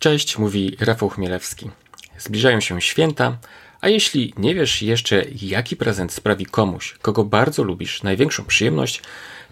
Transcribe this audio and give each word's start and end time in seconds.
Cześć, 0.00 0.38
mówi 0.38 0.76
Rafał 0.80 1.08
Chmielewski. 1.08 1.70
Zbliżają 2.18 2.60
się 2.60 2.80
święta, 2.80 3.38
a 3.80 3.88
jeśli 3.88 4.34
nie 4.36 4.54
wiesz 4.54 4.82
jeszcze, 4.82 5.24
jaki 5.42 5.76
prezent 5.76 6.12
sprawi 6.12 6.46
komuś, 6.46 6.98
kogo 7.02 7.24
bardzo 7.24 7.62
lubisz, 7.62 8.02
największą 8.02 8.44
przyjemność, 8.44 9.02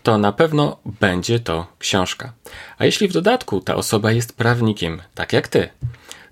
to 0.03 0.19
na 0.19 0.33
pewno 0.33 0.79
będzie 1.01 1.41
to 1.41 1.67
książka. 1.79 2.33
A 2.79 2.85
jeśli 2.85 3.09
w 3.09 3.13
dodatku 3.13 3.61
ta 3.61 3.75
osoba 3.75 4.13
jest 4.13 4.37
prawnikiem, 4.37 5.03
tak 5.15 5.33
jak 5.33 5.49
ty, 5.49 5.69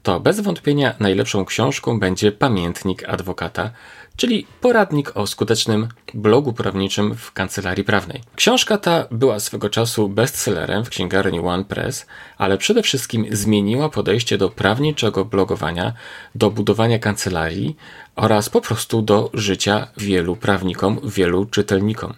to 0.07 0.21
bez 0.21 0.41
wątpienia 0.41 0.95
najlepszą 1.01 1.45
książką 1.45 2.01
będzie 2.01 2.33
Pamiętnik 2.33 3.09
Adwokata, 3.09 3.71
czyli 4.17 4.47
poradnik 4.61 5.17
o 5.17 5.27
skutecznym 5.27 5.89
blogu 6.15 6.53
prawniczym 6.53 7.15
w 7.15 7.33
kancelarii 7.33 7.85
prawnej. 7.85 8.23
Książka 8.37 8.79
ta 8.79 9.07
była 9.11 9.41
swego 9.41 9.71
czasu 9.71 10.09
bestsellerem 10.09 10.85
w 10.85 10.89
księgarni 10.89 11.41
One 11.41 11.65
Press, 11.65 12.07
ale 12.39 12.59
przede 12.59 12.83
wszystkim 12.83 13.27
zmieniła 13.31 13.89
podejście 13.89 14.39
do 14.39 14.49
prawniczego 14.49 15.25
blogowania, 15.25 15.93
do 16.35 16.51
budowania 16.51 16.99
kancelarii 16.99 17.77
oraz 18.17 18.49
po 18.49 18.61
prostu 18.61 19.03
do 19.03 19.31
życia 19.35 19.87
wielu 19.97 20.37
prawnikom, 20.37 21.01
wielu 21.05 21.47
czytelnikom. 21.47 22.15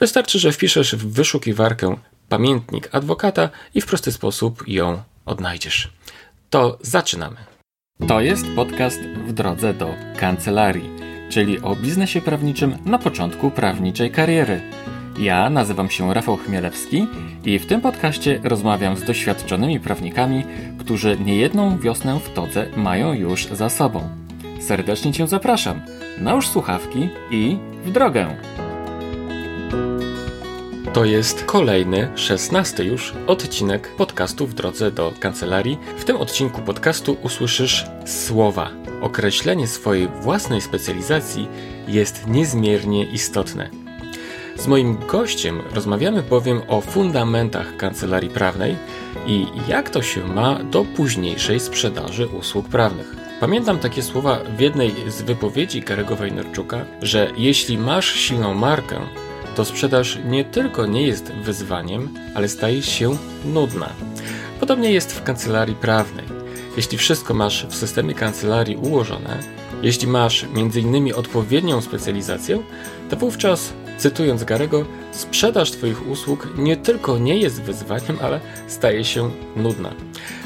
Wystarczy, 0.00 0.38
że 0.38 0.52
wpiszesz 0.52 0.96
w 0.96 1.12
wyszukiwarkę 1.12 1.96
pamiętnik 2.28 2.88
adwokata 2.92 3.48
i 3.74 3.80
w 3.80 3.86
prosty 3.86 4.12
sposób 4.12 4.68
ją 4.68 5.02
odnajdziesz. 5.26 5.90
To 6.50 6.78
zaczynamy. 6.80 7.36
To 8.08 8.20
jest 8.20 8.46
podcast 8.56 9.00
w 9.00 9.32
drodze 9.32 9.74
do 9.74 9.94
kancelarii, 10.16 10.90
czyli 11.30 11.60
o 11.60 11.76
biznesie 11.76 12.20
prawniczym 12.20 12.78
na 12.84 12.98
początku 12.98 13.50
prawniczej 13.50 14.10
kariery. 14.10 14.60
Ja 15.18 15.50
nazywam 15.50 15.90
się 15.90 16.14
Rafał 16.14 16.36
Chmielewski 16.36 17.06
i 17.44 17.58
w 17.58 17.66
tym 17.66 17.80
podcaście 17.80 18.40
rozmawiam 18.44 18.96
z 18.96 19.04
doświadczonymi 19.04 19.80
prawnikami, 19.80 20.44
którzy 20.78 21.18
niejedną 21.18 21.78
wiosnę 21.78 22.20
w 22.20 22.34
todze 22.34 22.66
mają 22.76 23.12
już 23.12 23.46
za 23.46 23.68
sobą. 23.68 24.08
Serdecznie 24.60 25.12
Cię 25.12 25.26
zapraszam. 25.26 25.80
Nałóż 26.18 26.48
słuchawki 26.48 27.08
i 27.30 27.58
w 27.84 27.92
drogę! 27.92 28.36
To 30.92 31.04
jest 31.04 31.44
kolejny, 31.44 32.08
szesnasty 32.14 32.84
już 32.84 33.14
odcinek 33.26 33.96
podcastu 33.96 34.46
w 34.46 34.54
drodze 34.54 34.90
do 34.90 35.12
kancelarii. 35.20 35.78
W 35.98 36.04
tym 36.04 36.16
odcinku 36.16 36.60
podcastu 36.60 37.16
usłyszysz 37.22 37.86
słowa. 38.06 38.70
Określenie 39.00 39.66
swojej 39.66 40.08
własnej 40.08 40.60
specjalizacji 40.60 41.48
jest 41.88 42.26
niezmiernie 42.26 43.04
istotne. 43.04 43.70
Z 44.56 44.66
moim 44.66 44.98
gościem 45.06 45.60
rozmawiamy 45.74 46.22
bowiem 46.22 46.62
o 46.68 46.80
fundamentach 46.80 47.76
kancelarii 47.76 48.30
prawnej 48.30 48.76
i 49.26 49.46
jak 49.68 49.90
to 49.90 50.02
się 50.02 50.26
ma 50.26 50.64
do 50.64 50.84
późniejszej 50.84 51.60
sprzedaży 51.60 52.26
usług 52.26 52.68
prawnych. 52.68 53.16
Pamiętam 53.40 53.78
takie 53.78 54.02
słowa 54.02 54.38
w 54.56 54.60
jednej 54.60 54.94
z 55.08 55.22
wypowiedzi 55.22 55.82
Karego 55.82 56.16
Wejnerczuka, 56.16 56.84
że 57.02 57.30
jeśli 57.36 57.78
masz 57.78 58.14
silną 58.14 58.54
markę, 58.54 59.00
to 59.54 59.64
sprzedaż 59.64 60.18
nie 60.24 60.44
tylko 60.44 60.86
nie 60.86 61.06
jest 61.06 61.32
wyzwaniem, 61.32 62.08
ale 62.34 62.48
staje 62.48 62.82
się 62.82 63.16
nudna. 63.44 63.88
Podobnie 64.60 64.90
jest 64.90 65.12
w 65.12 65.22
kancelarii 65.22 65.74
prawnej. 65.74 66.24
Jeśli 66.76 66.98
wszystko 66.98 67.34
masz 67.34 67.66
w 67.66 67.74
systemie 67.74 68.14
kancelarii 68.14 68.76
ułożone, 68.76 69.38
jeśli 69.82 70.06
masz 70.06 70.44
m.in. 70.44 71.14
odpowiednią 71.14 71.80
specjalizację, 71.80 72.62
to 73.10 73.16
wówczas, 73.16 73.72
cytując 73.98 74.44
Garego, 74.44 74.84
sprzedaż 75.12 75.70
Twoich 75.70 76.08
usług 76.08 76.48
nie 76.58 76.76
tylko 76.76 77.18
nie 77.18 77.38
jest 77.38 77.62
wyzwaniem, 77.62 78.18
ale 78.22 78.40
staje 78.66 79.04
się 79.04 79.30
nudna. 79.56 79.92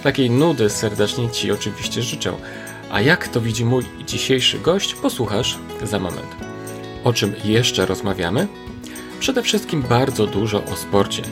Takiej 0.03 0.31
nudy 0.31 0.71
serdecznie 0.71 1.31
Ci 1.31 1.53
oczywiście 1.53 2.03
życzę. 2.03 2.33
A 2.91 3.01
jak 3.01 3.29
to 3.29 3.41
widzi 3.41 3.65
mój 3.65 3.85
dzisiejszy 4.07 4.59
gość, 4.59 4.95
posłuchasz 4.95 5.59
za 5.83 5.99
moment. 5.99 6.37
O 7.05 7.13
czym 7.13 7.35
jeszcze 7.45 7.87
rozmawiamy? 7.87 8.49
Przede 9.21 9.43
wszystkim 9.43 9.83
bardzo 9.83 10.27
dużo 10.27 10.65
o 10.65 10.77
sporcie. 10.77 11.23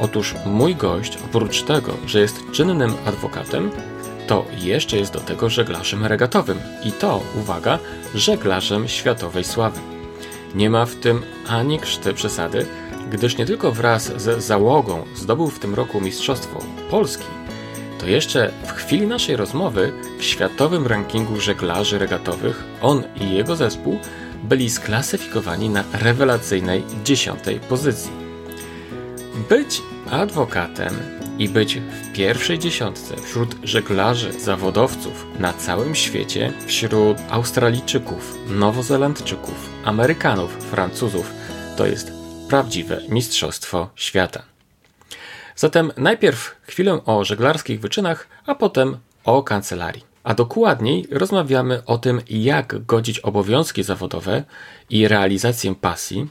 Otóż 0.00 0.34
mój 0.46 0.74
gość, 0.74 1.18
oprócz 1.24 1.62
tego, 1.62 1.92
że 2.06 2.20
jest 2.20 2.50
czynnym 2.52 2.94
adwokatem, 3.06 3.70
to 4.26 4.44
jeszcze 4.58 4.96
jest 4.96 5.12
do 5.12 5.20
tego 5.20 5.50
żeglarzem 5.50 6.06
regatowym. 6.06 6.58
I 6.84 6.92
to, 6.92 7.22
uwaga, 7.40 7.78
żeglarzem 8.14 8.88
światowej 8.88 9.44
sławy. 9.44 9.80
Nie 10.54 10.70
ma 10.70 10.86
w 10.86 10.94
tym 10.94 11.22
ani 11.48 11.78
krzty 11.78 12.14
przesady, 12.14 12.66
gdyż 13.10 13.38
nie 13.38 13.46
tylko 13.46 13.72
wraz 13.72 14.04
z 14.04 14.44
załogą 14.44 15.04
zdobył 15.14 15.46
w 15.46 15.58
tym 15.58 15.74
roku 15.74 16.00
Mistrzostwo 16.00 16.64
Polski, 16.90 17.24
to 18.00 18.06
jeszcze 18.06 18.52
w 18.66 18.72
chwili 18.72 19.06
naszej 19.06 19.36
rozmowy 19.36 19.92
w 20.18 20.24
światowym 20.24 20.86
rankingu 20.86 21.40
żeglarzy 21.40 21.98
regatowych 21.98 22.64
on 22.82 23.02
i 23.20 23.34
jego 23.34 23.56
zespół 23.56 23.98
byli 24.42 24.70
sklasyfikowani 24.70 25.68
na 25.68 25.84
rewelacyjnej 25.92 26.84
dziesiątej 27.04 27.60
pozycji. 27.60 28.10
Być 29.48 29.82
adwokatem 30.10 30.94
i 31.38 31.48
być 31.48 31.76
w 31.76 32.12
pierwszej 32.12 32.58
dziesiątce 32.58 33.16
wśród 33.16 33.56
żeglarzy, 33.64 34.32
zawodowców 34.32 35.26
na 35.38 35.52
całym 35.52 35.94
świecie, 35.94 36.52
wśród 36.66 37.18
Australijczyków, 37.30 38.38
Nowozelandczyków, 38.48 39.70
Amerykanów, 39.84 40.52
Francuzów, 40.52 41.32
to 41.76 41.86
jest 41.86 42.12
prawdziwe 42.48 43.00
mistrzostwo 43.08 43.90
świata. 43.96 44.42
Zatem 45.56 45.92
najpierw 45.96 46.56
chwilę 46.62 47.04
o 47.04 47.24
żeglarskich 47.24 47.80
wyczynach, 47.80 48.28
a 48.46 48.54
potem 48.54 48.98
o 49.24 49.42
kancelarii. 49.42 50.09
A 50.24 50.34
dokładniej 50.34 51.06
rozmawiamy 51.10 51.84
o 51.84 51.98
tym, 51.98 52.20
jak 52.30 52.84
godzić 52.84 53.18
obowiązki 53.18 53.82
zawodowe 53.82 54.44
i 54.90 55.08
realizację 55.08 55.74
pasji, 55.74 56.28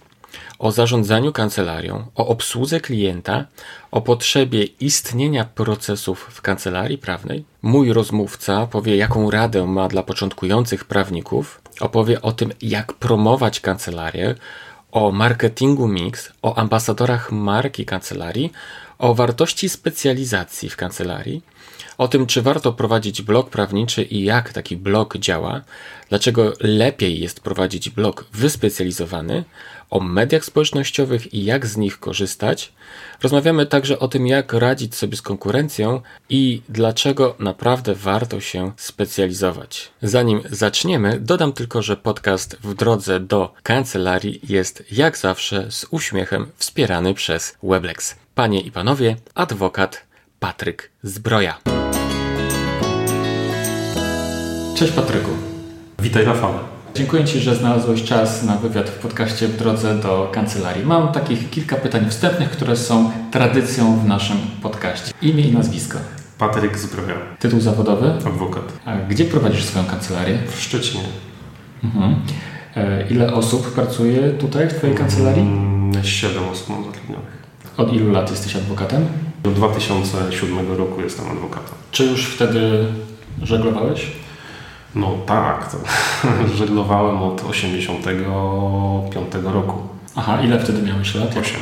o 0.59 0.71
zarządzaniu 0.71 1.31
kancelarią, 1.31 2.05
o 2.15 2.27
obsłudze 2.27 2.79
klienta, 2.79 3.45
o 3.91 4.01
potrzebie 4.01 4.63
istnienia 4.63 5.45
procesów 5.45 6.27
w 6.31 6.41
kancelarii 6.41 6.97
prawnej. 6.97 7.45
Mój 7.61 7.93
rozmówca 7.93 8.67
powie, 8.67 8.95
jaką 8.97 9.31
radę 9.31 9.65
ma 9.67 9.87
dla 9.87 10.03
początkujących 10.03 10.85
prawników, 10.85 11.61
opowie 11.79 12.21
o 12.21 12.31
tym, 12.31 12.51
jak 12.61 12.93
promować 12.93 13.59
kancelarię, 13.59 14.35
o 14.91 15.11
marketingu 15.11 15.87
mix, 15.87 16.31
o 16.41 16.57
ambasadorach 16.57 17.31
marki 17.31 17.85
kancelarii, 17.85 18.51
o 18.99 19.15
wartości 19.15 19.69
specjalizacji 19.69 20.69
w 20.69 20.77
kancelarii, 20.77 21.41
o 21.97 22.07
tym, 22.07 22.27
czy 22.27 22.41
warto 22.41 22.73
prowadzić 22.73 23.21
blog 23.21 23.49
prawniczy 23.49 24.03
i 24.03 24.23
jak 24.23 24.53
taki 24.53 24.77
blog 24.77 25.17
działa, 25.17 25.61
dlaczego 26.09 26.53
lepiej 26.59 27.19
jest 27.19 27.39
prowadzić 27.39 27.89
blog 27.89 28.25
wyspecjalizowany, 28.33 29.43
o 29.89 29.99
mediach 29.99 30.45
społecznościowych 30.45 31.33
i 31.33 31.45
jak 31.45 31.65
z 31.65 31.77
nich 31.77 31.99
korzystać. 31.99 32.73
Rozmawiamy 33.21 33.65
także 33.65 33.99
o 33.99 34.07
tym, 34.07 34.27
jak 34.27 34.53
radzić 34.53 34.95
sobie 34.95 35.17
z 35.17 35.21
konkurencją 35.21 36.01
i 36.29 36.61
dlaczego 36.69 37.35
naprawdę 37.39 37.95
warto 37.95 38.39
się 38.41 38.71
specjalizować. 38.77 39.91
Zanim 40.01 40.41
zaczniemy, 40.51 41.19
dodam 41.19 41.53
tylko, 41.53 41.81
że 41.81 41.97
podcast 41.97 42.57
w 42.63 42.73
drodze 42.73 43.19
do 43.19 43.53
kancelarii 43.63 44.39
jest 44.49 44.83
jak 44.91 45.17
zawsze 45.17 45.71
z 45.71 45.85
uśmiechem 45.91 46.47
wspierany 46.57 47.13
przez 47.13 47.57
Weblex. 47.63 48.15
Panie 48.39 48.61
i 48.61 48.71
panowie, 48.71 49.15
adwokat 49.35 50.07
Patryk 50.39 50.91
Zbroja. 51.03 51.57
Cześć 54.75 54.91
Patryku. 54.93 55.29
Witaj 56.01 56.25
Rafał. 56.25 56.53
Dziękuję 56.95 57.25
Ci, 57.25 57.39
że 57.39 57.55
znalazłeś 57.55 58.03
czas 58.03 58.43
na 58.43 58.55
wywiad 58.55 58.89
w 58.89 58.99
podcaście 58.99 59.47
w 59.47 59.57
drodze 59.57 59.95
do 59.95 60.29
kancelarii. 60.33 60.85
Mam 60.85 61.11
takich 61.11 61.49
kilka 61.49 61.75
pytań 61.75 62.09
wstępnych, 62.09 62.49
które 62.49 62.75
są 62.75 63.11
tradycją 63.31 63.99
w 63.99 64.05
naszym 64.05 64.37
podcaście. 64.61 65.13
Imię 65.21 65.43
i 65.43 65.53
nazwisko. 65.53 65.97
Patryk 66.37 66.77
Zbroja. 66.77 67.15
Tytuł 67.39 67.59
zawodowy? 67.59 68.11
Adwokat. 68.11 68.73
A 68.85 68.95
gdzie 68.97 69.25
prowadzisz 69.25 69.63
swoją 69.63 69.85
kancelarię? 69.85 70.37
W 70.47 70.61
Szczecinie. 70.61 71.03
Mhm. 71.83 72.15
E, 72.75 73.07
ile 73.09 73.33
osób 73.33 73.71
pracuje 73.73 74.29
tutaj 74.29 74.69
w 74.69 74.73
Twojej 74.73 74.95
kancelarii? 74.95 75.41
Mm, 75.41 76.03
Siedem 76.03 76.43
osób 76.49 76.69
mam 76.69 76.85
zatrudnionych. 76.85 77.38
Od 77.79 77.93
ilu 77.93 78.11
lat 78.11 78.31
jesteś 78.31 78.55
adwokatem? 78.55 79.05
Do 79.43 79.51
2007 79.51 80.71
roku 80.77 81.01
jestem 81.01 81.31
adwokatem. 81.31 81.75
Czy 81.91 82.05
już 82.05 82.25
wtedy 82.25 82.85
żeglowałeś? 83.43 84.07
No 84.95 85.15
tak, 85.25 85.71
to 85.71 85.77
żeglowałem 86.59 87.23
od 87.23 87.43
85 87.49 89.27
roku. 89.43 89.77
Aha, 90.15 90.41
ile 90.41 90.59
wtedy 90.59 90.81
miałeś 90.81 91.15
lat? 91.15 91.37
8. 91.37 91.59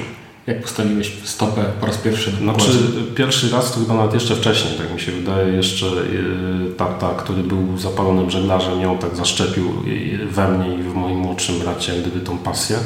jak 0.48 0.62
postawiłeś 0.62 1.12
stopę 1.24 1.64
po 1.80 1.86
raz 1.86 1.98
pierwszy 1.98 2.32
na 2.32 2.54
Znaczy, 2.54 2.72
pierwszy 3.16 3.50
raz 3.50 3.74
to 3.74 3.80
chyba 3.80 3.94
nawet 3.94 4.14
jeszcze 4.14 4.36
wcześniej, 4.36 4.78
tak 4.78 4.94
mi 4.94 5.00
się 5.00 5.12
wydaje, 5.12 5.54
jeszcze 5.54 5.86
yy, 5.86 6.74
tata, 6.78 7.10
który 7.18 7.44
był 7.44 7.78
zapalonym 7.78 8.32
żeglarzem, 8.32 8.82
ją 8.82 8.98
tak 8.98 9.16
zaszczepił 9.16 9.74
we 10.32 10.48
mnie 10.48 10.76
i 10.76 10.84
w 10.84 10.94
moim 10.94 11.18
młodszym 11.18 11.60
bracie, 11.60 11.94
jak 11.94 12.02
gdyby 12.02 12.20
tą 12.20 12.38
pasję. 12.38 12.78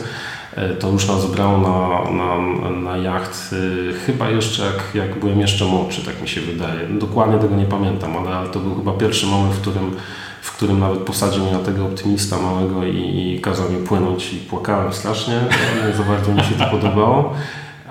Yy, 0.58 0.76
To 0.76 0.90
już 0.90 1.08
nas 1.08 1.26
brał 1.26 1.62
na, 1.62 2.02
na, 2.12 2.72
na 2.72 2.98
jacht, 2.98 3.52
yy, 3.52 3.94
chyba 3.94 4.30
jeszcze 4.30 4.66
jak, 4.66 4.84
jak 4.94 5.20
byłem 5.20 5.40
jeszcze 5.40 5.66
młodszy, 5.66 6.06
tak 6.06 6.22
mi 6.22 6.28
się 6.28 6.42
wydaje. 6.42 6.88
Dokładnie 6.88 7.40
tego 7.40 7.56
nie 7.56 7.66
pamiętam, 7.66 8.18
ale, 8.18 8.36
ale 8.36 8.50
to 8.50 8.60
był 8.60 8.76
chyba 8.76 8.94
pierwszy 8.94 9.26
moment, 9.26 9.54
w 9.54 9.62
którym, 9.62 9.96
w 10.42 10.52
którym 10.52 10.80
nawet 10.80 11.00
posadził 11.00 11.44
mnie 11.44 11.52
na 11.52 11.60
tego 11.60 11.86
optymista 11.86 12.38
małego 12.38 12.84
i, 12.84 12.98
i 13.36 13.42
kazał 13.42 13.70
mi 13.70 13.88
płynąć 13.88 14.34
i 14.34 14.38
płakałem 14.38 14.94
strasznie. 14.94 15.42
Nie 15.88 15.94
za 15.94 16.04
bardzo 16.14 16.34
mi 16.34 16.44
się 16.44 16.56
to 16.56 16.66
podobało. 16.66 17.34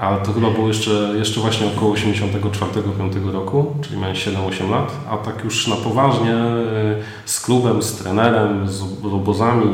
Ale 0.00 0.18
to 0.20 0.32
chyba 0.32 0.50
było 0.50 0.68
jeszcze, 0.68 0.90
jeszcze 1.18 1.40
właśnie 1.40 1.66
około 1.66 1.94
84-5 1.94 3.30
roku, 3.32 3.74
czyli 3.82 4.00
miałem 4.00 4.16
7-8 4.16 4.70
lat, 4.70 4.92
a 5.10 5.16
tak 5.16 5.44
już 5.44 5.66
na 5.66 5.76
poważnie 5.76 6.34
y, 6.34 7.02
z 7.24 7.40
klubem, 7.40 7.82
z 7.82 7.92
trenerem, 7.92 8.68
z 8.68 8.82
obozami 9.04 9.66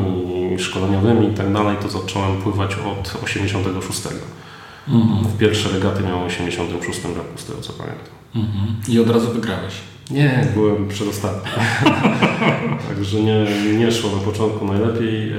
szkoleniowymi 0.58 1.28
i 1.28 1.34
tak 1.34 1.52
dalej, 1.52 1.76
to 1.82 1.88
zacząłem 1.88 2.42
pływać 2.42 2.74
od 2.74 3.22
86. 3.24 4.02
Mhm. 4.88 5.24
W 5.24 5.38
pierwsze 5.38 5.68
regaty 5.68 6.02
miałem 6.02 6.22
w 6.22 6.26
86 6.26 7.04
roku, 7.04 7.38
z 7.38 7.44
tego 7.44 7.60
co 7.60 7.72
pamiętam. 7.72 8.14
Mhm. 8.34 8.76
I 8.88 9.00
od 9.00 9.10
razu 9.10 9.32
wygrałeś. 9.32 9.74
Nie, 10.10 10.46
byłem 10.54 10.88
przedostatni. 10.88 11.50
Także 12.88 13.20
nie, 13.20 13.46
nie 13.78 13.92
szło 13.92 14.10
na 14.10 14.22
początku 14.32 14.64
najlepiej. 14.64 15.32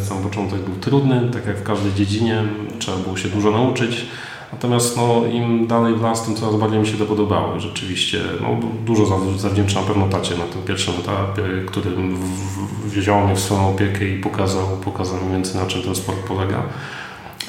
Sam 0.00 0.18
początek 0.18 0.60
był 0.60 0.74
trudny, 0.74 1.28
tak 1.32 1.46
jak 1.46 1.56
w 1.56 1.62
każdej 1.62 1.92
dziedzinie. 1.94 2.42
Trzeba 2.78 2.96
było 2.96 3.16
się 3.16 3.28
dużo 3.28 3.50
nauczyć. 3.50 4.06
Natomiast 4.52 4.96
no, 4.96 5.22
im 5.32 5.66
dalej 5.66 5.94
w 5.94 6.02
las, 6.02 6.24
tym 6.26 6.34
coraz 6.36 6.56
bardziej 6.56 6.80
mi 6.80 6.86
się 6.86 6.96
to 6.96 7.06
podobało. 7.06 7.60
Rzeczywiście 7.60 8.18
no, 8.40 8.48
dużo 8.86 9.06
za- 9.06 9.38
zawdzięczam 9.38 9.82
na 9.82 9.88
pewno 9.88 10.08
tacie 10.08 10.34
na 10.36 10.44
tym 10.44 10.62
pierwszym 10.62 10.94
etapie, 10.94 11.42
w- 11.74 12.88
wziął 12.98 13.26
mnie 13.26 13.34
w 13.36 13.40
swoją 13.40 13.68
opiekę 13.68 14.08
i 14.08 14.18
pokazał, 14.20 14.66
pokazał 14.84 15.16
mniej 15.16 15.32
więcej 15.32 15.60
na 15.60 15.66
czym 15.66 15.82
ten 15.82 15.94
sport 15.94 16.18
polega. 16.18 16.62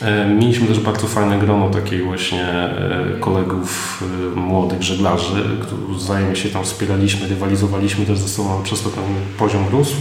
E, 0.01 0.25
Mieliśmy 0.25 0.67
też 0.67 0.79
bardzo 0.79 1.07
fajne 1.07 1.39
grono 1.39 1.69
takich 1.69 2.05
właśnie 2.05 2.47
e, 2.47 3.05
kolegów 3.19 4.03
e, 4.35 4.39
młodych 4.39 4.83
żeglarzy, 4.83 5.43
którzy 5.61 5.93
wzajemnie 5.93 6.35
się 6.35 6.49
tam 6.49 6.63
wspieraliśmy, 6.63 7.27
rywalizowaliśmy 7.27 8.05
też 8.05 8.19
ze 8.19 8.27
sobą, 8.27 8.63
przez 8.63 8.81
to 8.81 8.89
ten 8.89 9.03
poziom 9.37 9.67
rósł. 9.71 9.95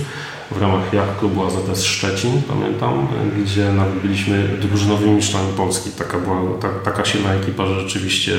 W 0.51 0.63
ramach 0.63 0.93
jak 0.93 1.19
klubu 1.19 1.45
AZS 1.45 1.85
Szczecin, 1.85 2.43
pamiętam, 2.49 3.09
gdzie 3.43 3.73
nawet 3.73 3.95
byliśmy 3.95 4.49
drużynowymi 4.61 5.11
mistrzami 5.11 5.53
Polski. 5.57 5.91
Taka 5.91 6.19
była 6.19 6.41
ta, 6.61 6.69
taka 6.69 7.05
silna 7.05 7.35
ekipa, 7.35 7.67
że 7.67 7.81
rzeczywiście 7.81 8.33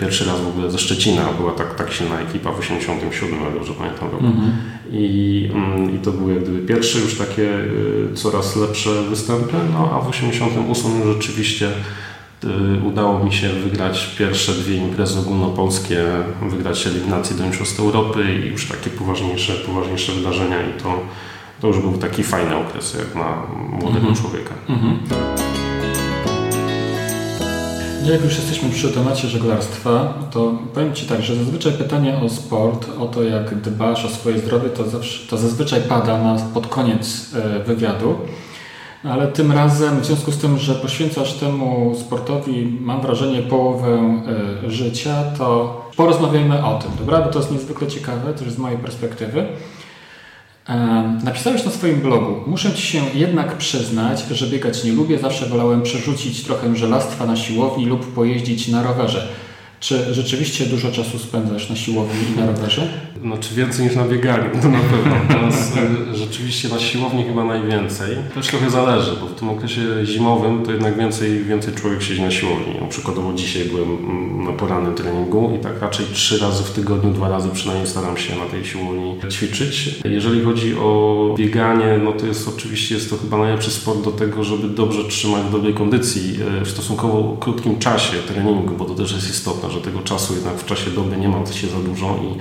pierwszy 0.00 0.24
raz 0.24 0.40
w 0.40 0.48
ogóle 0.48 0.70
ze 0.70 0.78
Szczecina 0.78 1.22
była 1.32 1.52
tak, 1.52 1.74
tak 1.74 1.92
silna 1.92 2.20
ekipa 2.20 2.52
w 2.52 2.58
87, 2.58 3.40
jak 3.44 3.54
dobrze 3.54 3.72
pamiętam 3.72 4.10
roku. 4.10 4.26
Mhm. 4.26 4.52
I, 4.92 5.48
mm, 5.54 5.96
I 5.96 5.98
to 5.98 6.12
były 6.12 6.34
jak 6.34 6.42
gdyby 6.42 6.66
pierwsze 6.66 6.98
już 6.98 7.18
takie 7.18 7.42
y, 7.42 8.14
coraz 8.14 8.56
lepsze 8.56 9.02
występy, 9.02 9.56
no 9.72 9.90
a 9.94 10.00
w 10.00 10.08
88 10.08 10.98
już 11.00 11.16
rzeczywiście 11.16 11.68
y, 12.44 12.48
udało 12.86 13.24
mi 13.24 13.32
się 13.32 13.48
wygrać 13.48 14.14
pierwsze 14.18 14.52
dwie 14.52 14.76
imprezy 14.76 15.18
ogólnopolskie, 15.18 16.04
wygrać 16.50 16.86
eliminację 16.86 17.36
do 17.36 17.46
Mistrzostw 17.46 17.80
Europy 17.80 18.24
i 18.34 18.48
już 18.50 18.68
takie 18.68 18.90
poważniejsze, 18.90 19.52
poważniejsze 19.52 20.12
wydarzenia 20.12 20.56
i 20.62 20.80
to, 20.82 21.00
to 21.60 21.66
już 21.68 21.78
był 21.78 21.92
taki 21.92 22.22
fajny 22.22 22.56
okres 22.56 22.94
jak 22.94 23.14
na 23.14 23.42
młodego 23.70 24.08
Mhm. 24.08 24.14
człowieka. 24.14 24.54
Mhm. 24.68 24.98
No 25.10 25.16
jak 28.04 28.24
już 28.24 28.36
jesteśmy 28.36 28.70
przy 28.70 28.88
temacie 28.88 29.28
żeglarstwa, 29.28 30.14
to 30.30 30.58
powiem 30.74 30.94
Ci 30.94 31.06
tak, 31.06 31.22
że 31.22 31.36
zazwyczaj 31.36 31.72
pytanie 31.72 32.18
o 32.18 32.28
sport, 32.28 32.86
o 32.98 33.06
to 33.06 33.22
jak 33.22 33.54
dbasz 33.54 34.04
o 34.04 34.08
swoje 34.08 34.38
zdrowie, 34.38 34.68
to, 34.68 34.88
zawsze, 34.88 35.28
to 35.28 35.38
zazwyczaj 35.38 35.80
pada 35.80 36.18
na, 36.18 36.36
pod 36.54 36.66
koniec 36.66 37.34
e, 37.34 37.64
wywiadu. 37.64 38.16
Ale 39.04 39.28
tym 39.28 39.52
razem, 39.52 40.00
w 40.00 40.06
związku 40.06 40.32
z 40.32 40.38
tym, 40.38 40.58
że 40.58 40.74
poświęcasz 40.74 41.32
temu 41.34 41.94
sportowi, 42.00 42.78
mam 42.80 43.00
wrażenie, 43.00 43.42
połowę 43.42 44.20
e, 44.66 44.70
życia, 44.70 45.24
to 45.38 45.80
porozmawiajmy 45.96 46.64
o 46.64 46.78
tym, 46.78 46.90
dobra? 46.98 47.20
Bo 47.20 47.28
to 47.30 47.38
jest 47.38 47.52
niezwykle 47.52 47.86
ciekawe, 47.86 48.34
też 48.34 48.50
z 48.50 48.58
mojej 48.58 48.78
perspektywy. 48.78 49.46
Napisałeś 51.24 51.64
na 51.64 51.70
swoim 51.70 52.00
blogu, 52.00 52.40
muszę 52.46 52.72
Ci 52.72 52.82
się 52.82 53.02
jednak 53.14 53.56
przyznać, 53.56 54.24
że 54.30 54.46
biegać 54.46 54.84
nie 54.84 54.92
lubię, 54.92 55.18
zawsze 55.18 55.46
wolałem 55.46 55.82
przerzucić 55.82 56.42
trochę 56.42 56.76
żelastwa 56.76 57.26
na 57.26 57.36
siłowni 57.36 57.86
lub 57.86 58.14
pojeździć 58.14 58.68
na 58.68 58.82
rowerze. 58.82 59.28
Czy 59.80 60.14
rzeczywiście 60.14 60.66
dużo 60.66 60.92
czasu 60.92 61.18
spędzasz 61.18 61.70
na 61.70 61.76
siłowni 61.76 62.20
i 62.34 62.40
na 62.40 62.46
rowerze? 62.46 62.88
Znaczy 63.22 63.54
więcej 63.54 63.86
niż 63.86 63.96
na 63.96 64.04
bieganiu, 64.04 64.50
to 64.62 64.68
na 64.68 64.78
pewno. 64.78 65.16
Teraz 65.28 65.72
y, 66.12 66.16
rzeczywiście 66.16 66.68
na 66.68 66.78
siłowni 66.78 67.24
chyba 67.24 67.44
najwięcej. 67.44 68.16
Też 68.34 68.46
trochę 68.46 68.70
zależy, 68.70 69.16
bo 69.20 69.26
w 69.26 69.34
tym 69.34 69.48
okresie 69.48 69.80
zimowym 70.04 70.62
to 70.62 70.72
jednak 70.72 70.98
więcej, 70.98 71.44
więcej 71.44 71.74
człowiek 71.74 72.02
siedzi 72.02 72.22
na 72.22 72.30
siłowni. 72.30 72.74
No, 72.80 72.86
przykładowo 72.86 73.32
dzisiaj 73.32 73.64
byłem 73.64 73.90
mm, 73.90 74.44
na 74.44 74.52
porannym 74.52 74.94
treningu 74.94 75.52
i 75.56 75.58
tak 75.58 75.80
raczej 75.80 76.06
trzy 76.12 76.38
razy 76.38 76.62
w 76.62 76.70
tygodniu, 76.70 77.12
dwa 77.12 77.28
razy 77.28 77.48
przynajmniej 77.52 77.88
staram 77.88 78.16
się 78.16 78.36
na 78.36 78.44
tej 78.44 78.64
siłowni 78.64 79.16
ćwiczyć. 79.30 80.00
Jeżeli 80.04 80.44
chodzi 80.44 80.74
o 80.74 81.34
bieganie, 81.38 82.00
no 82.04 82.12
to 82.12 82.26
jest 82.26 82.48
oczywiście 82.48 82.94
jest 82.94 83.10
to 83.10 83.16
chyba 83.16 83.38
najlepszy 83.38 83.70
sport 83.70 84.04
do 84.04 84.10
tego, 84.10 84.44
żeby 84.44 84.68
dobrze 84.68 85.04
trzymać 85.04 85.42
w 85.42 85.52
dobrej 85.52 85.74
kondycji 85.74 86.36
y, 86.60 86.64
w 86.64 86.70
stosunkowo 86.70 87.36
krótkim 87.40 87.78
czasie 87.78 88.16
treningu, 88.16 88.74
bo 88.74 88.84
to 88.84 88.94
też 88.94 89.12
jest 89.12 89.30
istotne, 89.30 89.69
że 89.70 89.80
tego 89.80 90.00
czasu 90.02 90.34
jednak 90.34 90.54
w 90.54 90.66
czasie 90.66 90.90
doby 90.90 91.16
nie 91.16 91.28
ma 91.28 91.46
się 91.46 91.68
za 91.68 91.78
dużo 91.78 92.20
i 92.22 92.38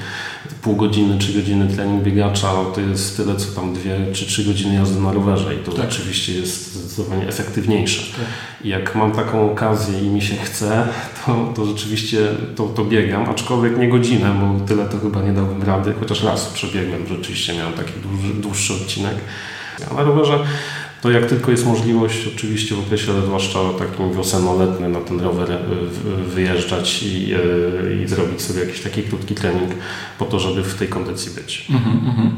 pół 0.61 0.75
godziny, 0.75 1.17
trzy 1.17 1.33
godziny 1.33 1.67
trening 1.67 2.03
biegacza 2.03 2.53
no 2.53 2.65
to 2.65 2.81
jest 2.81 3.17
tyle, 3.17 3.35
co 3.35 3.61
tam 3.61 3.73
dwie 3.73 3.97
czy 4.13 4.25
trzy 4.25 4.43
godziny 4.43 4.75
jazdy 4.75 5.01
na 5.01 5.11
rowerze 5.11 5.55
i 5.55 5.57
to 5.57 5.71
Tak. 5.71 5.85
oczywiście 5.89 6.33
jest 6.33 6.73
zdecydowanie 6.73 7.27
efektywniejsze. 7.27 8.01
Tak. 8.11 8.25
I 8.65 8.69
jak 8.69 8.95
mam 8.95 9.11
taką 9.11 9.51
okazję 9.51 9.99
i 9.99 10.07
mi 10.07 10.21
się 10.21 10.35
chce, 10.35 10.87
to, 11.25 11.53
to 11.55 11.65
rzeczywiście 11.65 12.17
to, 12.55 12.63
to 12.67 12.85
biegam, 12.85 13.29
aczkolwiek 13.29 13.77
nie 13.77 13.89
godzinę, 13.89 14.35
bo 14.41 14.65
tyle 14.65 14.85
to 14.85 14.99
chyba 14.99 15.21
nie 15.21 15.33
dałbym 15.33 15.63
rady, 15.63 15.93
chociaż 15.99 16.23
raz 16.23 16.45
przebiegłem, 16.45 17.07
rzeczywiście 17.07 17.53
miałem 17.53 17.73
taki 17.73 17.91
dłuższy, 18.03 18.33
dłuższy 18.33 18.73
odcinek. 18.73 19.15
A 19.91 19.93
na 19.93 20.03
rowerze 20.03 20.39
to 21.01 21.11
jak 21.11 21.25
tylko 21.25 21.51
jest 21.51 21.65
możliwość, 21.65 22.17
oczywiście 22.35 22.75
w 22.75 22.79
okresie, 22.79 23.11
zwłaszcza 23.25 23.59
takim 23.79 24.11
wiosenno-letnim, 24.13 24.91
na 24.91 24.99
ten 25.01 25.19
rower 25.19 25.47
w- 25.91 26.33
wyjeżdżać 26.33 27.03
i, 27.03 27.33
y, 27.35 28.03
i 28.03 28.07
zrobić 28.07 28.41
sobie 28.41 28.59
jakiś 28.59 28.81
taki 28.81 29.03
krótki 29.03 29.35
trening 29.35 29.71
po 30.17 30.25
to, 30.25 30.39
żeby 30.39 30.63
w 30.63 30.75
tej 30.75 30.87
kondycji 30.87 31.31
być. 31.35 31.67
Mhm, 31.69 31.95
mhm. 32.07 32.31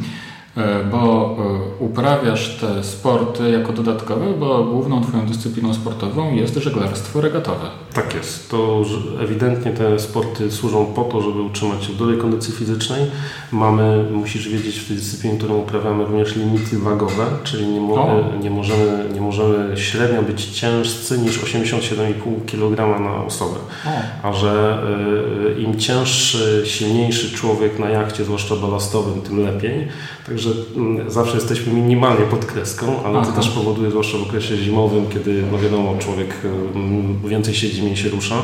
E, 0.58 0.84
Bo 0.92 1.36
e, 1.80 1.84
uprawiasz 1.84 2.58
te 2.62 2.84
sporty 2.84 3.52
jako 3.52 3.74
dodatkowe, 3.74 4.26
bo 4.40 4.64
główną 4.64 5.02
Twoją 5.04 5.26
dyscypliną 5.26 5.74
sportową 5.74 6.34
jest 6.34 6.56
żeglarstwo 6.56 7.22
regatowe. 7.22 7.66
Tak 7.94 8.14
jest. 8.14 8.50
To 8.52 8.84
ewidentnie 9.22 9.72
te 9.72 10.00
sporty 10.00 10.52
służą 10.52 10.86
po 10.86 11.04
to, 11.04 11.22
żeby 11.22 11.42
utrzymać 11.42 11.84
się 11.86 11.94
w 11.94 11.98
dobrej 11.98 12.18
kondycji 12.18 12.54
fizycznej. 12.54 13.02
Mamy, 13.52 14.04
musisz 14.12 14.50
wiedzieć, 14.50 14.80
w 14.80 14.88
tej 14.88 14.98
dyscyplinie, 14.98 15.38
którą 15.38 15.58
uprawiamy, 15.58 16.04
również 16.06 16.36
limity 16.36 16.80
wagowe, 16.80 17.26
czyli 17.44 17.68
nie, 17.68 17.82
mo- 17.82 17.94
O. 17.94 18.22
nie, 18.44 18.50
możemy, 18.50 19.06
nie 19.14 19.22
możemy 19.22 19.78
średnio 19.78 20.22
być 20.22 20.46
ciężcy 20.46 21.18
niż 21.18 21.40
87,5 21.44 22.46
kg 22.46 23.00
na 23.02 23.24
osobę. 23.26 23.60
A 24.24 24.34
że 24.34 24.84
y, 25.58 25.62
im 25.62 25.80
cięższy, 25.80 26.62
silniejszy 26.66 27.32
człowiek 27.38 27.80
na 27.80 27.90
jachcie, 27.90 28.24
zwłaszcza 28.24 28.56
balastowym, 28.56 29.22
tym 29.22 29.44
lepiej. 29.46 29.88
Także 30.26 30.50
mm, 30.76 31.12
zawsze 31.12 31.36
jesteśmy 31.36 31.74
minimalnie 31.74 32.26
pod 32.26 32.46
kreską, 32.46 33.04
ale 33.06 33.20
Aha. 33.20 33.32
to 33.32 33.42
też 33.42 33.50
powoduje, 33.50 33.90
zwłaszcza 33.90 34.18
w 34.18 34.22
okresie 34.22 34.58
zimowym, 34.58 35.06
kiedy 35.10 35.44
no 35.52 35.58
wiadomo, 35.58 35.96
człowiek 36.00 36.36
mm, 36.76 37.20
więcej 37.30 37.54
siedzi, 37.54 37.82
mniej 37.82 37.98
się 37.98 38.10
rusza, 38.10 38.36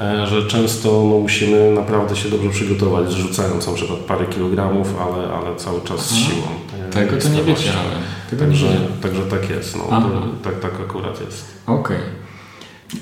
e, 0.00 0.26
że 0.26 0.46
często 0.46 0.88
no, 0.90 1.18
musimy 1.18 1.72
naprawdę 1.74 2.16
się 2.16 2.28
dobrze 2.28 2.50
przygotować, 2.50 3.12
rzucając 3.12 3.66
na 3.66 3.72
przykład 3.72 3.98
parę 3.98 4.26
kilogramów, 4.26 4.94
ale, 5.00 5.34
ale 5.34 5.56
cały 5.56 5.80
czas 5.80 6.10
z 6.10 6.16
siłą. 6.16 6.46
E, 6.88 6.90
Tego 6.90 7.16
to 7.16 7.28
nie. 7.28 7.38
Tego 8.30 8.44
nie 8.44 8.46
Także, 8.46 8.66
także 9.02 9.22
tak 9.22 9.50
jest. 9.50 9.76
No, 9.76 10.00
to, 10.00 10.50
tak, 10.50 10.60
tak 10.60 10.72
akurat 10.80 11.20
jest. 11.20 11.44
Okej. 11.66 12.21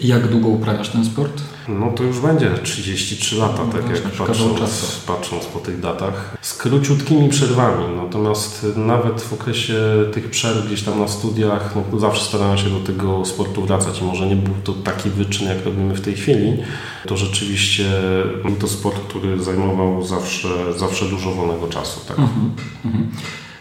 Jak 0.01 0.29
długo 0.29 0.49
uprawiasz 0.49 0.89
ten 0.89 1.05
sport? 1.05 1.43
No 1.69 1.91
to 1.91 2.03
już 2.03 2.21
będzie 2.21 2.51
33 2.63 3.37
lata, 3.37 3.65
No 3.67 3.73
tak 3.73 3.91
jak 3.91 4.03
patrząc, 4.03 5.01
patrząc 5.07 5.45
po 5.45 5.59
tych 5.59 5.81
datach. 5.81 6.37
Z 6.41 6.55
króciutkimi 6.55 7.29
przerwami, 7.29 7.85
natomiast 7.97 8.67
nawet 8.77 9.23
w 9.23 9.33
okresie 9.33 9.75
tych 10.13 10.31
przerw 10.31 10.67
gdzieś 10.67 10.83
tam 10.83 10.99
na 10.99 11.09
studiach, 11.09 11.75
no, 11.93 12.01
zawsze 12.01 12.25
starałem 12.25 12.59
się 12.59 12.71
do 12.71 12.81
tego 12.81 13.25
sportu 13.25 13.63
wracać 13.63 14.03
może 14.03 14.27
nie 14.27 14.37
był 14.37 14.55
to 14.65 14.73
taki 14.73 15.11
wyczyn, 15.11 15.49
jak 15.49 15.65
robimy 15.65 15.95
w 15.95 16.01
tej 16.01 16.15
chwili, 16.15 16.57
to 17.07 17.17
rzeczywiście 17.17 17.85
był 18.45 18.57
to 18.57 18.69
sport, 18.69 19.01
który 19.09 19.43
zajmował 19.43 20.07
zawsze, 20.07 20.49
zawsze 20.77 21.05
dużo 21.05 21.31
wolnego 21.35 21.69
czasu. 21.69 22.01
Tak. 22.09 22.19
Mhm, 22.19 22.53
mhm. 22.85 23.09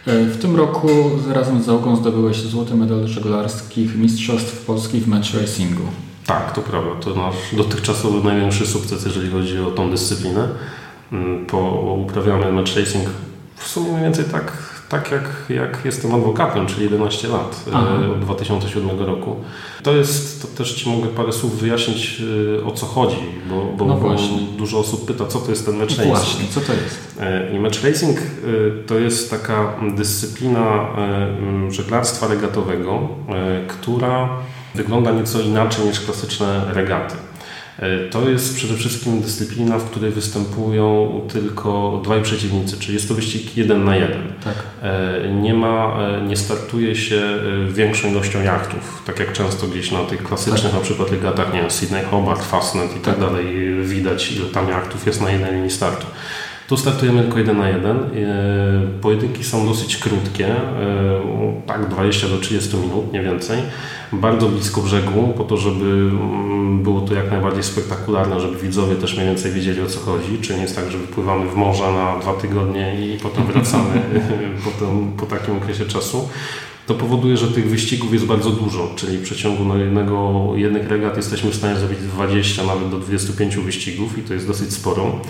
E, 0.06 0.26
W 0.26 0.38
tym 0.42 0.56
roku 0.56 0.88
razem 1.34 1.62
z 1.64 1.66
załogą 1.66 1.96
zdobyłeś 1.96 2.38
złoty 2.38 2.76
medal 2.76 3.08
żeglarskich 3.08 3.96
Mistrzostw 3.96 4.66
Polski 4.66 5.00
w 5.00 5.08
match 5.08 5.34
racingu. 5.34 5.84
Tak, 6.30 6.52
to 6.52 6.62
prawda. 6.62 6.90
To 7.02 7.16
nasz 7.16 7.36
dotychczasowy 7.54 8.24
największy 8.24 8.68
sukces, 8.68 9.06
jeżeli 9.06 9.32
chodzi 9.32 9.60
o 9.60 9.72
tą 9.72 9.92
dyscyplinę. 9.92 10.48
Mm, 11.12 11.46
po, 11.46 11.58
uprawiamy 12.06 12.52
match 12.52 12.76
racing 12.76 13.10
w 13.56 13.68
sumie 13.68 13.90
mniej 13.90 14.04
więcej 14.04 14.26
tak, 14.26 14.52
tak 14.90 15.12
jak, 15.12 15.24
jak 15.50 15.86
jestem 15.86 16.16
adwokatem, 16.16 16.68
czyli 16.68 16.84
11 16.84 17.28
lat, 17.28 17.66
e, 17.68 17.72
Aha. 17.74 17.88
od 18.14 18.20
2007 18.20 19.00
roku. 19.00 19.36
To 19.84 19.96
jest, 19.96 20.42
to 20.42 20.48
też 20.48 20.74
Ci 20.74 20.90
mogę 20.90 21.08
parę 21.08 21.34
słów 21.34 21.60
wyjaśnić 21.60 22.22
e, 22.60 22.66
o 22.66 22.72
co 22.72 22.86
chodzi, 22.86 23.18
bo, 23.50 23.66
bo, 23.78 23.86
no 23.86 23.96
bo 23.96 24.16
dużo 24.58 24.80
osób 24.80 25.06
pyta, 25.06 25.26
co 25.26 25.40
to 25.40 25.50
jest 25.50 25.66
ten 25.66 25.78
match 25.78 25.98
racing. 25.98 26.08
Właśnie, 26.08 26.46
co 26.52 26.62
to 26.62 26.74
jest? 26.74 27.18
E, 27.20 27.56
I 27.56 27.60
match 27.60 27.84
racing 27.84 28.18
to 28.88 29.00
jest 29.00 29.32
taka 29.32 29.74
dyscyplina 29.96 30.88
żeglarstwa 31.70 32.28
regatowego, 32.28 33.08
która 33.68 34.30
wygląda 34.76 35.12
nieco 35.12 35.42
inaczej 35.42 35.86
niż 35.86 36.00
klasyczne 36.00 36.66
regaty. 36.74 37.16
E, 37.80 38.10
to 38.10 38.30
jest 38.30 38.56
przede 38.56 38.74
wszystkim 38.74 39.22
dyscyplina, 39.22 39.78
w 39.78 39.90
której 39.90 40.12
występują 40.12 41.22
tylko 41.34 42.02
dwaj 42.04 42.22
przeciwnicy, 42.22 42.78
czyli 42.80 42.94
jest 42.94 43.08
to 43.08 43.14
wyścig 43.14 43.58
jeden 43.58 43.86
na 43.86 43.96
jeden. 43.96 44.22
Tak. 44.44 44.54
E, 44.82 45.30
nie 45.34 45.54
ma, 45.54 45.98
e, 46.02 46.22
nie 46.22 46.38
startuje 46.38 46.96
się 46.96 47.22
większą 47.70 48.08
ilością 48.12 48.44
jachtów, 48.44 49.04
tak 49.06 49.20
jak 49.20 49.34
często 49.34 49.68
gdzieś 49.68 49.92
na 49.92 50.04
tych 50.04 50.24
klasycznych 50.24 50.64
tak. 50.64 50.74
na 50.74 50.80
przykład 50.80 51.12
regatach, 51.12 51.54
nie 51.54 51.60
wiem, 51.62 51.72
Sydney 51.72 52.04
Hobart, 52.04 52.46
Fastnet 52.46 52.92
i 52.92 53.00
tak, 53.00 53.04
tak 53.04 53.20
dalej 53.20 53.76
widać 53.84 54.32
ile 54.32 54.46
tam 54.46 54.70
jachtów 54.70 55.06
jest 55.06 55.22
na 55.22 55.32
jednej 55.32 55.54
linii 55.54 55.72
startu. 55.72 56.06
Tu 56.70 56.78
startujemy 56.78 57.22
tylko 57.22 57.38
jeden 57.38 57.58
na 57.58 57.70
jeden. 57.70 57.98
Pojedynki 59.02 59.44
są 59.44 59.66
dosyć 59.66 59.98
krótkie, 59.98 60.56
tak 61.66 61.90
20 61.90 62.28
do 62.28 62.38
30 62.38 62.78
minut, 62.78 63.14
nie 63.14 63.22
więcej 63.22 63.60
bardzo 64.14 64.50
blisko 64.50 64.82
brzegu, 64.82 65.34
po 65.38 65.44
to, 65.44 65.58
żeby 65.58 65.86
mm, 65.86 66.84
było 66.84 67.02
to 67.02 67.14
jak 67.14 67.32
najbardziej 67.32 67.64
spektakularne, 67.64 68.40
żeby 68.40 68.58
widzowie 68.58 68.96
też 68.96 69.14
mniej 69.14 69.26
więcej 69.26 69.52
wiedzieli 69.52 69.82
o 69.82 69.86
co 69.86 70.00
chodzi. 70.00 70.38
Czy 70.42 70.56
nie 70.56 70.62
jest 70.62 70.76
tak, 70.76 70.92
że 70.92 70.98
wypływamy 70.98 71.50
w 71.50 71.56
morze 71.56 71.84
na 71.94 72.20
dwa 72.20 72.34
tygodnie 72.34 73.06
i 73.06 73.18
potem 73.18 73.46
wracamy 73.46 74.02
potem, 74.66 75.12
po 75.18 75.26
takim 75.26 75.58
okresie 75.58 75.86
czasu 75.86 76.30
to 76.90 76.96
powoduje, 76.96 77.38
że 77.38 77.48
tych 77.48 77.70
wyścigów 77.70 78.14
jest 78.14 78.26
bardzo 78.26 78.50
dużo, 78.50 78.92
czyli 78.96 79.18
w 79.18 79.24
przeciągu 79.24 79.66
no, 79.66 79.78
jednego, 79.78 80.50
jednych 80.56 80.88
regat 80.88 81.18
jesteśmy 81.18 81.52
w 81.52 81.56
stanie 81.56 81.80
zrobić 81.80 82.00
20, 82.00 82.64
nawet 82.64 82.90
do 82.90 83.00
25 83.00 83.58
wyścigów 83.58 84.18
i 84.18 84.22
to 84.22 84.34
jest 84.34 84.48
dosyć 84.48 84.74
sporo. 84.74 85.22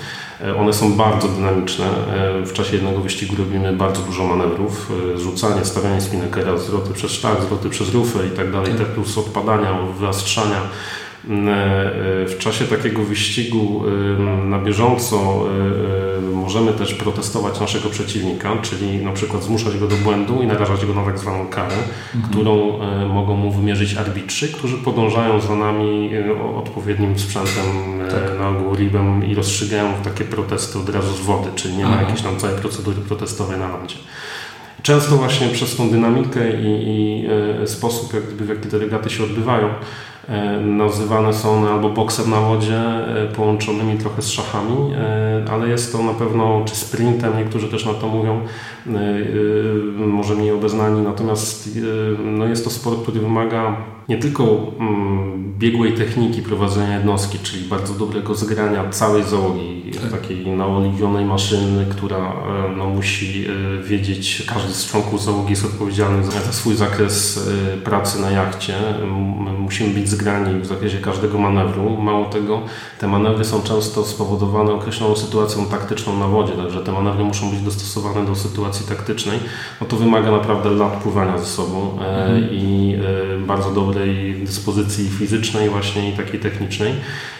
E, 0.42 0.56
one 0.56 0.74
są 0.74 0.94
bardzo 0.94 1.28
dynamiczne. 1.28 1.86
E, 1.86 2.46
w 2.46 2.54
czasie 2.54 2.75
jednego 2.75 3.00
wyścigu 3.01 3.36
robimy 3.36 3.74
bardzo 3.74 4.01
dużo 4.01 4.28
manewrów. 4.28 4.92
E, 5.16 5.18
zrzucanie, 5.18 5.66
stawianie 5.66 6.01
spinekera, 6.01 6.58
zwroty 6.58 6.94
przez 6.94 7.12
sztak, 7.12 7.42
zwroty 7.42 7.70
przez 7.70 7.94
rufę 7.94 8.20
i 8.28 8.38
tak 8.38 8.51
dalej, 8.51 8.74
te 8.74 8.86
plus 8.86 9.18
odpadania, 9.18 9.82
wyastrzania. 10.00 10.62
W 12.28 12.36
czasie 12.40 12.66
takiego 12.66 13.04
wyścigu 13.04 13.84
na 14.46 14.60
bieżąco 14.60 15.46
możemy 16.34 16.74
też 16.74 16.94
protestować 16.94 17.60
naszego 17.60 17.90
przeciwnika, 17.90 18.58
czyli 18.62 18.98
na 18.98 19.12
przykład 19.12 19.44
zmuszać 19.44 19.78
go 19.78 19.88
do 19.88 19.96
błędu 19.96 20.42
i 20.42 20.48
narażać 20.48 20.86
go 20.86 20.94
na 20.94 21.06
tak 21.06 21.20
zwaną 21.20 21.48
karę, 21.48 21.76
mhm. 22.16 22.34
którą 22.34 22.80
mogą 23.08 23.36
mu 23.36 23.52
wymierzyć 23.52 23.98
arbitrzy, 23.98 24.54
którzy 24.54 24.78
podążają 24.78 25.42
za 25.42 25.56
nami 25.56 26.10
odpowiednim 26.56 27.20
sprzętem, 27.20 27.66
tak. 28.12 28.40
na 28.40 28.50
ogół 28.50 28.76
ribem 28.76 29.26
i 29.26 29.36
rozstrzygają 29.36 29.94
takie 30.04 30.24
protesty 30.24 30.80
od 30.80 30.90
razu 30.90 31.14
z 31.14 31.20
wody, 31.20 31.50
czyli 31.56 31.78
nie 31.78 31.86
ma 31.86 32.02
jakiejś 32.02 32.22
tam 32.22 32.38
całej 32.38 32.58
procedury 32.58 32.98
protestowej 32.98 33.60
na 33.60 33.68
lądzie. 33.68 33.96
Często 34.82 35.18
właśnie 35.18 35.48
przez 35.48 35.76
tą 35.76 35.90
dynamikę 35.90 36.62
i, 36.62 36.84
i 36.88 37.28
sposób, 37.68 38.14
jak 38.14 38.24
gdyby, 38.24 38.46
w 38.46 38.50
jaki 38.50 38.70
te 38.70 38.78
regaty 38.78 39.10
się 39.10 39.24
odbywają, 39.24 39.70
nazywane 40.62 41.34
są 41.34 41.58
one 41.58 41.70
albo 41.70 41.90
boksem 41.90 42.30
na 42.30 42.42
wodzie, 42.42 42.78
e, 42.78 43.28
połączonymi 43.36 43.98
trochę 43.98 44.22
z 44.22 44.30
szachami, 44.30 44.94
e, 44.94 45.52
ale 45.52 45.68
jest 45.68 45.92
to 45.92 46.04
na 46.04 46.14
pewno, 46.14 46.62
czy 46.66 46.76
sprintem, 46.76 47.38
niektórzy 47.38 47.68
też 47.68 47.86
na 47.86 47.94
to 47.94 48.08
mówią, 48.08 48.42
może 49.96 50.36
mniej 50.36 50.52
obeznani, 50.52 51.02
natomiast 51.02 51.70
no 52.26 52.46
jest 52.46 52.64
to 52.64 52.70
sport, 52.70 53.02
który 53.02 53.20
wymaga 53.20 53.78
nie 54.10 54.18
tylko 54.18 54.44
mm, 54.80 55.54
biegłej 55.60 55.94
techniki 55.94 56.42
prowadzenia 56.42 56.96
jednostki, 56.96 57.39
czyli 57.39 57.66
bardzo 57.66 57.94
dobrego 57.94 58.36
zgrania 58.36 58.89
całej 58.89 59.24
załogi, 59.24 59.92
tak. 60.01 60.22
takiej 60.22 60.48
naoliwionej 60.48 61.25
maszyny, 61.25 61.86
która 61.89 62.34
no, 62.78 62.89
musi 62.89 63.48
wiedzieć, 63.84 64.44
każdy 64.48 64.74
z 64.74 64.86
członków 64.86 65.24
załogi 65.24 65.50
jest 65.50 65.66
odpowiedzialny 65.66 66.24
za 66.24 66.32
swój 66.51 66.75
zakres 66.75 67.50
pracy 67.84 68.22
na 68.22 68.32
jachcie. 68.32 68.74
Musimy 69.60 69.94
być 69.94 70.10
zgrani 70.10 70.62
w 70.62 70.66
zakresie 70.66 70.98
każdego 70.98 71.38
manewru. 71.38 71.98
Mało 71.98 72.25
tego, 72.25 72.62
te 73.00 73.08
manewry 73.08 73.46
są 73.46 73.62
często 73.62 74.04
spowodowane 74.04 74.72
określoną 74.72 75.16
sytuacją 75.16 75.66
taktyczną 75.66 76.20
na 76.20 76.28
wodzie, 76.28 76.54
także 76.54 76.82
te 76.82 76.92
manewry 76.92 77.24
muszą 77.24 77.51
być 77.51 77.62
dostosowane 77.62 78.25
do 78.25 78.36
sytuacji 78.36 78.88
taktycznej. 78.88 79.39
No 79.82 79.88
to 79.88 79.96
wymaga 79.96 80.32
naprawdę 80.32 80.70
lat 80.70 80.94
pływania 81.04 81.38
ze 81.38 81.46
sobą 81.46 81.98
e, 82.01 82.25
mhm. 82.25 82.50
i 82.51 82.96
e, 83.36 83.46
bardzo 83.46 83.72
dobrej 84.00 84.34
dyspozycji 84.34 85.10
fizycznej 85.10 85.70
właśnie 85.70 86.10
i 86.10 86.13
takiej 86.13 86.39
technicznej. 86.39 86.94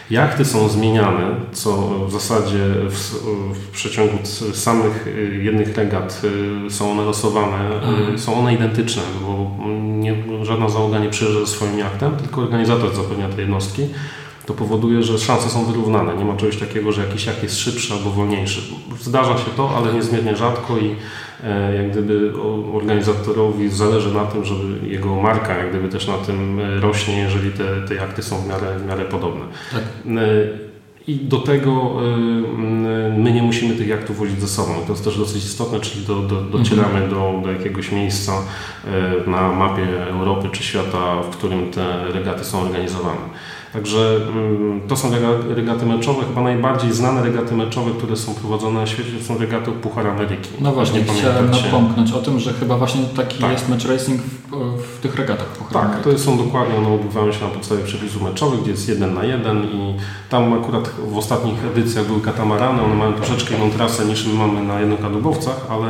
Jachty 0.09 0.45
są 0.45 0.69
zmieniane, 0.69 1.35
co 1.51 1.71
w 2.07 2.11
zasadzie 2.11 2.65
w, 2.89 3.15
w 3.53 3.67
przeciągu 3.71 4.17
samych 4.53 5.07
y, 5.07 5.41
jednych 5.43 5.77
regat 5.77 6.21
y, 6.67 6.69
są 6.69 6.91
one 6.91 7.03
losowane, 7.03 7.71
y, 7.71 7.73
mhm. 7.73 8.19
są 8.19 8.39
one 8.39 8.53
identyczne, 8.53 9.03
bo 9.21 9.51
nie, 9.81 10.15
żadna 10.41 10.69
załoga 10.69 10.99
nie 10.99 11.09
przyjeżdża 11.09 11.39
ze 11.39 11.47
swoim 11.47 11.79
jachtem, 11.79 12.17
tylko 12.17 12.41
organizator 12.41 12.95
zapewnia 12.95 13.29
te 13.29 13.41
jednostki. 13.41 13.87
To 14.45 14.53
powoduje, 14.53 15.03
że 15.03 15.19
szanse 15.19 15.49
są 15.49 15.65
wyrównane. 15.65 16.15
Nie 16.15 16.25
ma 16.25 16.35
czegoś 16.35 16.57
takiego, 16.57 16.91
że 16.91 17.01
jakiś 17.01 17.25
jacht 17.25 17.43
jest 17.43 17.59
szybszy 17.59 17.93
albo 17.93 18.09
wolniejszy. 18.09 18.61
Zdarza 19.01 19.37
się 19.37 19.51
to, 19.57 19.77
ale 19.77 19.93
niezmiernie 19.93 20.35
rzadko 20.35 20.77
i 20.77 20.95
jak 21.77 21.91
gdyby 21.91 22.34
organizatorowi 22.74 23.69
zależy 23.69 24.13
na 24.13 24.25
tym, 24.25 24.46
żeby 24.46 24.88
jego 24.88 25.15
marka 25.15 25.58
jak 25.58 25.69
gdyby 25.69 25.89
też 25.89 26.08
na 26.08 26.17
tym 26.17 26.60
e, 26.60 26.79
rośnie, 26.79 27.19
jeżeli 27.19 27.51
te, 27.51 27.81
te 27.88 28.01
akty 28.03 28.24
są 28.24 28.38
w 28.38 28.48
miarę, 28.48 28.79
w 28.79 28.86
miarę 28.88 29.05
podobne. 29.05 29.46
Tak. 29.72 29.81
E, 29.81 30.24
I 31.08 31.15
do 31.15 31.38
tego 31.38 31.96
my 33.17 33.31
nie 33.31 33.43
musimy 33.43 33.75
tych 33.75 33.88
jaktów 33.88 34.17
wozić 34.17 34.41
ze 34.41 34.48
sobą. 34.48 34.74
To 34.88 34.91
jest 34.91 35.03
też 35.03 35.17
dosyć 35.17 35.43
istotne, 35.43 35.79
czyli 35.79 36.05
do, 36.05 36.15
do, 36.15 36.41
docieramy 36.41 37.00
mhm. 37.00 37.10
do, 37.10 37.41
do 37.43 37.51
jakiegoś 37.51 37.91
miejsca 37.91 38.34
na 39.27 39.51
mapie 39.51 40.08
Europy 40.10 40.50
czy 40.51 40.63
świata, 40.63 41.22
w 41.22 41.29
którym 41.29 41.72
te 41.72 42.12
regaty 42.13 42.43
są 42.43 42.62
organizowane. 42.62 43.22
Także 43.73 44.15
mm, 44.33 44.81
to 44.88 44.97
są 44.97 45.11
regaty 45.49 45.85
meczowe. 45.85 46.25
Chyba 46.25 46.41
najbardziej 46.41 46.93
znane 46.93 47.23
regaty 47.23 47.55
meczowe, 47.55 47.91
które 47.91 48.15
są 48.17 48.33
prowadzone 48.33 48.79
na 48.79 48.88
świecie, 48.88 49.09
to 49.19 49.25
są 49.25 49.38
regaty 49.38 49.71
Puchar 49.71 50.07
Ameryki. 50.07 50.49
No 50.61 50.71
właśnie, 50.71 51.03
chciałem 51.03 51.51
napomknąć 51.51 52.11
o 52.11 52.19
tym, 52.19 52.39
że 52.39 52.53
chyba 52.53 52.77
właśnie 52.77 53.01
taki 53.15 53.39
tak. 53.39 53.51
jest 53.51 53.69
match 53.69 53.85
racing 53.85 54.21
w, 54.21 54.83
w 54.97 54.99
tych 55.01 55.15
regatach 55.15 55.47
Puchar 55.47 55.73
Tak, 55.73 55.85
Ameryki. 55.85 56.09
to 56.11 56.19
są 56.19 56.38
dokładnie, 56.38 56.77
one 56.77 56.93
odbywają 56.93 57.31
się 57.31 57.45
na 57.45 57.51
podstawie 57.51 57.83
przepisów 57.83 58.21
meczowych, 58.21 58.61
gdzie 58.61 58.71
jest 58.71 58.89
jeden 58.89 59.13
na 59.13 59.23
jeden 59.23 59.63
i 59.63 59.95
tam 60.29 60.53
akurat 60.53 60.89
w 61.11 61.17
ostatnich 61.17 61.65
edycjach 61.65 62.05
były 62.07 62.21
katamarany, 62.21 62.81
one 62.81 62.95
mają 62.95 63.13
troszeczkę 63.13 63.55
inną 63.55 63.69
trasę 63.71 64.05
niż 64.05 64.27
my 64.27 64.33
mamy 64.33 64.63
na 64.63 64.79
jednokadłubowcach, 64.79 65.67
ale 65.69 65.88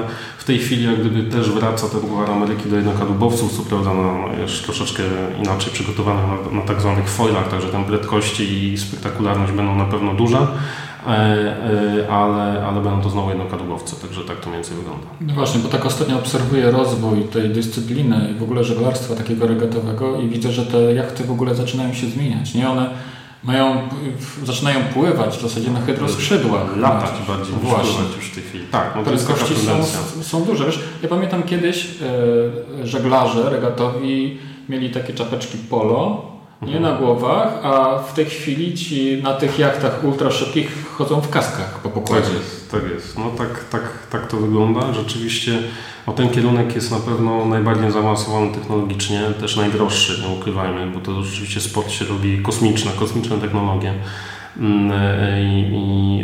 tej 0.49 0.59
chwili 0.59 0.85
jak 0.85 0.99
gdyby 0.99 1.23
też 1.23 1.51
wraca 1.51 1.89
ten 1.89 2.01
Puchar 2.01 2.31
Ameryki 2.31 2.69
do 2.69 2.75
jednokadłubowców, 2.75 3.57
co 3.57 3.63
prawda 3.63 3.93
na 3.93 4.33
już 4.41 4.61
troszeczkę 4.61 5.03
inaczej 5.39 5.73
przygotowanych 5.73 6.25
na, 6.27 6.59
na 6.59 6.65
tak 6.65 6.81
zwanych 6.81 7.09
foilach, 7.09 7.49
także 7.49 7.67
tam 7.67 7.85
prędkości 7.85 8.43
i 8.43 8.77
spektakularność 8.77 9.51
będą 9.51 9.75
na 9.75 9.85
pewno 9.85 10.13
duże, 10.13 10.37
e, 10.37 11.09
e, 11.09 12.11
ale, 12.11 12.65
ale 12.65 12.81
będą 12.81 13.01
to 13.01 13.09
znowu 13.09 13.29
jednokadłubowce, 13.29 13.95
także 13.95 14.21
tak 14.21 14.39
to 14.39 14.49
mniej 14.49 14.61
więcej 14.61 14.77
wygląda. 14.77 15.07
No 15.21 15.33
właśnie, 15.33 15.61
bo 15.61 15.69
tak 15.69 15.85
ostatnio 15.85 16.17
obserwuję 16.17 16.71
rozwój 16.71 17.23
tej 17.23 17.49
dyscypliny 17.49 18.29
i 18.35 18.39
w 18.39 18.43
ogóle 18.43 18.63
żeglarstwa 18.63 19.15
takiego 19.15 19.47
regatowego 19.47 20.21
i 20.21 20.27
widzę, 20.27 20.51
że 20.51 20.65
te 20.65 20.93
jachty 20.93 21.23
w 21.23 21.31
ogóle 21.31 21.55
zaczynają 21.55 21.93
się 21.93 22.07
zmieniać, 22.07 22.53
nie? 22.53 22.69
One 22.69 22.89
mają, 23.43 23.89
zaczynają 24.43 24.79
pływać 24.93 25.37
w 25.37 25.41
zasadzie 25.41 25.71
na 25.71 25.81
hydroskrzydłach. 25.81 26.77
Latać 26.77 27.11
bardziej 27.27 27.55
niż 27.55 27.63
pływać 27.63 27.87
już 28.17 28.25
w 28.25 28.35
tej 28.35 28.43
chwili. 28.43 28.65
Tak, 28.71 28.93
jest 29.11 29.27
taka 29.27 29.45
są, 29.45 30.23
są 30.23 30.43
duże. 30.43 30.65
Wiesz, 30.65 30.79
ja 31.03 31.09
pamiętam 31.09 31.43
kiedyś 31.43 31.87
e, 32.81 32.87
żeglarze 32.87 33.49
regatowi 33.49 34.37
mieli 34.69 34.89
takie 34.89 35.13
czapeczki 35.13 35.57
polo, 35.57 36.25
nie 36.61 36.79
na 36.79 36.91
głowach, 36.91 37.59
a 37.63 37.99
w 37.99 38.13
tej 38.13 38.25
chwili 38.25 38.77
ci 38.77 39.23
na 39.23 39.33
tych 39.33 39.59
jachtach 39.59 40.03
ultra 40.03 40.31
szybkich 40.31 40.85
chodzą 40.91 41.21
w 41.21 41.29
kaskach 41.29 41.79
po 41.79 41.89
pokładzie. 41.89 42.25
Tak 42.25 42.33
jest, 42.33 42.71
tak 42.71 42.81
jest. 42.93 43.17
No 43.17 43.31
tak, 43.37 43.65
tak, 43.69 43.81
tak 44.11 44.27
to 44.27 44.37
wygląda. 44.37 44.93
Rzeczywiście 44.93 45.59
no 46.07 46.13
ten 46.13 46.29
kierunek 46.29 46.75
jest 46.75 46.91
na 46.91 46.99
pewno 46.99 47.45
najbardziej 47.45 47.91
zaawansowany 47.91 48.51
technologicznie, 48.51 49.21
też 49.39 49.55
najdroższy, 49.55 50.21
nie 50.21 50.35
ukrywajmy, 50.35 50.87
bo 50.87 50.99
to 50.99 51.23
rzeczywiście 51.23 51.61
sport 51.61 51.91
się 51.91 52.05
robi 52.05 52.41
kosmiczne, 52.41 52.91
kosmiczne 52.99 53.37
technologie. 53.37 53.93
Mm, 54.57 54.91
e, 54.91 55.43
I, 55.43 55.69
i 55.73 56.23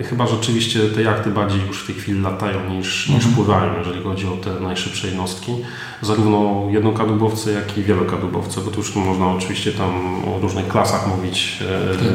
e, 0.00 0.04
chyba 0.04 0.26
rzeczywiście 0.26 0.80
te 0.80 1.02
jachty 1.02 1.30
bardziej 1.30 1.60
już 1.66 1.82
w 1.82 1.86
tej 1.86 1.94
chwili 1.94 2.20
latają 2.20 2.70
niż, 2.70 3.08
niż 3.08 3.26
mhm. 3.26 3.34
pływają, 3.34 3.78
jeżeli 3.78 4.02
chodzi 4.02 4.26
o 4.26 4.36
te 4.36 4.60
najszybsze 4.60 5.06
jednostki. 5.06 5.52
Zarówno 6.02 6.66
jednokadłubowce, 6.70 7.52
jak 7.52 7.78
i 7.78 7.82
wielokadłubowce, 7.82 8.60
bo 8.60 8.70
tu 8.70 8.78
już 8.78 8.96
można 8.96 9.30
oczywiście 9.30 9.72
tam 9.72 9.90
o 10.24 10.38
różnych 10.40 10.68
klasach 10.68 11.08
mówić. 11.16 11.58
Tak. 11.92 12.08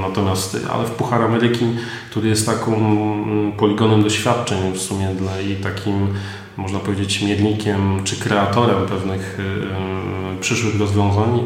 Natomiast, 0.00 0.66
ale 0.72 0.84
w 0.84 0.90
Puchar 0.90 1.22
Ameryki, 1.22 1.64
który 2.10 2.28
jest 2.28 2.46
taką 2.46 2.76
mm, 2.76 3.52
poligonem 3.52 4.02
doświadczeń 4.02 4.72
w 4.72 4.78
sumie 4.78 5.08
dla 5.08 5.40
i 5.40 5.56
takim 5.56 6.08
można 6.56 6.78
powiedzieć, 6.78 7.22
miernikiem 7.22 8.04
czy 8.04 8.16
kreatorem 8.16 8.86
pewnych 8.86 9.38
y, 9.40 10.23
przyszłych 10.40 10.80
rozwiązań, 10.80 11.38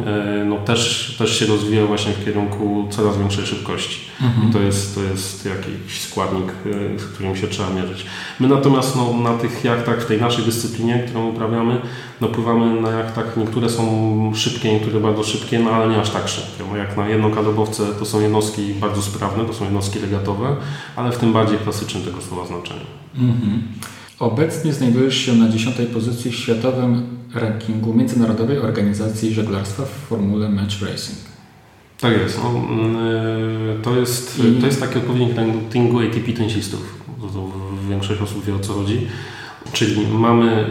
y, 0.43 0.45
no 0.45 0.57
też, 0.57 1.15
też 1.19 1.39
się 1.39 1.47
rozwija 1.47 1.87
właśnie 1.87 2.13
w 2.13 2.25
kierunku 2.25 2.89
coraz 2.91 3.19
większej 3.19 3.47
szybkości. 3.47 4.01
Mhm. 4.23 4.49
I 4.49 4.53
to 4.53 4.61
jest, 4.61 4.95
to 4.95 5.03
jest 5.03 5.47
jakiś 5.47 6.01
składnik, 6.01 6.53
y, 6.67 6.99
z 6.99 7.05
którym 7.05 7.37
się 7.37 7.49
trzeba 7.49 7.71
mierzyć. 7.71 8.07
My 8.41 8.49
natomiast 8.49 8.97
no, 8.97 9.13
na 9.13 9.39
tych 9.39 9.65
jachtach, 9.65 10.03
w 10.03 10.07
tej 10.07 10.21
naszej 10.21 10.45
dyscyplinie, 10.45 11.03
którą 11.07 11.29
uprawiamy, 11.29 11.81
no, 12.21 12.29
pływamy 12.29 12.81
na 12.81 12.91
jachtach, 12.91 13.37
niektóre 13.37 13.69
są 13.69 14.33
szybkie, 14.35 14.73
niektóre 14.73 15.01
bardzo 15.01 15.25
szybkie, 15.25 15.59
no 15.59 15.71
ale 15.71 15.89
nie 15.89 16.01
aż 16.01 16.11
tak 16.11 16.29
szybkie. 16.29 16.65
No, 16.71 16.77
jak 16.77 16.97
na 16.97 17.09
jedną 17.09 17.31
kadłubowce 17.31 17.87
to 17.99 18.05
są 18.05 18.21
jednostki 18.21 18.75
bardzo 18.75 19.03
sprawne, 19.03 19.45
to 19.45 19.53
są 19.53 19.65
jednostki 19.65 19.99
regatowe, 19.99 20.57
ale 20.97 21.13
w 21.13 21.19
tym 21.19 21.33
bardziej 21.33 21.59
klasycznym 21.59 22.03
tego 22.03 22.21
słowa 22.21 22.47
znaczeniu. 22.47 22.87
Mhm. 23.15 23.63
Obecnie 24.19 24.73
znajdujesz 24.73 25.17
się 25.17 25.35
na 25.35 25.49
dziesiątej 25.49 25.87
pozycji 25.87 26.31
w 26.31 26.35
światowym 26.35 27.03
rankingu 27.35 27.95
Międzynarodowej 27.95 28.59
Organizacji 28.59 29.35
Żeglarstwa 29.35 29.83
w 29.83 30.09
formule 30.09 30.49
Match 30.49 30.83
Racing. 30.83 31.19
Tak 32.01 32.13
jest. 32.13 32.41
No, 32.43 32.51
mm, 32.51 33.83
to, 33.83 33.97
jest 33.97 34.39
I... 34.39 34.61
to 34.61 34.67
jest 34.67 34.81
taki 34.81 34.99
odpowiednik 34.99 35.37
rankingu 35.37 36.01
ATP 36.01 36.33
tenisistów. 36.33 36.99
Większość 37.89 38.21
osób 38.21 38.45
wie 38.45 38.55
o 38.55 38.59
co 38.59 38.73
chodzi. 38.73 39.07
Czyli 39.73 40.07
mamy 40.07 40.67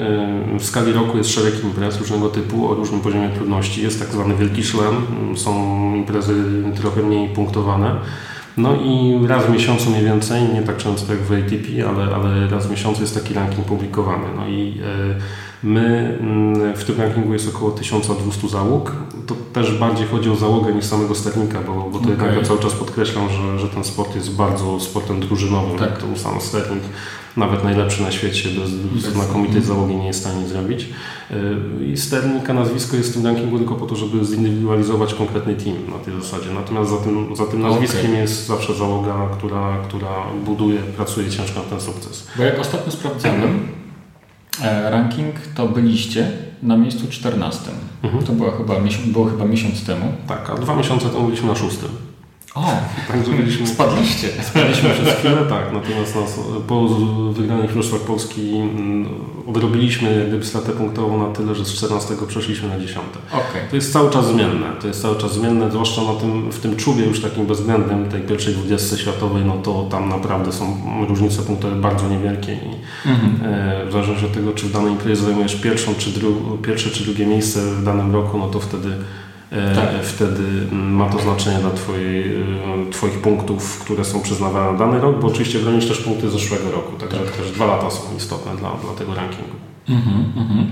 y, 0.56 0.60
w 0.60 0.66
skali 0.66 0.94
roku 0.94 1.18
jest 1.18 1.30
szereg 1.30 1.63
imprez 1.63 2.00
różnego 2.00 2.30
typu 2.30 2.72
o 2.72 2.74
różnym 2.74 3.01
poziomie 3.01 3.30
trudności. 3.30 3.82
Jest 3.82 4.00
tak 4.00 4.10
zwany 4.10 4.36
wielki 4.36 4.63
szlem, 4.63 4.96
są 5.36 5.96
imprezy 5.96 6.44
trochę 6.75 7.04
mniej 7.04 7.30
punktowane. 7.30 7.96
No 8.58 8.76
i 8.76 9.28
raz 9.28 9.46
w 9.46 9.50
miesiącu 9.50 9.90
mniej 9.90 10.04
więcej, 10.04 10.44
nie 10.54 10.62
tak 10.62 10.78
często 10.78 11.14
jak 11.14 11.22
w 11.22 11.32
ATP, 11.32 11.90
ale, 11.90 12.16
ale 12.16 12.48
raz 12.48 12.68
w 12.68 12.72
miesiącu 12.72 13.02
jest 13.02 13.14
taki 13.14 13.34
ranking 13.34 13.68
publikowany. 13.68 14.26
No 14.36 14.48
i 14.48 14.82
e, 14.84 15.57
my 15.64 16.18
mm, 16.22 16.76
w 16.76 16.84
tym 16.84 17.02
rankingu 17.02 17.34
jest 17.34 17.56
około 17.56 17.72
1200 17.72 18.50
załóg. 18.50 18.96
To 19.28 19.36
też 19.54 19.78
bardziej 19.80 20.08
chodzi 20.08 20.30
o 20.30 20.36
załogę 20.36 20.74
niż 20.74 20.86
samego 20.86 21.16
sternika, 21.16 21.62
bo, 21.62 21.74
bo 21.74 21.92
to 21.92 22.00
okay. 22.00 22.10
jednak 22.10 22.36
ja 22.36 22.44
cały 22.44 22.60
czas 22.60 22.74
podkreślam, 22.74 23.30
że, 23.30 23.60
że 23.60 23.68
ten 23.68 23.84
sport 23.84 24.16
jest 24.16 24.36
bardzo 24.36 24.80
sportem 24.80 25.20
drużynowym. 25.20 25.80
Tak. 25.80 25.98
To 25.98 26.20
sam 26.20 26.42
sternik 26.42 26.84
nawet 27.38 27.64
najlepszy 27.64 28.04
na 28.04 28.12
świecie 28.12 28.50
bez, 28.50 29.04
znakomitej 29.04 29.62
załogi 29.62 29.96
nie 29.96 30.08
jest 30.08 30.20
w 30.20 30.24
stanie 30.24 30.48
zrobić. 30.48 30.90
Y, 31.32 31.86
I 31.86 31.98
sternika 31.98 32.54
nazwisko 32.54 32.98
jest 32.98 33.10
w 33.10 33.14
tym 33.14 33.26
rankingu 33.26 33.58
tylko 33.58 33.76
po 33.76 33.86
to, 33.86 33.96
żeby 33.96 34.26
zindywidualizować 34.26 35.14
konkretny 35.14 35.56
team 35.56 35.78
na 35.90 35.98
tej 35.98 36.22
zasadzie. 36.22 36.52
Natomiast 36.54 36.90
za 36.90 36.98
tym, 36.98 37.36
za 37.36 37.46
tym 37.46 37.62
nazwiskiem 37.62 38.12
okay. 38.12 38.22
jest 38.22 38.48
zawsze 38.48 38.74
załoga, 38.74 39.30
która, 39.38 39.78
która 39.88 40.10
buduje, 40.46 40.80
pracuje 40.80 41.30
ciężko 41.30 41.60
na 41.60 41.66
ten 41.66 41.82
sukces. 41.82 42.28
Bo 42.38 42.44
jak 42.44 42.60
ostatnio 42.60 42.92
sprawdzałem 42.92 43.60
ranking, 44.64 45.36
to 45.56 45.68
byliście 45.68 46.32
na 46.64 46.78
miejscu 46.78 47.08
14. 47.10 47.72
Mhm. 48.04 48.24
To 48.24 48.34
było 48.34 48.52
chyba, 48.52 48.74
było 49.06 49.26
chyba 49.26 49.46
miesiąc 49.46 49.86
temu. 49.86 50.14
Tak, 50.28 50.50
a 50.50 50.56
dwa 50.56 50.76
miesiące 50.76 51.10
temu 51.10 51.26
byliśmy 51.26 51.48
na 51.48 51.56
szóstym. 51.56 51.90
O, 52.58 52.80
tak 53.08 53.26
zrobiliśmy. 53.26 53.68
Spadliście. 53.68 54.28
Spadliśmy 54.44 54.90
przez 54.90 55.14
chwilę, 55.14 55.38
tak. 55.50 55.74
Natomiast 55.74 56.16
nas, 56.16 56.40
po 56.68 56.88
wygranych 57.32 57.76
Mistrzostwach 57.76 58.02
Polski 58.08 58.56
mm, 58.56 59.08
odrobiliśmy 59.48 60.26
gdyby 60.28 60.46
stratę 60.46 60.72
punktową 60.72 61.28
na 61.28 61.36
tyle, 61.36 61.56
że 61.56 61.66
z 61.66 61.74
14 61.74 62.14
przeszliśmy 62.28 62.70
na 62.70 62.80
10. 62.80 63.00
Okay. 63.32 63.62
To 63.70 63.76
jest 63.76 63.94
cały 63.94 64.10
czas 64.10 64.28
zmienne. 64.28 64.66
To 64.82 64.88
jest 64.88 65.02
cały 65.02 65.16
czas 65.16 65.34
zmienne, 65.34 65.72
zwłaszcza 65.72 66.02
na 66.02 66.14
tym, 66.14 66.52
w 66.52 66.60
tym 66.60 66.76
czubie 66.76 67.06
już 67.06 67.22
takim 67.22 67.46
bezwzględnym 67.46 68.10
tej 68.10 68.22
pierwszej 68.22 68.54
20 68.54 68.98
światowej, 68.98 69.46
no 69.46 69.58
to 69.58 69.88
tam 69.92 70.10
naprawdę 70.10 70.52
są 70.52 70.78
różnice 71.08 71.42
punktowe 71.42 71.76
bardzo 71.76 72.10
niewielkie 72.10 72.54
i 72.54 73.10
mhm. 73.10 73.54
e, 73.54 73.86
w 73.86 73.92
zależności 73.92 74.26
od 74.26 74.34
tego, 74.34 74.52
czy 74.52 74.66
w 74.66 74.72
danej 74.72 74.92
imprezie 74.92 75.22
zajmujesz 75.22 75.56
pierwszą, 75.56 75.96
czy 75.98 76.10
dru- 76.10 76.58
pierwsze 76.62 76.90
czy 76.90 77.04
drugie 77.04 77.26
miejsce 77.26 77.60
w 77.62 77.84
danym 77.84 78.14
roku, 78.14 78.38
no 78.38 78.48
to 78.48 78.60
wtedy 78.60 78.90
tak. 79.50 80.04
Wtedy 80.04 80.44
ma 80.72 81.10
to 81.10 81.20
znaczenie 81.20 81.60
dla 81.60 81.72
twojej, 81.72 82.36
e, 82.36 82.92
Twoich 82.92 83.22
punktów, 83.22 83.80
które 83.80 84.06
są 84.06 84.22
przyznawane 84.22 84.72
na 84.72 84.77
dany 84.77 85.00
rok, 85.00 85.20
bo 85.20 85.27
oczywiście 85.27 85.60
bronisz 85.60 85.88
też 85.88 85.98
punkty 85.98 86.30
z 86.30 86.34
zeszłego 86.34 86.72
roku, 86.72 86.96
także 86.98 87.18
tak. 87.18 87.32
też 87.32 87.51
dwa 87.51 87.66
lata 87.66 87.92
są 87.92 88.01
istotne 88.18 88.56
dla, 88.56 88.70
dla 88.70 88.94
tego 88.98 89.16
rankingu. 89.16 89.56
Mhm, 89.89 90.25
mhm. 90.38 90.72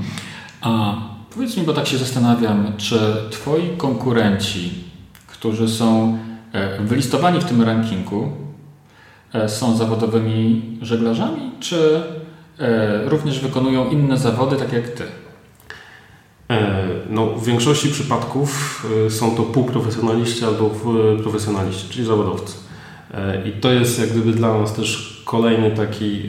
A 0.61 0.95
powiedz 1.33 1.57
mi, 1.57 1.63
bo 1.63 1.73
tak 1.73 1.87
się 1.87 1.97
zastanawiam, 1.97 2.73
czy 2.77 2.99
Twoi 3.31 3.77
konkurenci, 3.77 4.83
którzy 5.27 5.67
są 5.67 6.17
e, 6.51 6.83
wylistowani 6.83 7.41
w 7.41 7.45
tym 7.45 7.61
rankingu, 7.61 8.31
są 9.47 9.77
zawodowymi 9.77 10.61
żeglarzami, 10.81 11.51
czy 11.59 12.03
również 13.05 13.39
wykonują 13.39 13.89
inne 13.89 14.17
zawody, 14.17 14.55
tak 14.55 14.73
jak 14.73 14.87
Ty? 14.87 15.03
E, 16.49 16.83
no, 17.09 17.25
w 17.25 17.45
większości 17.45 17.89
przypadków 17.89 18.81
e, 19.07 19.09
są 19.09 19.35
to 19.35 19.43
półprofesjonaliści 19.43 20.45
albo 20.45 20.71
profesjonaliści, 21.23 21.89
czyli 21.89 22.05
zawodowcy. 22.05 22.57
E, 23.13 23.49
I 23.49 23.51
to 23.51 23.71
jest 23.71 23.99
jak 23.99 24.09
gdyby 24.09 24.31
dla 24.31 24.59
nas 24.59 24.73
też 24.73 25.21
kolejny 25.25 25.71
taki 25.71 26.21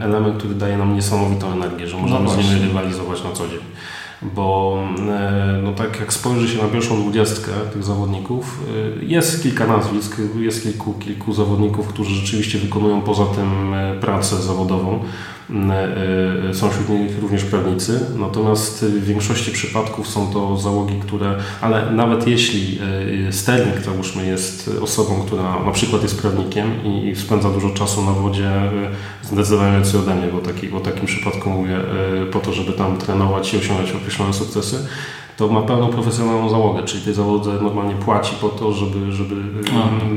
element, 0.00 0.38
który 0.38 0.54
daje 0.54 0.78
nam 0.78 0.94
niesamowitą 0.94 1.52
energię, 1.52 1.86
że 1.86 1.96
możemy 1.96 2.24
no 2.24 2.30
z 2.30 2.38
nimi 2.38 2.60
rywalizować 2.60 3.24
na 3.24 3.32
co 3.32 3.48
dzień. 3.48 3.58
Bo 4.22 4.78
no 5.62 5.72
tak 5.72 6.00
jak 6.00 6.12
spojrzy 6.12 6.48
się 6.48 6.62
na 6.62 6.68
pierwszą 6.68 7.00
dwudziestkę 7.00 7.52
tych 7.72 7.84
zawodników, 7.84 8.64
jest 9.02 9.42
kilka 9.42 9.66
nazwisk, 9.66 10.16
jest 10.38 10.62
kilku, 10.62 10.92
kilku 10.92 11.32
zawodników, 11.32 11.88
którzy 11.88 12.14
rzeczywiście 12.14 12.58
wykonują 12.58 13.02
poza 13.02 13.24
tym 13.24 13.74
pracę 14.00 14.36
zawodową. 14.36 15.00
E, 15.54 16.50
e, 16.50 16.54
są 16.54 16.70
wśród 16.70 16.88
nich 16.88 17.18
również 17.20 17.44
prawnicy, 17.44 18.00
natomiast 18.16 18.84
w 18.84 19.04
większości 19.04 19.50
przypadków 19.50 20.08
są 20.08 20.32
to 20.32 20.56
załogi, 20.56 21.00
które, 21.00 21.36
ale 21.60 21.90
nawet 21.90 22.26
jeśli 22.26 22.78
e, 23.28 23.32
sternik, 23.32 23.84
załóżmy, 23.84 24.26
jest 24.26 24.70
osobą, 24.82 25.22
która 25.26 25.64
na 25.64 25.72
przykład 25.72 26.02
jest 26.02 26.20
prawnikiem 26.20 26.84
i 26.84 27.16
spędza 27.16 27.50
dużo 27.50 27.70
czasu 27.70 28.04
na 28.04 28.12
wodzie, 28.12 28.50
zdecydowanie 29.22 29.76
więcej 29.76 30.00
ode 30.00 30.14
mnie, 30.14 30.26
bo, 30.32 30.38
taki, 30.38 30.68
bo 30.68 30.80
takim 30.80 31.06
przypadku 31.06 31.50
mówię, 31.50 31.80
po 32.32 32.38
to, 32.38 32.52
żeby 32.52 32.72
tam 32.72 32.98
trenować 32.98 33.54
i 33.54 33.58
osiągać 33.58 33.92
określone 33.92 34.34
sukcesy, 34.34 34.86
to 35.40 35.48
ma 35.48 35.62
pełną 35.62 35.88
profesjonalną 35.88 36.48
załogę, 36.48 36.82
czyli 36.82 37.04
tej 37.04 37.14
załodze 37.14 37.52
normalnie 37.62 37.94
płaci 37.94 38.34
po 38.40 38.48
to, 38.48 38.72
żeby, 38.72 39.12
żeby 39.12 39.34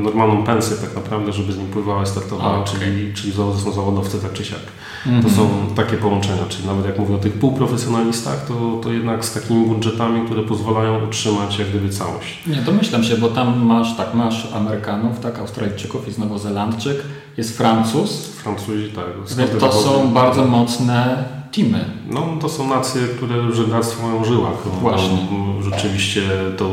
normalną 0.02 0.44
pensję 0.44 0.76
tak 0.76 0.94
naprawdę, 0.94 1.32
żeby 1.32 1.52
z 1.52 1.58
nim 1.58 1.66
pływała 1.66 2.02
i 2.02 2.06
startowała, 2.06 2.58
okay. 2.58 2.74
czyli, 2.74 3.14
czyli 3.14 3.32
załodze 3.32 3.60
są 3.60 3.72
zawodowcy 3.72 4.22
tak 4.22 4.32
czy 4.32 4.44
siak. 4.44 4.58
Mm 5.06 5.20
-hmm. 5.20 5.24
To 5.24 5.30
są 5.30 5.48
takie 5.76 5.96
połączenia, 5.96 6.42
czyli 6.48 6.66
nawet 6.66 6.86
jak 6.86 6.98
mówię 6.98 7.14
o 7.14 7.18
tych 7.18 7.32
półprofesjonalistach, 7.32 8.46
to, 8.46 8.80
to 8.82 8.92
jednak 8.92 9.24
z 9.24 9.34
takimi 9.34 9.66
budżetami, 9.66 10.26
które 10.26 10.42
pozwalają 10.42 11.04
utrzymać 11.04 11.58
jak 11.58 11.68
gdyby 11.68 11.88
całość. 11.88 12.42
Nie, 12.46 12.56
domyślam 12.56 13.04
się, 13.04 13.16
bo 13.16 13.28
tam 13.28 13.66
masz, 13.66 13.96
tak, 13.96 14.14
masz 14.14 14.52
Amerykanów, 14.52 15.20
tak, 15.20 15.38
Australijczyków, 15.38 16.06
jest 16.06 16.18
Nowozelandczyk, 16.18 17.04
jest 17.36 17.56
Francuz. 17.58 18.26
Francuzi, 18.26 18.90
tak. 18.90 19.04
Więc 19.36 19.60
to 19.60 19.72
są 19.72 20.08
bardzo 20.14 20.44
mocne 20.44 21.24
teamy. 21.52 21.84
No, 22.10 22.26
to 22.40 22.48
są 22.48 22.68
nacje, 22.68 23.02
które 23.02 23.52
żeglarstwo 23.52 24.08
mają 24.08 24.24
żyłach. 24.24 24.54
No, 24.66 24.80
Właśnie. 24.80 25.18
rzeczywiście 25.60 26.22
to 26.58 26.68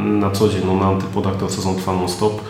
na 0.00 0.30
co 0.30 0.48
dzień, 0.48 0.62
no, 0.66 0.74
na 0.74 0.86
antypodach 0.86 1.36
ten 1.36 1.50
sezon 1.50 1.76
trwa 1.76 1.92
non-stop. 1.92 2.40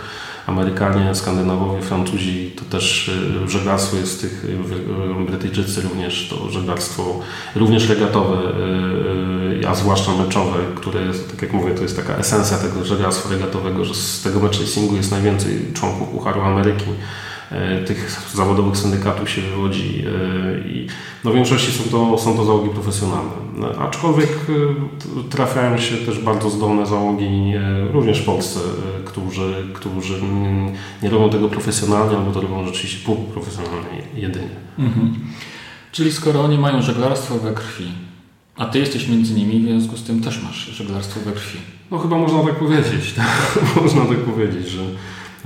Amerykanie, 0.46 1.14
Skandynawowie, 1.14 1.82
Francuzi, 1.82 2.52
to 2.56 2.64
też 2.64 3.08
y, 3.44 3.48
żeglarstwo 3.48 3.96
jest 3.96 4.20
tych, 4.20 4.44
y, 4.44 5.26
Brytyjczycy 5.26 5.80
również, 5.80 6.28
to 6.30 6.50
żeglarstwo 6.50 7.20
również 7.56 7.88
regatowe, 7.88 8.36
y, 9.62 9.68
a 9.68 9.74
zwłaszcza 9.74 10.12
meczowe, 10.12 10.58
które 10.76 11.02
jest, 11.02 11.30
tak 11.30 11.42
jak 11.42 11.52
mówię, 11.52 11.74
to 11.74 11.82
jest 11.82 11.96
taka 11.96 12.16
esencja 12.16 12.58
tego 12.58 12.84
żeglarstwa 12.84 13.30
regatowego, 13.30 13.84
że 13.84 13.94
z 13.94 14.22
tego 14.22 14.40
match 14.40 14.60
racingu 14.60 14.96
jest 14.96 15.10
najwięcej 15.10 15.72
członków 15.74 16.08
Pucharu 16.08 16.40
Ameryki. 16.40 16.84
E, 17.50 17.84
tych 17.84 18.20
zawodowych 18.34 18.76
syndykatów 18.76 19.30
się 19.30 19.42
wywodzi 19.42 20.04
e, 20.06 20.68
i 20.68 20.86
no 21.24 21.30
w 21.30 21.34
większości 21.34 21.72
są 21.72 21.90
to, 21.90 22.18
są 22.18 22.36
to 22.36 22.44
załogi 22.44 22.68
profesjonalne. 22.68 23.32
No, 23.56 23.68
aczkolwiek 23.68 24.30
e, 24.30 25.30
trafiają 25.30 25.78
się 25.78 25.96
też 25.96 26.18
bardzo 26.18 26.50
zdolne 26.50 26.86
załogi 26.86 27.52
również 27.92 28.20
w 28.20 28.24
Polsce, 28.24 28.60
którzy, 29.04 29.54
którzy 29.74 30.14
nie 31.02 31.10
robią 31.10 31.30
tego 31.30 31.48
profesjonalnie, 31.48 32.16
albo 32.16 32.32
to 32.32 32.40
robią 32.40 32.66
rzeczywiście 32.66 33.06
półprofesjonalnie 33.06 34.02
jedynie. 34.14 34.56
Mhm. 34.78 35.14
Czyli 35.92 36.12
skoro 36.12 36.40
oni 36.40 36.58
mają 36.58 36.82
żeglarstwo 36.82 37.38
we 37.38 37.52
krwi, 37.52 37.92
A 38.56 38.66
ty 38.66 38.78
jesteś 38.78 39.08
między 39.08 39.34
nimi, 39.34 39.60
w 39.60 39.68
związku 39.68 39.96
z 39.96 40.02
tym 40.02 40.20
też 40.20 40.42
masz 40.42 40.66
żeglarstwo 40.66 41.20
we 41.20 41.32
krwi. 41.32 41.58
No 41.90 41.98
chyba 41.98 42.18
można 42.18 42.42
tak 42.42 42.54
powiedzieć. 42.54 43.14
można 43.82 44.04
tak 44.04 44.18
powiedzieć, 44.18 44.68
że, 44.68 44.82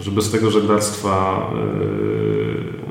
że 0.01 0.11
bez 0.11 0.31
tego 0.31 0.51
żeglarstwa 0.51 1.47
yy, 1.55 2.89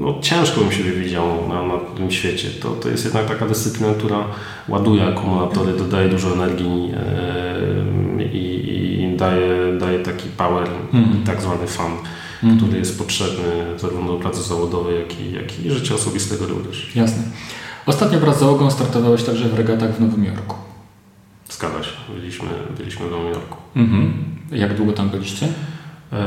no, 0.00 0.18
ciężko 0.20 0.60
bym 0.60 0.72
się 0.72 0.82
widział 0.82 1.48
na, 1.48 1.62
na 1.62 1.78
tym 1.96 2.10
świecie. 2.10 2.48
To, 2.62 2.70
to 2.70 2.88
jest 2.88 3.04
jednak 3.04 3.26
taka 3.26 3.46
dyscyplina, 3.46 3.94
która 3.94 4.24
ładuje 4.68 5.06
akumulatory, 5.06 5.72
dodaje 5.72 6.08
dużo 6.08 6.32
energii 6.32 6.88
yy, 8.18 8.24
i, 8.24 9.02
i 9.02 9.16
daje, 9.16 9.78
daje 9.78 9.98
taki 9.98 10.28
power, 10.28 10.68
mhm. 10.92 11.24
tak 11.24 11.42
zwany 11.42 11.66
fan 11.66 11.92
mhm. 12.42 12.58
który 12.58 12.78
jest 12.78 12.98
potrzebny 12.98 13.78
zarówno 13.78 14.12
do 14.12 14.18
pracy 14.18 14.42
zawodowej, 14.42 14.98
jak 14.98 15.20
i, 15.20 15.32
jak 15.32 15.64
i 15.64 15.70
życia 15.70 15.94
osobistego 15.94 16.46
również. 16.46 16.96
Jasne. 16.96 17.22
Ostatnio 17.86 18.20
wraz 18.20 18.36
z 18.36 18.40
załogą 18.40 18.70
startowałeś 18.70 19.22
także 19.22 19.48
w 19.48 19.54
regatach 19.54 19.96
w 19.96 20.00
Nowym 20.00 20.24
Jorku. 20.24 20.56
Zgadza 21.50 21.82
się. 21.82 21.92
Byliśmy, 22.14 22.48
byliśmy 22.78 23.06
w 23.06 23.10
Nowym 23.10 23.26
Jorku. 23.26 23.56
Mhm. 23.76 24.12
Jak 24.52 24.76
długo 24.76 24.92
tam 24.92 25.08
byliście? 25.08 25.48
Eee, 26.12 26.18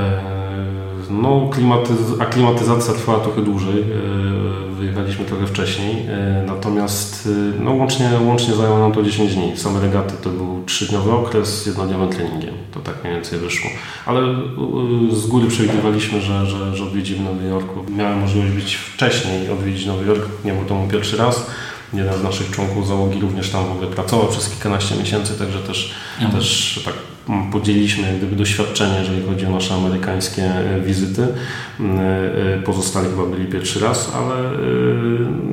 no, 1.09 1.49
klimatyz- 1.51 2.21
aklimatyzacja 2.21 2.93
trwała 2.93 3.19
trochę 3.19 3.41
dłużej. 3.41 3.79
Eee, 3.81 4.75
wyjechaliśmy 4.79 5.25
trochę 5.25 5.47
wcześniej. 5.47 5.91
Eee, 5.95 6.47
natomiast 6.47 7.29
no, 7.59 7.71
łącznie, 7.73 8.09
łącznie 8.25 8.53
zajęło 8.53 8.79
nam 8.79 8.91
to 8.91 9.03
10 9.03 9.35
dni. 9.35 9.57
Same 9.57 9.79
regaty 9.79 10.13
to 10.21 10.29
był 10.29 10.63
3-dniowy 10.65 11.11
okres 11.11 11.63
z 11.63 11.65
jednodniowym 11.65 12.09
treningiem. 12.09 12.53
To 12.71 12.79
tak 12.79 12.95
mniej 13.03 13.15
więcej 13.15 13.39
wyszło. 13.39 13.69
Ale 14.05 14.21
z 15.11 15.27
góry 15.27 15.47
przewidywaliśmy, 15.47 16.21
że, 16.21 16.45
że, 16.45 16.75
że 16.75 16.83
odwiedzimy 16.83 17.23
Nowy 17.23 17.47
Jork. 17.47 17.67
Miałem 17.97 18.19
możliwość 18.19 18.51
być 18.53 18.75
wcześniej, 18.75 19.49
odwiedzić 19.49 19.85
Nowy 19.85 20.05
Jork. 20.05 20.25
Nie 20.45 20.53
był 20.53 20.65
to 20.65 20.75
mój 20.75 20.89
pierwszy 20.89 21.17
raz. 21.17 21.49
Jeden 21.93 22.19
z 22.19 22.23
naszych 22.23 22.51
członków 22.51 22.87
załogi 22.87 23.21
również 23.21 23.49
tam 23.49 23.65
w 23.65 23.71
ogóle 23.71 23.87
pracował 23.87 24.27
przez 24.27 24.49
kilkanaście 24.49 24.95
miesięcy, 24.95 25.39
także 25.39 25.59
też, 25.59 25.93
mhm. 26.19 26.31
też 26.39 26.81
tak 26.85 26.93
podzieliliśmy 27.51 28.07
jak 28.07 28.17
gdyby 28.17 28.35
doświadczenie, 28.35 28.99
jeżeli 28.99 29.27
chodzi 29.27 29.45
o 29.45 29.49
nasze 29.49 29.73
amerykańskie 29.73 30.43
e, 30.43 30.81
wizyty. 30.81 31.27
Mm, 31.79 31.99
e, 31.99 32.63
pozostali 32.63 33.07
chyba 33.09 33.25
byli 33.25 33.45
pierwszy 33.45 33.79
raz, 33.79 34.11
ale 34.15 34.35
e, 34.35 34.57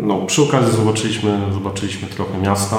no, 0.02 0.18
przy 0.18 0.42
okazji 0.42 0.76
zobaczyliśmy, 0.76 1.38
zobaczyliśmy 1.52 2.08
trochę 2.08 2.38
miasta. 2.38 2.76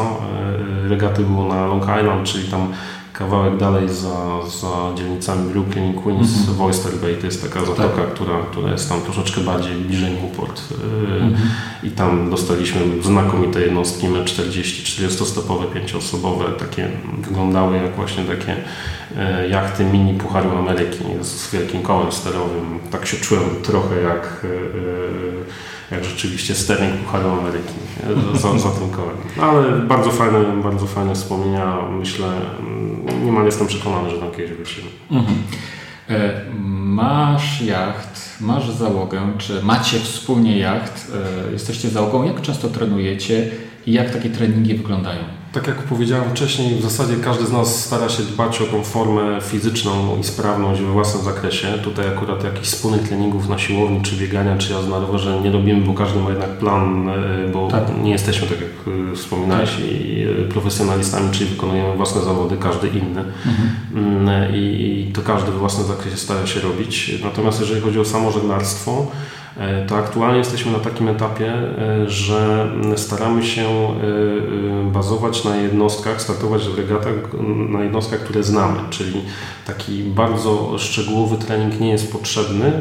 Regaty 0.87 1.23
było 1.23 1.47
na 1.47 1.65
Long 1.65 1.83
Island, 1.83 2.27
czyli 2.27 2.47
tam 2.47 2.67
kawałek 3.13 3.57
dalej 3.57 3.89
za, 3.89 4.47
za 4.61 4.95
dzielnicami 4.95 5.51
Brooklyn 5.53 5.91
i 5.91 5.93
Queens, 5.93 6.29
mm 6.37 6.57
-hmm. 6.57 6.65
Oyster 6.65 6.93
Bay 6.93 7.15
to 7.15 7.25
jest 7.25 7.43
taka 7.43 7.59
zatoka, 7.59 8.01
tak. 8.01 8.13
która, 8.13 8.39
która 8.51 8.71
jest 8.71 8.89
tam 8.89 9.01
troszeczkę 9.01 9.41
bardziej 9.41 9.75
bliżej 9.75 10.11
Newport 10.11 10.61
mm 10.83 11.33
-hmm. 11.33 11.37
i 11.83 11.91
tam 11.91 12.29
dostaliśmy 12.29 12.81
znakomite 13.03 13.61
jednostki 13.61 14.07
M40, 14.07 14.83
40-stopowe, 14.83 15.65
5-osobowe, 15.73 16.55
takie 16.59 16.89
wyglądały 17.21 17.77
jak 17.77 17.95
właśnie 17.95 18.23
takie 18.23 18.55
e, 19.17 19.47
jachty 19.47 19.85
mini 19.85 20.13
Pucharu 20.13 20.57
Ameryki 20.57 21.03
z 21.21 21.51
wielkim 21.51 21.81
kołem 21.81 22.11
sterowym. 22.11 22.79
Tak 22.91 23.05
się 23.05 23.17
czułem 23.17 23.43
trochę 23.63 24.01
jak 24.01 24.45
e, 24.45 24.47
jak 25.91 26.03
rzeczywiście 26.05 26.55
sterling 26.55 26.93
Pucharu 26.93 27.29
Ameryki 27.29 27.73
za, 28.33 28.59
za 28.59 28.69
tym 28.69 28.89
kołem. 28.89 29.17
Ale 29.41 29.79
bardzo 29.79 30.11
fajne, 30.11 30.61
bardzo 30.63 30.87
fajne 30.87 31.15
wspomnienia. 31.15 31.75
Myślę, 31.99 32.27
mm, 32.59 33.25
niemal 33.25 33.45
jestem 33.45 33.67
przekonany, 33.67 34.09
że 34.09 34.17
tam 34.17 34.31
kiedyś 34.31 34.51
wrócimy. 34.51 34.87
Mhm. 35.11 35.37
E, 36.09 36.41
masz 36.85 37.61
jacht, 37.61 38.41
masz 38.41 38.71
załogę, 38.71 39.21
czy 39.37 39.63
macie 39.63 39.99
wspólnie 39.99 40.57
jacht, 40.57 41.11
e, 41.47 41.51
jesteście 41.51 41.89
załogą. 41.89 42.23
Jak 42.23 42.41
często 42.41 42.69
trenujecie 42.69 43.51
i 43.85 43.91
jak 43.91 44.09
takie 44.09 44.29
treningi 44.29 44.75
wyglądają? 44.75 45.40
Tak 45.53 45.67
jak 45.67 45.77
powiedziałem 45.77 46.29
wcześniej, 46.29 46.75
w 46.75 46.81
zasadzie 46.81 47.15
każdy 47.15 47.45
z 47.45 47.51
nas 47.51 47.85
stara 47.85 48.09
się 48.09 48.23
dbać 48.23 48.61
o 48.61 48.65
tą 48.65 48.83
formę 48.83 49.41
fizyczną 49.41 50.17
i 50.19 50.23
sprawność 50.23 50.81
we 50.81 50.91
własnym 50.91 51.23
zakresie. 51.23 51.67
Tutaj 51.67 52.07
akurat 52.07 52.43
jakichś 52.43 52.67
wspólnych 52.67 53.07
treningów 53.07 53.49
na 53.49 53.57
siłowni, 53.57 54.01
czy 54.01 54.15
biegania, 54.15 54.57
czy 54.57 54.73
jazdy 54.73 54.89
na 54.89 54.99
rowerze 54.99 55.41
nie 55.41 55.51
robimy, 55.51 55.85
bo 55.85 55.93
każdy 55.93 56.19
ma 56.19 56.29
jednak 56.29 56.49
plan, 56.49 57.09
e, 57.09 57.47
bo 57.53 57.67
tak. 57.67 57.83
nie 58.03 58.11
jesteśmy, 58.11 58.47
tak 58.47 58.57
jak 58.61 58.69
e, 59.11 59.15
wspominałeś, 59.15 59.69
tak. 59.69 59.79
E, 60.45 60.49
profesjonalistami, 60.49 61.31
czyli 61.31 61.49
wykonujemy 61.49 61.95
własne 61.95 62.21
zawody, 62.21 62.57
każdy 62.57 62.87
inny. 62.87 63.23
Mhm. 63.45 63.69
Mm, 63.95 64.55
I, 64.55 65.05
I 65.09 65.13
to 65.13 65.21
każdy 65.21 65.51
we 65.51 65.57
własnym 65.57 65.87
zakresie 65.87 66.17
stara 66.17 66.47
się 66.47 66.59
robić. 66.59 67.11
Natomiast 67.23 67.59
jeżeli 67.59 67.81
chodzi 67.81 67.99
o 67.99 68.05
samo 68.05 68.31
żeglarstwo, 68.31 69.07
to 69.87 69.97
aktualnie 69.97 70.37
jesteśmy 70.37 70.71
na 70.71 70.79
takim 70.79 71.07
etapie, 71.07 71.53
e, 71.53 72.09
że 72.09 72.71
staramy 72.95 73.43
się 73.43 73.61
e, 73.61 74.91
bazować 74.91 75.45
na 75.45 75.55
jednostkach, 75.55 76.21
startować 76.21 76.67
w 76.67 76.77
regatach 76.77 77.15
na 77.69 77.83
jednostkach, 77.83 78.19
które 78.19 78.43
znamy, 78.43 78.79
czyli 78.89 79.21
taki 79.67 80.03
bardzo 80.03 80.77
szczegółowy 80.77 81.37
trening 81.37 81.79
nie 81.79 81.89
jest 81.89 82.11
potrzebny. 82.11 82.71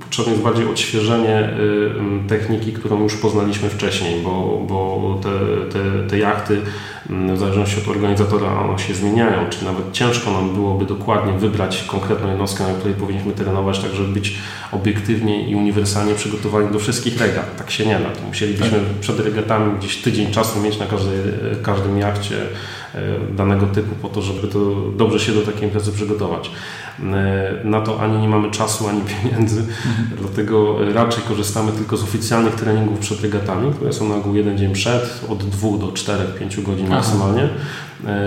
Potrzebne 0.00 0.32
jest 0.32 0.44
bardziej 0.44 0.68
odświeżenie 0.68 1.50
techniki, 2.28 2.72
którą 2.72 3.02
już 3.02 3.16
poznaliśmy 3.16 3.68
wcześniej, 3.68 4.22
bo, 4.24 4.64
bo 4.68 5.20
te, 5.22 5.30
te, 5.72 6.08
te 6.08 6.18
jachty 6.18 6.60
w 7.08 7.38
zależności 7.38 7.80
od 7.80 7.88
organizatora 7.88 8.60
one 8.60 8.78
się 8.78 8.94
zmieniają, 8.94 9.48
czy 9.50 9.64
nawet 9.64 9.92
ciężko 9.92 10.30
nam 10.30 10.54
byłoby 10.54 10.86
dokładnie 10.86 11.32
wybrać 11.32 11.84
konkretną 11.84 12.28
jednostkę, 12.28 12.64
na 12.64 12.74
której 12.74 12.94
powinniśmy 12.94 13.32
trenować, 13.32 13.78
tak 13.78 13.94
żeby 13.94 14.08
być 14.08 14.38
obiektywnie 14.72 15.48
i 15.48 15.56
uniwersalnie 15.56 16.14
przygotowani 16.14 16.72
do 16.72 16.78
wszystkich 16.78 17.20
regat. 17.20 17.56
Tak 17.56 17.70
się 17.70 17.86
nie 17.86 17.98
da. 17.98 18.10
To 18.10 18.26
musielibyśmy 18.28 18.70
tak. 18.70 19.00
przed 19.00 19.20
regatami 19.20 19.78
gdzieś 19.78 19.96
tydzień 19.96 20.32
czasu 20.32 20.60
mieć 20.60 20.78
na 20.78 20.86
każdej, 20.86 21.18
każdym 21.62 21.98
jachcie 21.98 22.36
danego 23.36 23.66
typu 23.66 23.94
po 24.02 24.08
to, 24.08 24.22
żeby 24.22 24.48
to 24.48 24.58
dobrze 24.96 25.20
się 25.20 25.32
do 25.32 25.40
takiej 25.42 25.64
imprezy 25.64 25.92
przygotować. 25.92 26.50
E, 27.02 27.60
na 27.64 27.80
to 27.80 28.00
ani 28.00 28.18
nie 28.18 28.28
mamy 28.28 28.50
czasu, 28.50 28.88
ani 28.88 29.00
pieniędzy, 29.10 29.60
mhm. 29.60 30.18
dlatego 30.18 30.78
raczej 30.94 31.22
korzystamy 31.22 31.72
tylko 31.72 31.96
z 31.96 32.02
oficjalnych 32.02 32.54
treningów 32.54 32.98
przed 32.98 33.20
regatami, 33.20 33.72
które 33.72 33.92
są 33.92 34.08
na 34.08 34.14
ogół 34.14 34.34
jeden 34.34 34.58
dzień 34.58 34.72
przed, 34.72 35.24
od 35.28 35.44
2 35.44 35.78
do 35.78 35.86
4-5 35.86 36.62
godzin 36.62 36.88
maksymalnie. 36.88 37.42
E, 37.42 37.48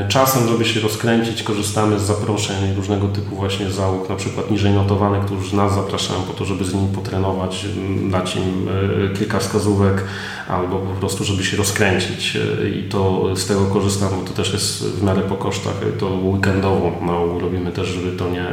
czasem, 0.10 0.48
żeby 0.48 0.66
się 0.66 0.80
rozkręcić, 0.80 1.44
korzystamy 1.44 2.00
z 2.00 2.02
zaproszeń 2.02 2.76
różnego 2.76 3.08
typu 3.08 3.36
właśnie 3.36 3.72
załóg, 3.72 4.10
na 4.10 4.16
przykład 4.16 4.52
niżej 4.52 4.74
notowanych, 4.74 5.26
którzy 5.26 5.56
nas 5.56 5.76
zapraszają 5.76 6.22
po 6.22 6.34
to, 6.34 6.46
żeby 6.46 6.66
z 6.66 6.74
nimi 6.74 6.96
potrenować, 6.96 7.66
dać 8.12 8.36
im 8.36 8.70
e, 9.14 9.18
kilka 9.18 9.40
wskazówek, 9.40 10.04
albo 10.48 10.80
po 10.80 11.00
prostu, 11.00 11.24
żeby 11.24 11.44
się 11.44 11.58
rozkręcić. 11.58 12.38
I 12.76 12.90
to 12.90 13.30
z 13.36 13.48
tego 13.48 13.66
korzystamy, 13.66 14.12
bo 14.22 14.28
to 14.28 14.34
też 14.34 14.54
jest 14.54 14.84
w 14.84 15.04
miarę 15.04 15.22
po 15.22 15.36
kosztach, 15.36 15.74
to 16.00 16.08
weekendowo 16.08 16.92
na 17.06 17.18
ogół 17.18 17.40
robimy 17.40 17.72
też, 17.72 17.88
żeby 17.88 18.18
to 18.18 18.30
nie 18.30 18.46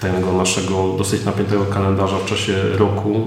tego 0.00 0.32
naszego 0.32 0.94
dosyć 0.98 1.24
napiętego 1.24 1.64
kalendarza 1.64 2.18
w 2.18 2.26
czasie 2.26 2.62
roku, 2.74 3.26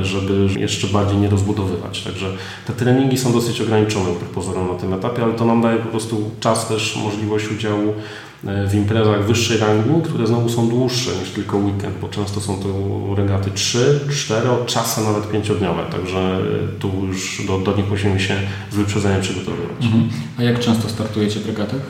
e, 0.00 0.04
żeby 0.04 0.60
jeszcze 0.60 0.86
bardziej 0.86 1.18
nie 1.18 1.28
rozbudowywać. 1.28 2.02
Także 2.02 2.26
te 2.66 2.72
treningi 2.72 3.18
są 3.18 3.32
dosyć 3.32 3.60
ograniczone 3.60 4.10
pozorom 4.34 4.68
na 4.68 4.74
tym 4.74 4.92
etapie, 4.92 5.22
ale 5.22 5.32
to 5.32 5.44
nam 5.44 5.62
daje 5.62 5.78
po 5.78 5.88
prostu 5.88 6.30
czas 6.40 6.68
też, 6.68 6.96
możliwość 7.04 7.50
udziału 7.50 7.94
e, 8.46 8.66
w 8.66 8.74
imprezach 8.74 9.24
wyższej 9.24 9.58
rangi, 9.58 10.02
które 10.04 10.26
znowu 10.26 10.48
są 10.48 10.68
dłuższe 10.68 11.10
niż 11.20 11.30
tylko 11.30 11.56
weekend, 11.56 11.98
bo 12.00 12.08
często 12.08 12.40
są 12.40 12.58
to 12.58 12.68
regaty 13.14 13.50
3, 13.50 14.00
4, 14.10 14.48
czasem 14.66 15.04
nawet 15.04 15.24
5-dniowe, 15.24 15.90
także 15.92 16.18
e, 16.18 16.78
tu 16.78 16.90
już 17.06 17.46
do, 17.46 17.58
do 17.58 17.76
nich 17.76 17.90
musimy 17.90 18.20
się 18.20 18.34
z 18.70 18.76
wyprzedzeniem 18.76 19.20
przygotowywać. 19.20 19.84
Mhm. 19.84 20.08
A 20.38 20.42
jak 20.42 20.58
często 20.58 20.88
startujecie 20.88 21.40
w 21.40 21.46
regatach? 21.46 21.80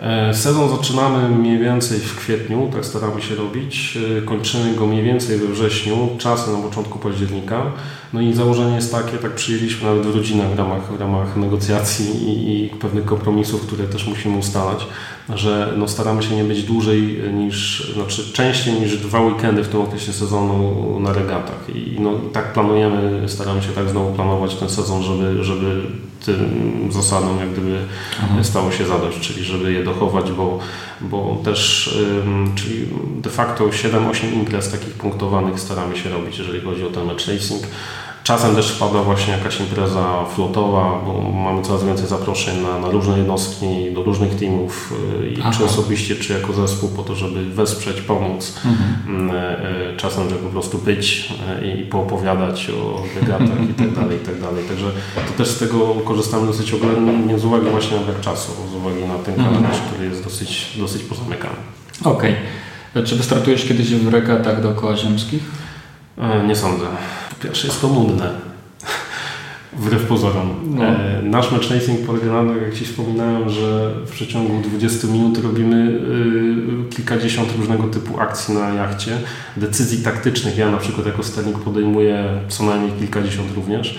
E, 0.00 0.34
sezon 0.34 0.76
zaczynamy 0.76 1.28
mniej 1.28 1.58
więcej 1.58 1.98
w 1.98 2.16
kwietniu, 2.16 2.70
tak 2.72 2.84
staramy 2.84 3.22
się 3.22 3.34
robić. 3.34 3.98
E, 4.18 4.22
kończymy 4.22 4.74
go 4.74 4.86
mniej 4.86 5.02
więcej 5.02 5.38
we 5.38 5.46
wrześniu, 5.46 6.08
czasem 6.18 6.52
na 6.52 6.68
początku 6.68 6.98
października. 6.98 7.72
No 8.12 8.20
i 8.20 8.32
założenie 8.32 8.76
jest 8.76 8.92
takie, 8.92 9.18
tak 9.18 9.34
przyjęliśmy 9.34 9.88
nawet 9.88 10.06
w 10.06 10.16
rodzinach 10.16 10.50
w 10.50 10.58
ramach, 10.58 10.92
w 10.92 11.00
ramach 11.00 11.36
negocjacji 11.36 12.28
i, 12.28 12.64
i 12.64 12.68
pewnych 12.68 13.04
kompromisów, 13.04 13.66
które 13.66 13.84
też 13.84 14.06
musimy 14.06 14.38
ustalać, 14.38 14.86
że 15.28 15.72
no 15.76 15.88
staramy 15.88 16.22
się 16.22 16.36
nie 16.36 16.44
być 16.44 16.62
dłużej 16.62 17.22
niż, 17.34 17.90
znaczy 17.94 18.32
częściej 18.32 18.74
niż 18.74 18.96
dwa 18.96 19.20
weekendy 19.20 19.64
w 19.64 19.68
tym 19.68 19.80
okresie 19.80 20.12
sezonu 20.12 21.00
na 21.00 21.12
regatach. 21.12 21.76
I 21.76 22.00
no 22.00 22.10
tak 22.32 22.52
planujemy, 22.52 23.28
staramy 23.28 23.62
się 23.62 23.68
tak 23.68 23.88
znowu 23.88 24.12
planować 24.12 24.54
ten 24.54 24.68
sezon, 24.68 25.02
żeby, 25.02 25.44
żeby 25.44 25.82
tym 26.24 26.88
zasadom 26.92 27.38
jak 27.38 27.52
gdyby 27.52 27.78
mhm. 28.22 28.44
stało 28.44 28.70
się 28.70 28.86
zadość, 28.86 29.20
czyli 29.20 29.44
żeby 29.44 29.72
je 29.72 29.84
dochować, 29.84 30.32
bo, 30.32 30.58
bo 31.00 31.40
też, 31.44 31.90
czyli 32.54 32.86
de 33.22 33.30
facto 33.30 33.64
7-8 33.64 34.32
imprez 34.32 34.70
takich 34.70 34.94
punktowanych 34.94 35.60
staramy 35.60 35.96
się 35.96 36.10
robić, 36.10 36.38
jeżeli 36.38 36.60
chodzi 36.60 36.84
o 36.84 36.90
ten 36.90 37.04
match 37.04 37.28
racing. 37.28 37.62
Czasem 38.24 38.56
też 38.56 38.72
wpada 38.72 39.02
właśnie 39.02 39.32
jakaś 39.32 39.60
impreza 39.60 40.24
flotowa, 40.34 41.00
bo 41.06 41.30
mamy 41.30 41.62
coraz 41.62 41.84
więcej 41.84 42.06
zaproszeń 42.06 42.62
na, 42.62 42.78
na 42.78 42.90
różne 42.90 43.18
jednostki, 43.18 43.92
do 43.94 44.02
różnych 44.02 44.36
teamów, 44.36 44.94
y, 45.38 45.56
czy 45.56 45.64
osobiście, 45.64 46.16
czy 46.16 46.32
jako 46.32 46.52
zespół, 46.52 46.88
po 46.88 47.02
to, 47.02 47.14
żeby 47.14 47.44
wesprzeć, 47.44 48.00
pomóc. 48.00 48.60
Mhm. 48.64 49.30
Y, 49.30 49.92
y, 49.92 49.96
czasem, 49.96 50.28
żeby 50.28 50.42
po 50.42 50.48
prostu 50.48 50.78
być 50.78 51.32
i 51.64 51.84
poopowiadać 51.84 52.70
o 52.70 53.02
regatach 53.20 53.70
i 53.70 53.74
tak 53.74 53.92
dalej, 53.92 54.16
i 54.22 54.26
tak 54.26 54.40
dalej. 54.40 54.64
Także 54.68 54.86
to 55.26 55.32
też 55.38 55.48
z 55.48 55.58
tego 55.58 55.86
korzystamy 55.86 56.46
dosyć 56.46 56.74
oględnie 56.74 57.38
z 57.38 57.44
uwagi 57.44 57.70
właśnie 57.70 57.96
na 57.96 58.02
brak 58.02 58.20
czasu, 58.20 58.52
z 58.72 58.74
uwagi 58.74 59.04
na 59.04 59.18
ten 59.18 59.36
kalendarz, 59.36 59.76
mhm. 59.76 59.90
który 59.90 60.08
jest 60.08 60.24
dosyć, 60.24 60.76
dosyć 60.78 61.02
pozamykany. 61.02 61.56
Okej. 62.04 62.36
Okay. 62.92 63.04
Czy 63.04 63.16
wystartujesz 63.16 63.64
kiedyś 63.64 63.94
w 63.94 64.08
regatach 64.08 64.62
dookoła 64.62 64.96
ziemskich? 64.96 65.42
E, 66.18 66.46
nie 66.46 66.56
sądzę. 66.56 66.86
Pierwsze 67.44 67.66
jest 67.66 67.80
to 67.80 67.88
nudne. 67.88 68.30
Wbrew 69.72 70.06
pozorom. 70.06 70.54
No. 70.64 70.84
E, 70.84 71.22
nasz 71.22 71.52
matchmaking 71.52 72.00
polega 72.06 72.42
na 72.42 72.52
tym, 72.52 72.62
jak 72.62 72.74
Ci 72.74 72.84
wspominałem, 72.84 73.50
że 73.50 73.94
w 74.06 74.10
przeciągu 74.10 74.62
20 74.68 75.06
minut 75.08 75.38
robimy 75.38 76.00
e, 76.88 76.94
kilkadziesiąt 76.94 77.56
różnego 77.56 77.84
typu 77.84 78.20
akcji 78.20 78.54
na 78.54 78.68
jachcie, 78.68 79.18
decyzji 79.56 80.04
taktycznych. 80.04 80.58
Ja 80.58 80.70
na 80.70 80.76
przykład 80.76 81.06
jako 81.06 81.22
sternik 81.22 81.58
podejmuję 81.58 82.24
co 82.48 82.64
najmniej 82.64 82.92
kilkadziesiąt 82.92 83.54
również. 83.54 83.98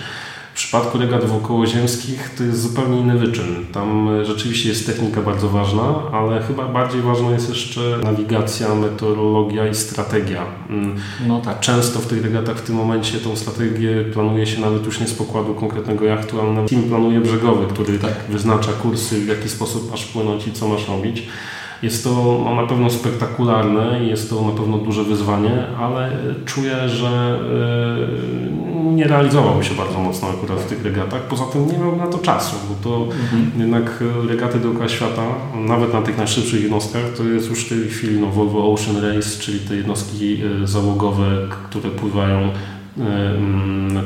W 0.56 0.58
przypadku 0.58 0.98
regat 0.98 1.24
wokołoziemskich 1.24 2.34
to 2.38 2.44
jest 2.44 2.62
zupełnie 2.62 3.00
inny 3.00 3.18
wyczyn. 3.18 3.66
Tam 3.72 4.08
e, 4.08 4.24
rzeczywiście 4.24 4.68
jest 4.68 4.86
technika 4.86 5.22
bardzo 5.22 5.48
ważna, 5.48 5.94
ale 6.12 6.42
chyba 6.42 6.68
bardziej 6.68 7.02
ważna 7.02 7.30
jest 7.30 7.48
jeszcze 7.48 7.80
nawigacja, 8.04 8.74
meteorologia 8.74 9.68
i 9.68 9.74
strategia. 9.74 10.42
Mm. 10.70 10.96
No 11.26 11.40
tak. 11.40 11.60
Często 11.60 11.98
w 11.98 12.06
tych 12.06 12.24
regatach 12.24 12.56
w 12.56 12.62
tym 12.62 12.76
momencie 12.76 13.18
tą 13.18 13.36
strategię 13.36 14.04
planuje 14.12 14.46
się 14.46 14.60
nawet 14.60 14.86
już 14.86 15.00
nie 15.00 15.06
z 15.06 15.14
pokładu 15.14 15.54
konkretnego 15.54 16.04
jachtu, 16.04 16.40
ale 16.40 16.52
nawet 16.52 16.70
team 16.70 16.82
planuje 16.82 17.20
brzegowy, 17.20 17.66
który 17.66 17.98
tak. 17.98 18.14
wyznacza 18.28 18.72
kursy, 18.72 19.20
w 19.20 19.28
jaki 19.28 19.48
sposób 19.48 19.90
masz 19.90 20.04
płynąć 20.04 20.46
i 20.46 20.52
co 20.52 20.68
masz 20.68 20.88
robić. 20.88 21.22
Jest 21.82 22.04
to 22.04 22.44
na 22.56 22.66
pewno 22.66 22.90
spektakularne 22.90 24.04
i 24.04 24.08
jest 24.08 24.30
to 24.30 24.42
na 24.42 24.52
pewno 24.52 24.78
duże 24.78 25.04
wyzwanie, 25.04 25.66
ale 25.80 26.12
czuję, 26.44 26.88
że 26.88 27.40
yy, 28.84 28.94
nie 28.94 29.04
realizowałbym 29.04 29.62
się 29.62 29.74
bardzo 29.74 29.98
mocno 29.98 30.28
akurat 30.28 30.60
w 30.60 30.66
tych 30.66 30.84
regatach. 30.84 31.22
Poza 31.22 31.44
tym 31.44 31.66
nie 31.66 31.78
miałbym 31.78 31.98
na 31.98 32.06
to 32.06 32.18
czasu, 32.18 32.56
bo 32.68 32.90
to 32.90 33.04
mhm. 33.04 33.50
jednak 33.58 34.04
regaty 34.28 34.58
dookoła 34.58 34.88
świata, 34.88 35.22
nawet 35.54 35.92
na 35.92 36.02
tych 36.02 36.18
najszybszych 36.18 36.62
jednostkach, 36.62 37.02
to 37.16 37.24
jest 37.24 37.50
już 37.50 37.64
w 37.64 37.68
tej 37.68 37.88
chwili 37.88 38.20
no, 38.20 38.26
Volvo 38.26 38.72
Ocean 38.72 38.96
Race, 38.96 39.40
czyli 39.40 39.60
te 39.60 39.76
jednostki 39.76 40.42
y, 40.62 40.66
załogowe, 40.66 41.26
które 41.68 41.90
pływają 41.90 42.50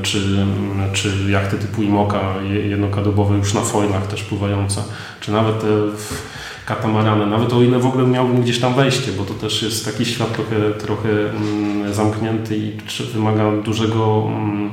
czy, 0.02 0.46
czy 0.92 1.30
jachty 1.30 1.56
typu 1.58 1.82
Imoka 1.82 2.20
jednokadobowe 2.68 3.36
już 3.36 3.54
na 3.54 3.60
foilach 3.60 4.06
też 4.06 4.22
pływające, 4.22 4.82
czy 5.20 5.32
nawet 5.32 5.60
te 5.60 5.66
w, 5.66 6.22
katamarany, 6.70 7.26
nawet 7.26 7.52
o 7.52 7.62
ile 7.62 7.78
w 7.78 7.86
ogóle 7.86 8.06
miałbym 8.06 8.42
gdzieś 8.42 8.60
tam 8.60 8.74
wejście, 8.74 9.12
bo 9.12 9.24
to 9.24 9.34
też 9.34 9.62
jest 9.62 9.84
taki 9.84 10.04
świat 10.04 10.32
trochę, 10.32 10.70
trochę 10.70 11.08
mm, 11.08 11.94
zamknięty 11.94 12.56
i 12.56 12.72
wymaga 13.14 13.52
dużego 13.64 14.26
mm, 14.28 14.70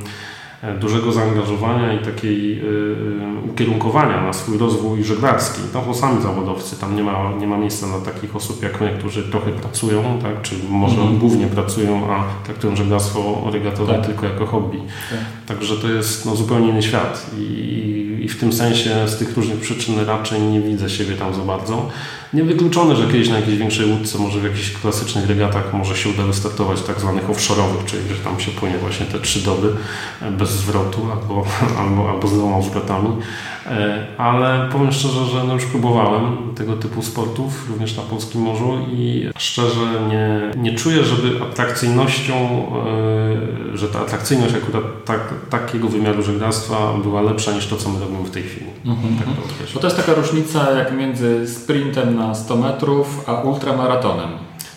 dużego 0.80 1.12
zaangażowania 1.12 1.94
i 1.94 2.06
takiej 2.06 2.60
y, 2.60 3.52
ukierunkowania 3.52 4.22
na 4.22 4.34
swój 4.34 4.58
rozwój 4.58 5.04
żeglarski. 5.04 5.62
Tam 5.74 5.86
są 5.86 5.94
sami 5.94 6.22
zawodowcy, 6.22 6.80
tam 6.80 6.96
nie 6.96 7.04
ma, 7.04 7.32
nie 7.40 7.48
ma 7.48 7.58
miejsca 7.58 7.88
na 7.88 8.00
takich 8.00 8.36
osób 8.36 8.64
jak 8.64 8.82
my, 8.82 8.96
którzy 9.00 9.24
trochę 9.24 9.52
pracują, 9.52 10.20
tak, 10.22 10.42
czy 10.42 10.56
może 10.70 11.02
mm. 11.02 11.18
głównie 11.18 11.48
pracują, 11.48 12.12
a 12.12 12.24
traktują 12.46 12.76
żeglarstwo 12.76 13.50
regatowe 13.54 13.94
tak. 13.94 14.06
tylko 14.06 14.26
jako 14.26 14.46
hobby. 14.46 14.78
Tak. 15.10 15.20
Także 15.48 15.76
to 15.76 15.88
jest 15.88 16.26
no, 16.26 16.36
zupełnie 16.36 16.70
inny 16.70 16.84
świat 16.84 17.32
I, 17.40 17.42
i 18.28 18.30
w 18.30 18.40
tym 18.40 18.54
sensie 18.54 19.08
z 19.08 19.18
tych 19.18 19.38
różnych 19.38 19.60
przyczyn 19.60 20.00
raczej 20.00 20.42
nie 20.42 20.62
widzę 20.62 20.90
siebie 20.90 21.16
tam 21.16 21.34
za 21.34 21.42
bardzo. 21.42 21.90
Niewykluczone, 22.34 22.96
że 22.96 23.08
kiedyś 23.08 23.30
na 23.30 23.40
jakiejś 23.40 23.58
większej 23.58 23.86
łódce, 23.92 24.18
może 24.18 24.40
w 24.40 24.44
jakichś 24.44 24.72
klasycznych 24.72 25.28
regatach 25.28 25.74
może 25.74 25.96
się 25.96 26.10
uda 26.10 26.24
wystartować 26.24 26.82
tak 26.82 27.00
zwanych 27.00 27.30
offshore'owych, 27.30 27.86
czyli 27.86 28.10
że 28.10 28.16
tam 28.24 28.40
się 28.40 28.52
płynie 28.52 28.78
właśnie 28.78 29.06
te 29.06 29.20
trzy 29.20 29.40
doby 29.40 29.76
bez 30.32 30.50
zwrotu 30.50 31.08
albo, 31.12 31.46
albo, 31.82 32.10
albo 32.10 32.28
z 32.28 32.34
dwoma 32.34 32.62
zwrotami. 32.62 33.10
E, 33.68 34.06
ale 34.18 34.70
powiem 34.72 34.92
szczerze, 34.92 35.26
że 35.26 35.44
no 35.44 35.54
już 35.54 35.66
próbowałem 35.66 36.38
tego 36.56 36.76
typu 36.76 37.02
sportów, 37.02 37.70
również 37.70 37.98
na 37.98 38.04
Polskim 38.04 38.42
Morzu 38.42 38.78
i 38.92 39.30
szczerze 39.38 39.86
nie, 40.10 40.62
nie 40.62 40.78
czuję, 40.78 41.04
żeby 41.04 41.44
atrakcyjnością, 41.44 42.34
e, 43.74 43.78
że 43.78 43.88
ta 43.88 44.00
atrakcyjność 44.00 44.56
akurat 44.56 44.84
tak, 45.06 45.34
takiego 45.50 45.88
wymiaru 45.88 46.24
żeglarstwa 46.24 46.94
była 47.04 47.22
lepsza 47.22 47.52
niż 47.52 47.68
to, 47.68 47.78
co 47.78 47.90
my 47.90 48.00
robimy 48.00 48.24
w 48.24 48.32
tej 48.32 48.44
chwili. 48.44 48.72
Mhm. 48.86 49.16
Tak 49.18 49.28
to 49.28 49.74
Bo 49.74 49.80
to 49.80 49.88
jest 49.88 49.98
taka 49.98 50.14
różnica 50.14 50.72
jak 50.72 50.98
między 50.98 51.48
sprintem 51.48 52.16
na 52.16 52.36
100 52.36 52.56
metrów, 52.56 53.30
a 53.30 53.34
ultramaratonem. 53.34 54.30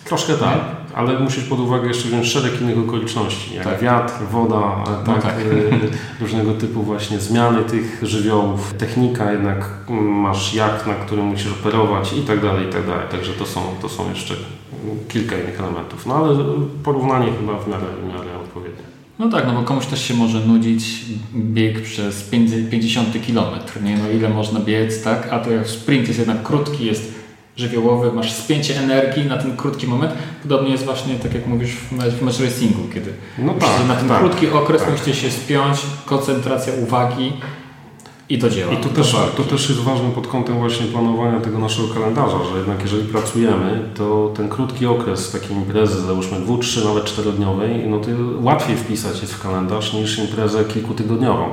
Troszkę 0.05 0.33
tak 0.33 0.80
ale 0.95 1.19
musisz 1.19 1.43
pod 1.43 1.59
uwagę 1.59 1.87
jeszcze 1.87 2.07
wziąć 2.07 2.27
szereg 2.27 2.61
innych 2.61 2.79
okoliczności, 2.79 3.55
jak 3.55 3.63
tak. 3.63 3.81
wiatr, 3.81 4.13
woda, 4.31 4.83
no 5.07 5.13
tak, 5.13 5.21
tak. 5.21 5.39
Y, 5.39 5.89
różnego 6.21 6.53
typu 6.53 6.83
właśnie 6.83 7.19
zmiany 7.19 7.63
tych 7.63 7.99
żywiołów, 8.03 8.73
technika 8.73 9.31
jednak 9.31 9.69
mm, 9.89 10.05
masz 10.05 10.53
jak, 10.53 10.87
na 10.87 10.93
którym 10.93 11.25
musisz 11.25 11.51
operować 11.51 12.13
i 12.13 12.21
tak 12.21 12.41
dalej, 12.41 12.67
i 12.67 12.71
tak 12.71 12.87
dalej. 12.87 13.05
Także 13.11 13.33
to 13.33 13.45
są, 13.45 13.61
to 13.81 13.89
są 13.89 14.09
jeszcze 14.09 14.35
kilka 15.09 15.35
innych 15.37 15.59
elementów. 15.59 16.05
No 16.05 16.15
ale 16.15 16.37
porównanie 16.83 17.31
chyba 17.39 17.57
w 17.57 17.67
miarę, 17.67 17.85
w 18.03 18.07
miarę 18.07 18.39
odpowiednie. 18.43 18.83
No 19.19 19.29
tak, 19.29 19.47
no 19.47 19.53
bo 19.53 19.63
komuś 19.63 19.85
też 19.85 20.03
się 20.07 20.13
może 20.13 20.39
nudzić 20.39 21.05
bieg 21.35 21.81
przez 21.81 22.23
50 22.71 23.07
km, 23.27 23.85
nie? 23.85 23.97
No 23.97 24.09
ile 24.09 24.29
można 24.29 24.59
biec, 24.59 25.03
tak? 25.03 25.27
A 25.31 25.39
to 25.39 25.51
jak 25.51 25.67
sprint 25.67 26.07
jest 26.07 26.19
jednak 26.19 26.43
krótki, 26.43 26.85
jest 26.85 27.20
żywiołowy, 27.61 28.11
masz 28.11 28.33
spięcie 28.33 28.79
energii 28.79 29.25
na 29.25 29.37
ten 29.37 29.57
krótki 29.57 29.87
moment. 29.87 30.13
Podobnie 30.41 30.71
jest 30.71 30.85
właśnie, 30.85 31.15
tak 31.15 31.33
jak 31.33 31.47
mówisz, 31.47 31.71
w 32.19 32.21
match 32.21 32.39
racingu, 32.39 32.87
kiedy 32.93 33.13
no 33.37 33.53
tak, 33.53 33.87
na 33.87 33.95
ten 33.95 34.07
tak, 34.07 34.19
krótki 34.19 34.49
okres 34.49 34.81
tak. 34.81 34.91
musicie 34.91 35.13
się 35.13 35.31
spiąć, 35.31 35.77
koncentracja 36.05 36.73
uwagi 36.83 37.33
i 38.29 38.39
to 38.39 38.49
działa. 38.49 38.73
I 38.73 38.77
tu 38.77 38.89
też, 38.89 39.15
to 39.37 39.43
też 39.43 39.69
jest 39.69 39.81
ważne 39.81 40.09
pod 40.09 40.27
kątem 40.27 40.59
właśnie 40.59 40.85
planowania 40.85 41.39
tego 41.39 41.59
naszego 41.59 41.87
kalendarza, 41.87 42.37
że 42.51 42.57
jednak 42.57 42.81
jeżeli 42.81 43.03
pracujemy, 43.03 43.89
to 43.95 44.33
ten 44.35 44.49
krótki 44.49 44.85
okres 44.85 45.31
takiej 45.31 45.57
imprezy, 45.57 46.01
załóżmy 46.01 46.39
dwu, 46.39 46.57
trzy, 46.57 46.85
nawet 46.85 47.03
czterodniowej, 47.03 47.87
no 47.87 47.99
to 47.99 48.07
łatwiej 48.41 48.75
wpisać 48.75 49.21
jest 49.21 49.33
w 49.33 49.41
kalendarz 49.41 49.93
niż 49.93 50.19
imprezę 50.19 50.65
kilkutygodniową 50.65 51.49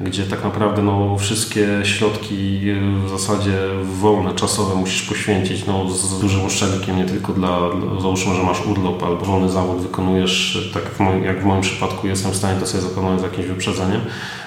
gdzie 0.00 0.24
tak 0.24 0.44
naprawdę 0.44 0.82
no, 0.82 1.16
wszystkie 1.18 1.66
środki 1.84 2.60
w 3.06 3.10
zasadzie 3.10 3.58
wolne, 3.82 4.34
czasowe 4.34 4.74
musisz 4.74 5.02
poświęcić 5.02 5.66
no, 5.66 5.90
z 5.90 6.20
dużym 6.20 6.44
uszczelnikiem, 6.44 6.96
nie 6.96 7.04
tylko 7.04 7.32
dla, 7.32 7.58
załóżmy, 8.00 8.34
że 8.34 8.42
masz 8.42 8.66
urlop 8.66 9.02
albo 9.02 9.24
wolny 9.24 9.48
zawód 9.48 9.82
wykonujesz, 9.82 10.70
tak 10.74 10.84
jak 10.84 10.92
w, 10.92 11.00
moim, 11.00 11.24
jak 11.24 11.42
w 11.42 11.44
moim 11.44 11.60
przypadku 11.60 12.06
jestem 12.06 12.32
w 12.32 12.36
stanie 12.36 12.60
to 12.60 12.66
sobie 12.66 12.82
zaplanować 12.82 13.20
z 13.20 13.22
jakimś 13.22 13.46
wyprzedzeniem, 13.46 14.00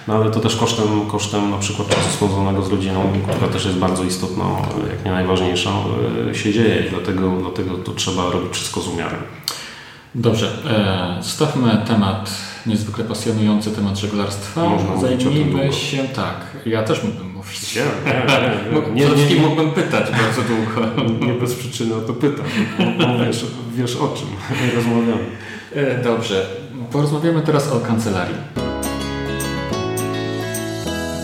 no 0.07 0.15
ale 0.15 0.31
to 0.31 0.39
też 0.39 0.55
kosztem, 0.55 0.85
kosztem 1.07 1.51
na 1.51 1.57
przykład 1.57 1.89
czasu 1.89 2.09
spędzonego 2.09 2.63
z 2.63 2.71
rodziną, 2.71 3.13
która 3.35 3.47
też 3.51 3.65
jest 3.65 3.77
bardzo 3.77 4.03
istotna, 4.03 4.45
jak 4.89 5.05
nie 5.05 5.11
najważniejsza, 5.11 5.71
e, 6.29 6.35
się 6.35 6.53
dzieje 6.53 6.85
i 6.87 6.89
dlatego, 6.89 7.31
dlatego 7.41 7.77
to 7.77 7.91
trzeba 7.91 8.29
robić 8.29 8.53
wszystko 8.53 8.81
z 8.81 8.87
umiarem. 8.87 9.19
Dobrze, 10.15 10.47
e, 11.19 11.23
stawmy 11.23 11.85
temat 11.87 12.50
niezwykle 12.65 13.03
pasjonujący 13.03 13.71
temat 13.71 13.97
żeglarstwa. 13.97 14.69
Można 14.69 14.97
Zajmijmy 14.97 15.73
się, 15.73 16.03
tak, 16.03 16.57
ja 16.65 16.83
też 16.83 17.03
mógłbym 17.03 17.31
mówić. 17.33 17.75
Nie, 18.95 19.05
nie, 19.05 19.09
nie, 19.09 19.15
nie, 19.15 19.35
nie, 19.35 19.41
mógłbym 19.41 19.71
pytać 19.71 20.11
bardzo 20.11 20.41
długo. 20.41 20.87
Nie 21.25 21.33
bez 21.33 21.55
przyczyny 21.55 21.95
o 21.95 22.01
to 22.01 22.13
pytam, 22.13 22.45
bo 22.97 23.25
wiesz, 23.25 23.45
wiesz 23.75 23.95
o 23.95 24.07
czym 24.07 24.27
rozmawiamy. 24.75 25.25
E, 25.75 26.03
dobrze, 26.03 26.45
porozmawiamy 26.91 27.41
teraz 27.41 27.71
o 27.71 27.79
kancelarii. 27.79 28.35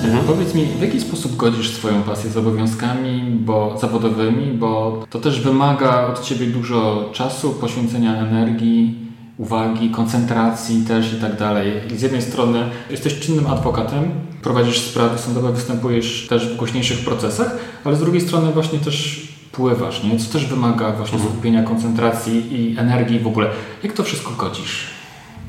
Mhm. 0.04 0.26
Powiedz 0.26 0.56
mi, 0.56 0.66
w 0.66 0.82
jaki 0.82 1.02
sposób 1.02 1.36
godzisz 1.36 1.70
swoją 1.72 2.04
pasję 2.04 2.30
z 2.30 2.38
obowiązkami 2.38 3.22
bo, 3.40 3.78
zawodowymi, 3.82 4.58
bo 4.58 5.04
to 5.10 5.20
też 5.20 5.42
wymaga 5.42 6.08
od 6.08 6.22
Ciebie 6.22 6.48
dużo 6.48 7.10
czasu, 7.14 7.54
poświęcenia 7.54 8.16
energii, 8.16 9.07
uwagi, 9.38 9.90
koncentracji 9.90 10.84
też 10.88 11.14
i 11.14 11.22
tak 11.22 11.38
dalej. 11.38 11.74
Z 11.96 12.02
jednej 12.02 12.22
strony 12.22 12.70
jesteś 12.90 13.20
czynnym 13.20 13.48
adwokatem, 13.48 14.12
prowadzisz 14.42 14.80
sprawy 14.80 15.18
sądowe, 15.18 15.52
występujesz 15.52 16.28
też 16.30 16.48
w 16.48 16.56
głośniejszych 16.56 17.06
procesach, 17.06 17.58
ale 17.84 17.96
z 17.96 18.00
drugiej 18.00 18.22
strony 18.22 18.52
właśnie 18.52 18.80
też 18.80 19.28
pływasz, 19.52 20.04
nie? 20.04 20.20
co 20.20 20.34
też 20.34 20.46
wymaga 20.46 20.92
właśnie 20.92 21.16
mhm. 21.18 21.34
skupienia, 21.34 21.64
koncentracji 21.64 22.62
i 22.62 22.78
energii 22.78 23.20
w 23.20 23.28
ogóle. 23.28 23.50
Jak 23.84 23.94
to 23.94 24.04
wszystko 24.04 24.32
godzisz? 24.32 24.84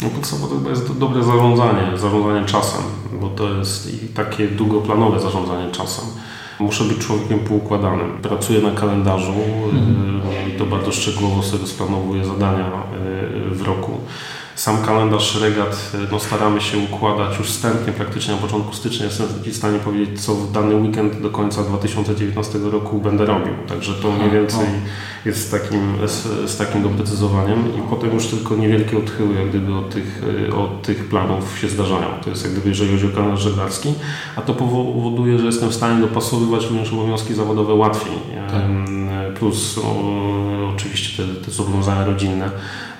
No 0.03 0.09
podstawowe 0.09 0.71
jest 0.71 0.99
dobre 0.99 1.23
zarządzanie, 1.23 1.99
zarządzanie 1.99 2.47
czasem, 2.47 2.83
bo 3.21 3.29
to 3.29 3.55
jest 3.55 4.05
i 4.05 4.09
takie 4.09 4.49
długoplanowe 4.49 5.21
zarządzanie 5.21 5.71
czasem. 5.71 6.05
Muszę 6.61 6.85
być 6.85 6.99
człowiekiem 6.99 7.39
poukładanym. 7.39 8.19
Pracuję 8.23 8.61
na 8.61 8.71
kalendarzu 8.71 9.35
mhm. 9.73 10.21
i 10.49 10.59
to 10.59 10.67
bardzo 10.67 10.93
szczegółowo 10.93 11.43
sobie 11.43 11.67
splanowuję 11.67 12.25
zadania 12.25 12.71
w 13.51 13.63
roku. 13.63 14.01
Sam 14.59 14.83
kalendarz 14.85 15.41
regat 15.41 15.93
no, 16.13 16.19
staramy 16.19 16.61
się 16.61 16.79
układać 16.79 17.39
już 17.39 17.49
wstępnie, 17.49 17.93
praktycznie 17.93 18.35
na 18.35 18.41
początku 18.41 18.75
stycznia. 18.75 19.05
Jestem 19.05 19.27
w 19.27 19.57
stanie 19.57 19.79
powiedzieć, 19.79 20.21
co 20.21 20.35
w 20.35 20.53
dany 20.53 20.77
weekend 20.77 21.21
do 21.21 21.31
końca 21.31 21.63
2019 21.63 22.59
roku 22.59 22.99
będę 22.99 23.27
robił. 23.27 23.55
Także 23.69 23.95
to 23.95 24.13
mniej 24.13 24.31
więcej 24.31 24.67
jest 25.25 25.49
z 25.49 25.51
takim, 25.51 26.09
z, 26.09 26.51
z 26.51 26.57
takim 26.57 26.83
doprecyzowaniem 26.83 27.79
i 27.79 27.83
potem 27.91 28.15
już 28.15 28.27
tylko 28.27 28.57
niewielkie 28.57 28.99
odchyły 28.99 29.35
jak 29.35 29.49
gdyby 29.49 29.75
od 29.75 29.91
tych, 29.91 30.23
od 30.57 30.83
tych 30.83 31.09
planów 31.09 31.59
się 31.59 31.69
zdarzają. 31.69 32.07
To 32.25 32.31
jest 32.31 32.45
jak 32.45 32.53
gdyby, 32.53 32.69
jeżeli 32.69 32.93
chodzi 32.93 33.07
o 33.07 33.11
kalendarz 33.17 33.41
żeglarski, 33.41 33.95
a 34.37 34.41
to 34.41 34.55
powoduje, 34.55 35.39
że 35.39 35.47
jestem 35.47 35.69
w 35.69 35.75
stanie 35.75 36.01
dopasowywać 36.01 36.67
również 36.67 36.93
obowiązki 36.93 37.35
zawodowe 37.35 37.75
łatwiej. 37.75 38.19
Tak. 38.51 38.63
Plus 39.39 39.81
oczywiście 40.75 41.23
te, 41.23 41.45
te 41.45 41.51
zobowiązania 41.51 42.05
rodzinne 42.05 42.51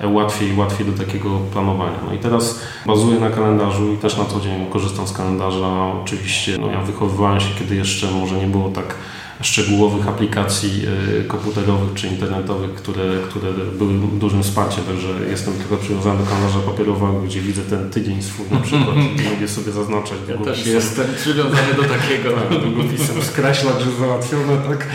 łatwiej, 0.05 0.57
łatwiej 0.57 0.87
do 0.87 1.05
takiego 1.05 1.31
planowania. 1.53 1.99
No 2.07 2.15
i 2.15 2.19
teraz 2.19 2.61
bazuję 2.87 3.21
na 3.21 3.31
kalendarzu 3.31 3.93
i 3.93 3.97
też 3.97 4.17
na 4.17 4.25
co 4.25 4.41
dzień 4.41 4.67
korzystam 4.71 5.09
z 5.09 5.13
kalendarza. 5.13 5.69
Oczywiście 6.03 6.59
no 6.59 6.71
ja 6.71 6.81
wychowywałem 6.81 7.41
się, 7.41 7.55
kiedy 7.59 7.77
jeszcze 7.77 8.11
może 8.11 8.37
nie 8.37 8.47
było 8.47 8.69
tak 8.69 8.95
szczegółowych 9.41 10.09
aplikacji 10.09 10.83
e, 11.21 11.25
komputerowych 11.25 11.95
czy 11.95 12.07
internetowych, 12.09 12.75
które, 12.75 13.05
które 13.29 13.53
były 13.79 13.93
dużym 14.19 14.43
wsparciem, 14.43 14.85
także 14.85 15.09
jestem 15.31 15.55
trochę 15.55 15.85
przywiązany 15.85 16.19
do 16.19 16.27
kalendarza 16.27 16.59
papierowego, 16.59 17.21
gdzie 17.21 17.41
widzę 17.41 17.63
ten 17.63 17.91
tydzień 17.91 18.23
swój 18.23 18.47
na 18.51 18.61
przykład 18.61 18.97
i 18.97 19.23
mogę 19.35 19.49
sobie 19.49 19.73
zaznaczać 19.73 20.19
Ja 20.29 20.45
też 20.45 20.67
jestem 20.67 21.07
przywiązany 21.17 21.75
do 21.77 21.83
takiego. 21.83 22.31
tak, 22.31 22.61
długopisem 22.63 23.23
skreślać, 23.23 23.75
że 23.81 23.91
załatwione, 24.01 24.57
tak? 24.69 24.87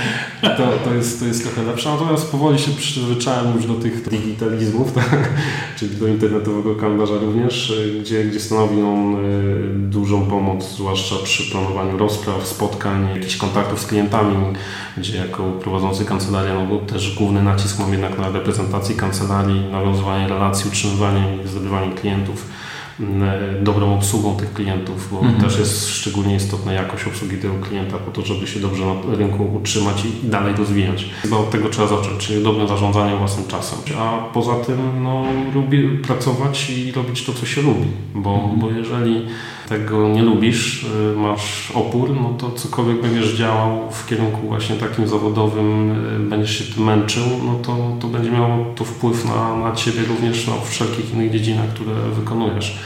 To, 0.58 0.64
to, 0.86 0.94
jest, 0.94 1.20
to 1.20 1.26
jest 1.26 1.44
trochę 1.44 1.64
lepsze, 1.64 1.90
natomiast 1.90 2.32
powoli 2.32 2.60
się 2.60 2.72
przyzwyczaiłem 2.72 3.56
już 3.56 3.66
do 3.66 3.74
tych 3.74 4.10
digitalizmów, 4.10 4.94
tak? 5.02 5.30
czyli 5.78 5.96
do 5.96 6.08
internetowego 6.08 6.76
kalendarza 6.76 7.14
również, 7.14 7.72
e, 7.72 8.00
gdzie, 8.00 8.24
gdzie 8.24 8.40
stanowi 8.40 8.82
on 8.82 9.16
e, 9.16 9.20
dużą 9.74 10.26
pomoc, 10.26 10.70
zwłaszcza 10.76 11.16
przy 11.24 11.52
planowaniu 11.52 11.98
rozpraw, 11.98 12.48
spotkań, 12.48 13.10
jakichś 13.16 13.38
kontaktów 13.38 13.82
z 13.82 13.88
klientami, 13.88 14.33
gdzie 14.98 15.18
jako 15.18 15.44
prowadzący 15.44 16.06
kancelarię 16.06 16.54
no, 16.54 16.78
też 16.78 17.16
główny 17.16 17.44
nacisk 17.44 17.80
mam 17.80 17.92
jednak 17.92 18.18
na 18.20 18.30
reprezentacji 18.30 18.96
kancelarii, 18.96 19.66
nawiązywanie 19.72 20.28
relacji, 20.28 20.70
utrzymywanie 20.70 21.38
i 21.46 21.48
zdobywanie 21.48 21.92
klientów 21.96 22.46
dobrą 23.62 23.96
obsługą 23.96 24.36
tych 24.36 24.54
klientów, 24.54 25.10
bo 25.12 25.20
mhm. 25.20 25.42
też 25.42 25.60
jest 25.60 25.90
szczególnie 25.90 26.36
istotna 26.36 26.74
jakość 26.74 27.08
obsługi 27.08 27.38
tego 27.38 27.54
klienta 27.54 27.98
po 27.98 28.12
to, 28.12 28.22
żeby 28.22 28.48
się 28.48 28.60
dobrze 28.60 28.84
na 28.86 29.16
rynku 29.16 29.56
utrzymać 29.56 30.06
i 30.06 30.28
dalej 30.28 30.56
rozwijać. 30.56 31.06
Chyba 31.22 31.38
od 31.38 31.52
tego 31.52 31.70
trzeba 31.70 31.88
zacząć, 31.88 32.28
czyli 32.28 32.44
dobrym 32.44 32.68
zarządzaniem 32.68 33.18
własnym 33.18 33.48
czasem. 33.48 33.80
A 34.00 34.18
poza 34.34 34.56
tym 34.56 35.04
no, 35.04 35.26
lubię 35.56 35.90
pracować 35.90 36.70
i 36.70 36.92
robić 36.92 37.26
to, 37.26 37.34
co 37.34 37.46
się 37.46 37.62
lubi, 37.62 37.88
bo, 38.16 38.36
mhm. 38.36 38.60
bo 38.60 38.72
jeżeli 38.72 39.26
tego 39.70 40.10
nie 40.10 40.22
lubisz, 40.22 40.84
y, 40.84 41.16
masz 41.16 41.72
opór, 41.72 42.10
no 42.22 42.34
to 42.38 42.52
cokolwiek 42.52 43.02
będziesz 43.02 43.34
działał 43.34 43.92
w 43.92 44.06
kierunku 44.06 44.48
właśnie 44.48 44.76
takim 44.76 45.08
zawodowym, 45.08 45.92
y, 46.26 46.30
będziesz 46.30 46.58
się 46.58 46.74
tym 46.74 46.84
męczył, 46.84 47.24
no 47.46 47.56
to, 47.56 47.78
to 48.00 48.08
będzie 48.08 48.32
miało 48.32 48.66
to 48.76 48.84
wpływ 48.84 49.26
na, 49.26 49.56
na 49.56 49.76
Ciebie 49.76 50.02
również 50.08 50.46
w 50.46 50.70
wszelkich 50.70 51.14
innych 51.14 51.32
dziedzinach, 51.32 51.70
które 51.74 51.94
wykonujesz. 51.94 52.80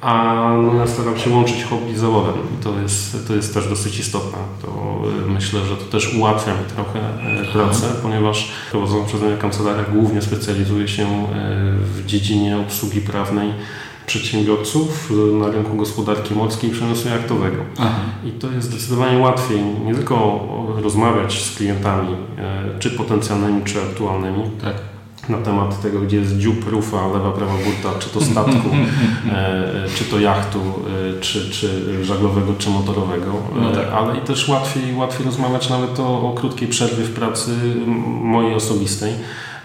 A 0.00 0.34
no, 0.62 0.74
ja 0.74 0.86
staram 0.86 1.18
się 1.18 1.30
łączyć 1.30 1.64
hobby 1.64 1.96
z 1.96 2.00
zawodem 2.00 2.34
i 2.34 2.64
to 2.64 2.80
jest, 2.80 3.28
to 3.28 3.34
jest 3.34 3.54
też 3.54 3.68
dosyć 3.68 3.98
istotne. 3.98 4.38
To 4.62 5.00
y, 5.26 5.30
myślę, 5.30 5.60
że 5.60 5.76
to 5.76 5.84
też 5.84 6.14
ułatwia 6.14 6.52
mi 6.52 6.64
trochę 6.74 7.00
pracę, 7.52 7.86
ponieważ 8.02 8.52
prowadzona 8.70 9.04
przeze 9.04 9.26
mnie 9.26 9.36
kancelaria 9.36 9.84
głównie 9.92 10.22
specjalizuje 10.22 10.88
się 10.88 11.26
w 11.76 12.06
dziedzinie 12.06 12.58
obsługi 12.58 13.00
prawnej 13.00 13.52
przedsiębiorców 14.06 15.12
na 15.40 15.48
rynku 15.48 15.76
gospodarki 15.76 16.34
morskiej 16.34 16.70
i 16.70 16.72
przemysłu 16.72 17.10
jachtowego. 17.10 17.56
Aha. 17.78 18.00
I 18.24 18.30
to 18.30 18.50
jest 18.50 18.66
zdecydowanie 18.70 19.18
łatwiej 19.18 19.62
nie 19.86 19.94
tylko 19.94 20.40
rozmawiać 20.82 21.42
z 21.44 21.56
klientami, 21.56 22.16
e, 22.38 22.78
czy 22.78 22.90
potencjalnymi, 22.90 23.64
czy 23.64 23.82
aktualnymi, 23.82 24.42
tak. 24.62 24.74
na 25.28 25.38
temat 25.38 25.82
tego, 25.82 26.00
gdzie 26.00 26.16
jest 26.16 26.38
dziób, 26.38 26.68
rufa, 26.68 27.06
lewa, 27.06 27.32
prawa 27.32 27.52
burta, 27.52 27.98
czy 27.98 28.10
to 28.10 28.20
statku, 28.20 28.68
e, 29.32 29.84
czy 29.94 30.04
to 30.04 30.20
jachtu, 30.20 30.58
e, 30.58 31.20
czy, 31.20 31.50
czy 31.50 32.04
żaglowego, 32.04 32.54
czy 32.58 32.70
motorowego, 32.70 33.32
no 33.60 33.72
tak. 33.72 33.88
ale 33.92 34.18
i 34.18 34.20
też 34.20 34.48
łatwiej, 34.48 34.94
łatwiej 34.94 35.26
rozmawiać 35.26 35.70
nawet 35.70 36.00
o, 36.00 36.30
o 36.30 36.32
krótkiej 36.32 36.68
przerwie 36.68 37.04
w 37.04 37.14
pracy 37.14 37.50
mojej 38.22 38.54
osobistej 38.54 39.12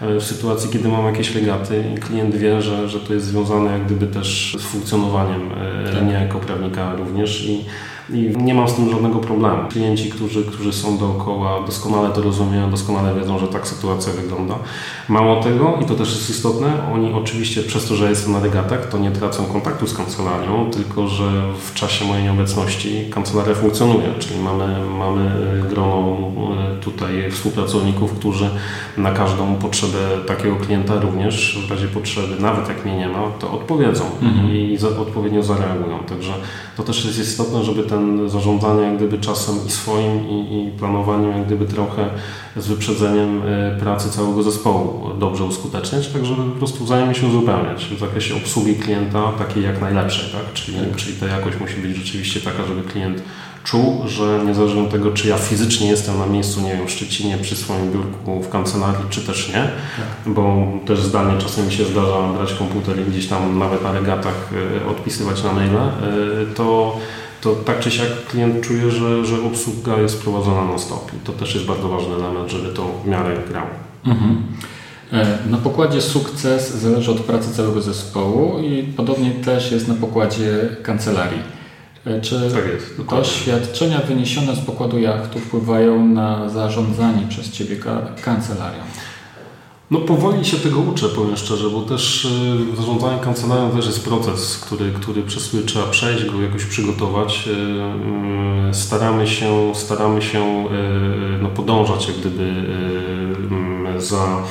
w 0.00 0.22
sytuacji, 0.22 0.70
kiedy 0.70 0.88
mam 0.88 1.06
jakieś 1.06 1.34
legaty 1.34 1.84
i 1.94 1.98
klient 1.98 2.36
wie, 2.36 2.62
że, 2.62 2.88
że 2.88 3.00
to 3.00 3.14
jest 3.14 3.26
związane 3.26 3.72
jak 3.72 3.86
gdyby 3.86 4.06
też 4.06 4.56
z 4.58 4.62
funkcjonowaniem 4.62 5.50
e, 5.52 5.92
tak. 5.92 6.02
mnie 6.02 6.12
jako 6.12 6.38
prawnika 6.38 6.94
również 6.94 7.44
i 7.44 7.64
i 8.12 8.36
nie 8.36 8.54
mam 8.54 8.68
z 8.68 8.74
tym 8.74 8.90
żadnego 8.90 9.18
problemu. 9.18 9.68
Klienci, 9.68 10.10
którzy, 10.10 10.44
którzy 10.44 10.72
są 10.72 10.98
dookoła, 10.98 11.66
doskonale 11.66 12.10
to 12.10 12.22
rozumieją, 12.22 12.70
doskonale 12.70 13.20
wiedzą, 13.20 13.38
że 13.38 13.48
tak 13.48 13.68
sytuacja 13.68 14.12
wygląda. 14.12 14.54
Mało 15.08 15.42
tego, 15.42 15.78
i 15.82 15.84
to 15.84 15.94
też 15.94 16.08
jest 16.08 16.30
istotne, 16.30 16.92
oni 16.94 17.12
oczywiście 17.12 17.62
przez 17.62 17.86
to, 17.86 17.96
że 17.96 18.10
jestem 18.10 18.32
na 18.32 18.40
regatach, 18.40 18.88
to 18.88 18.98
nie 18.98 19.10
tracą 19.10 19.44
kontaktu 19.44 19.86
z 19.86 19.94
kancelarią, 19.94 20.70
tylko 20.70 21.08
że 21.08 21.42
w 21.60 21.74
czasie 21.74 22.04
mojej 22.04 22.24
nieobecności 22.24 23.10
kancelaria 23.10 23.54
funkcjonuje, 23.54 24.14
czyli 24.18 24.40
mamy, 24.40 24.86
mamy 24.98 25.30
grono 25.70 26.16
e, 26.18 26.80
tutaj 26.80 27.30
współpracowników, 27.30 28.12
którzy 28.12 28.50
na 28.96 29.12
każdą 29.12 29.54
potrzebę 29.54 29.98
takiego 30.26 30.56
klienta 30.56 31.00
również 31.00 31.58
w 31.68 31.70
razie 31.70 31.88
potrzeby, 31.88 32.40
nawet 32.40 32.68
jak 32.68 32.84
mnie 32.84 32.96
nie 32.96 33.08
ma, 33.08 33.18
to 33.38 33.52
odpowiedzą 33.52 34.04
mhm. 34.22 34.56
i 34.56 34.76
za, 34.76 34.88
odpowiednio 34.88 35.42
zareagują. 35.42 35.98
Także 35.98 36.32
to 36.76 36.82
też 36.82 37.04
jest 37.04 37.18
istotne, 37.18 37.64
żeby 37.64 37.82
ten 37.82 37.99
zarządzanie 38.28 38.82
jak 38.82 38.96
gdyby 38.96 39.18
czasem 39.18 39.54
i 39.66 39.70
swoim 39.70 40.28
i, 40.28 40.68
i 40.68 40.78
planowaniem 40.78 41.30
jak 41.30 41.46
gdyby 41.46 41.66
trochę 41.66 42.10
z 42.56 42.66
wyprzedzeniem 42.66 43.42
e, 43.42 43.76
pracy 43.80 44.10
całego 44.10 44.42
zespołu 44.42 45.10
dobrze 45.18 45.44
uskuteczniać, 45.44 46.08
tak 46.08 46.26
żeby 46.26 46.42
po 46.42 46.58
prostu 46.58 46.84
wzajemnie 46.84 47.14
się 47.14 47.26
uzupełniać 47.26 47.86
w 47.96 48.00
zakresie 48.00 48.36
obsługi 48.36 48.74
klienta 48.74 49.32
takiej 49.38 49.62
jak 49.62 49.80
najlepszej, 49.80 50.30
tak? 50.32 50.52
Czyli, 50.52 50.78
tak. 50.78 50.96
czyli 50.96 51.16
ta 51.16 51.26
jakość 51.26 51.60
musi 51.60 51.76
być 51.76 51.96
rzeczywiście 51.96 52.40
taka, 52.40 52.64
żeby 52.64 52.82
klient 52.82 53.22
czuł, 53.64 54.02
że 54.06 54.40
niezależnie 54.46 54.82
od 54.82 54.90
tego, 54.90 55.10
czy 55.10 55.28
ja 55.28 55.38
fizycznie 55.38 55.88
jestem 55.88 56.18
na 56.18 56.26
miejscu, 56.26 56.60
nie 56.60 56.76
wiem, 56.76 56.86
w 56.86 56.90
Szczecinie 56.90 57.38
przy 57.38 57.56
swoim 57.56 57.92
biurku 57.92 58.42
w 58.42 58.48
kancelarii, 58.48 59.04
czy 59.10 59.20
też 59.20 59.48
nie, 59.48 59.54
tak. 59.54 60.34
bo 60.34 60.66
też 60.86 61.00
zdalnie 61.00 61.40
czasem 61.40 61.66
mi 61.66 61.72
się 61.72 61.84
zdarza 61.84 62.32
brać 62.36 62.54
komputer 62.54 63.00
i 63.00 63.10
gdzieś 63.10 63.26
tam 63.26 63.58
nawet 63.58 63.82
na 63.82 63.92
regatach 63.92 64.50
e, 64.82 64.88
odpisywać 64.90 65.42
na 65.42 65.52
maile, 65.52 65.76
e, 65.76 65.90
to 66.54 66.96
to 67.40 67.54
tak 67.54 67.80
czy 67.80 67.90
siak 67.90 68.26
klient 68.28 68.60
czuje, 68.60 68.90
że, 68.90 69.24
że 69.24 69.42
obsługa 69.42 69.96
jest 69.96 70.22
prowadzona 70.22 70.64
na 70.64 70.78
stop. 70.78 71.10
I 71.16 71.26
to 71.26 71.32
też 71.32 71.54
jest 71.54 71.66
bardzo 71.66 71.88
ważny 71.88 72.14
element, 72.14 72.50
żeby 72.50 72.68
to 72.68 72.86
w 73.04 73.08
miarę 73.08 73.36
grało. 73.48 73.70
Mhm. 74.06 74.42
E, 75.12 75.38
na 75.50 75.58
pokładzie 75.58 76.00
sukces 76.00 76.74
zależy 76.74 77.10
od 77.10 77.20
pracy 77.20 77.54
całego 77.54 77.82
zespołu 77.82 78.58
i 78.58 78.82
podobnie 78.82 79.30
też 79.30 79.72
jest 79.72 79.88
na 79.88 79.94
pokładzie 79.94 80.76
kancelarii. 80.82 81.42
E, 82.06 82.20
czy 82.20 82.50
tak 82.54 82.66
jest, 82.72 83.10
doświadczenia 83.10 83.98
wyniesione 83.98 84.56
z 84.56 84.60
pokładu 84.60 84.98
jachtu 84.98 85.38
wpływają 85.38 86.06
na 86.06 86.48
zarządzanie 86.48 87.26
przez 87.28 87.50
Ciebie 87.50 87.76
kancelarią? 88.22 88.82
No 89.90 89.98
powoli 90.00 90.44
się 90.44 90.56
tego 90.56 90.80
uczę, 90.80 91.08
powiem 91.08 91.36
szczerze, 91.36 91.70
bo 91.70 91.82
też 91.82 92.24
y, 92.24 92.76
zarządzanie 92.76 93.18
kancelarią 93.18 93.70
też 93.70 93.86
jest 93.86 94.04
proces, 94.04 94.58
który, 94.58 94.92
który 94.92 95.22
przez 95.22 95.48
który 95.48 95.62
trzeba 95.62 95.86
przejść, 95.86 96.24
go 96.24 96.42
jakoś 96.42 96.64
przygotować. 96.64 97.48
Y, 97.48 98.70
y, 98.70 98.74
staramy 98.74 99.26
się, 99.26 99.74
staramy 99.74 100.22
się 100.22 100.64
no, 101.42 101.48
podążać 101.48 102.08
jak 102.08 102.16
gdyby 102.16 102.52
za 103.98 104.42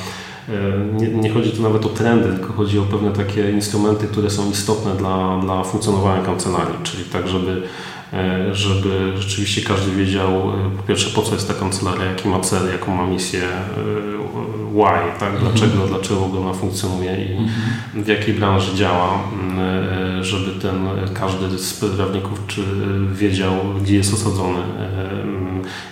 nie, 0.92 1.08
nie, 1.08 1.30
chodzi 1.30 1.50
tu 1.50 1.62
nawet 1.62 1.86
o 1.86 1.88
trendy, 1.88 2.38
tylko 2.38 2.52
chodzi 2.52 2.78
o 2.78 2.82
pewne 2.82 3.10
takie 3.10 3.50
instrumenty, 3.50 4.06
które 4.06 4.30
są 4.30 4.50
istotne 4.50 4.94
dla, 4.94 5.40
dla 5.40 5.64
funkcjonowania 5.64 6.22
kancelarii, 6.22 6.78
czyli 6.82 7.04
tak, 7.04 7.28
żeby 7.28 7.62
żeby 8.52 9.12
rzeczywiście 9.18 9.62
każdy 9.62 9.92
wiedział 9.92 10.30
e, 10.30 10.70
po 10.76 10.82
pierwsze 10.82 11.10
po 11.10 11.22
co 11.22 11.34
jest 11.34 11.48
ta 11.48 11.54
kancelaria, 11.54 12.04
jaki 12.04 12.28
ma 12.28 12.40
cel, 12.40 12.72
jaką 12.72 12.94
ma 12.94 13.06
misję, 13.06 13.42
e, 13.42 13.70
why, 14.72 15.18
tak? 15.20 15.34
Mhm. 15.34 15.44
dlaczego, 15.44 15.86
dlaczego 15.86 16.40
ona 16.40 16.52
funkcjonuje 16.52 17.24
i 17.24 17.32
mhm. 17.32 18.04
w 18.04 18.08
jakiej 18.08 18.34
branży 18.34 18.76
działa, 18.76 19.18
żeby 20.20 20.60
ten 20.60 20.88
każdy 21.14 21.58
z 21.58 21.74
prawników 21.96 22.42
czy 22.46 22.62
wiedział, 23.12 23.52
gdzie 23.82 23.96
jest 23.96 24.14
osadzony, 24.14 24.58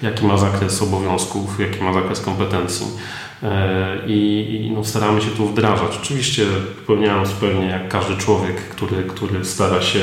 jaki 0.03 0.27
ma 0.27 0.37
zakres 0.37 0.83
obowiązków, 0.83 1.61
jaki 1.61 1.83
ma 1.83 1.93
zakres 1.93 2.21
kompetencji. 2.21 2.87
E, 3.43 3.99
i, 4.07 4.73
no, 4.75 4.85
staramy 4.85 5.21
się 5.21 5.31
tu 5.31 5.47
wdrażać. 5.47 5.99
Oczywiście 6.03 6.47
popełniając 6.81 7.31
pewnie 7.31 7.67
jak 7.67 7.89
każdy 7.89 8.17
człowiek, 8.17 8.57
który, 8.57 9.03
który 9.03 9.45
stara 9.45 9.83
się 9.83 10.01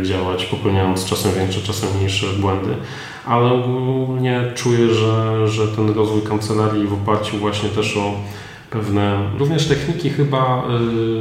e, 0.00 0.02
działać, 0.02 0.44
popełniając 0.44 1.04
czasem 1.04 1.32
większe, 1.34 1.60
czasem 1.60 1.88
mniejsze 1.96 2.26
błędy, 2.26 2.74
ale 3.26 3.52
ogólnie 3.52 4.42
czuję, 4.54 4.94
że, 4.94 5.48
że 5.48 5.68
ten 5.68 5.90
rozwój 5.90 6.22
kancelarii 6.22 6.86
w 6.86 6.92
oparciu 6.92 7.38
właśnie 7.38 7.68
też 7.68 7.96
o 7.96 8.14
pewne 8.72 9.30
również 9.38 9.68
techniki 9.68 10.10
chyba 10.10 10.64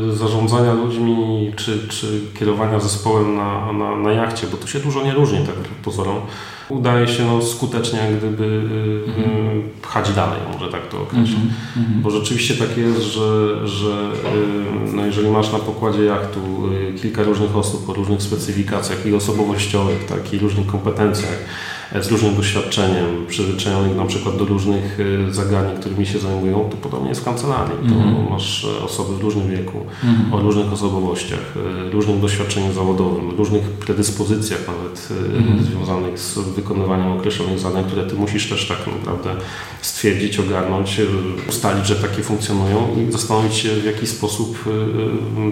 y, 0.09 0.15
zarządzania 0.15 0.73
ludźmi 0.73 1.51
czy, 1.55 1.87
czy 1.87 2.21
kierowania 2.39 2.79
zespołem 2.79 3.35
na, 3.35 3.73
na, 3.73 3.95
na 3.95 4.11
jachcie, 4.11 4.47
bo 4.47 4.57
to 4.57 4.67
się 4.67 4.79
dużo 4.79 5.03
nie 5.03 5.13
różni 5.13 5.39
tak 5.39 5.55
pozorom. 5.83 6.21
Udaje 6.71 7.07
się 7.07 7.25
no, 7.25 7.41
skutecznie 7.41 7.99
jak 7.99 8.17
gdyby 8.17 8.43
y, 8.43 8.47
mm 8.47 9.29
-hmm. 9.29 9.61
pchać 9.81 10.13
dalej, 10.13 10.39
może 10.53 10.71
tak 10.71 10.87
to 10.87 11.01
określić. 11.01 11.37
Mm 11.37 11.89
-hmm. 11.89 12.01
Bo 12.01 12.09
rzeczywiście 12.09 12.53
tak 12.53 12.77
jest, 12.77 13.01
że, 13.01 13.67
że 13.67 14.11
y, 14.89 14.95
no, 14.95 15.05
jeżeli 15.05 15.29
masz 15.29 15.51
na 15.51 15.59
pokładzie 15.59 16.03
jachtu 16.03 16.39
y, 16.71 16.93
kilka 17.01 17.23
różnych 17.23 17.57
osób 17.57 17.89
o 17.89 17.93
różnych 17.93 18.21
specyfikacjach 18.21 19.05
i 19.05 19.13
osobowościowych, 19.13 20.05
tak, 20.05 20.33
i 20.33 20.39
różnych 20.39 20.67
kompetencjach, 20.67 21.37
z 21.99 22.07
różnym 22.07 22.35
doświadczeniem, 22.35 23.25
przyzwyczajonych 23.27 23.97
na 23.97 24.05
przykład 24.05 24.37
do 24.37 24.45
różnych 24.45 24.99
e, 25.29 25.33
zagadnień, 25.33 25.77
którymi 25.77 26.05
się 26.05 26.19
zajmują, 26.19 26.69
to 26.69 26.77
podobnie 26.77 27.09
jest 27.09 27.21
w 27.21 27.23
kancelarii. 27.23 27.77
To 27.89 27.95
mm. 27.95 28.29
masz 28.29 28.65
e, 28.65 28.83
osoby 28.83 29.17
w 29.17 29.21
różnym 29.21 29.49
wieku, 29.49 29.77
mm. 30.03 30.33
o 30.33 30.39
różnych 30.39 30.73
osobowościach, 30.73 31.53
e, 31.87 31.91
różnym 31.91 32.21
doświadczeniu 32.21 32.73
zawodowym, 32.73 33.29
różnych 33.29 33.63
predyspozycjach 33.63 34.67
nawet 34.67 35.09
mm. 35.37 35.63
związanych 35.63 36.19
z 36.19 36.39
wykonywaniem 36.39 37.11
określonych 37.11 37.59
zadań, 37.59 37.83
które 37.85 38.03
ty 38.03 38.15
musisz 38.15 38.49
też 38.49 38.67
tak 38.67 38.77
naprawdę 38.99 39.29
stwierdzić, 39.81 40.39
ogarnąć, 40.39 41.01
ustalić, 41.49 41.85
że 41.87 41.95
takie 41.95 42.23
funkcjonują 42.23 42.95
i 42.97 43.11
zastanowić 43.11 43.55
się, 43.55 43.69
w 43.69 43.85
jaki 43.85 44.07
sposób 44.07 44.57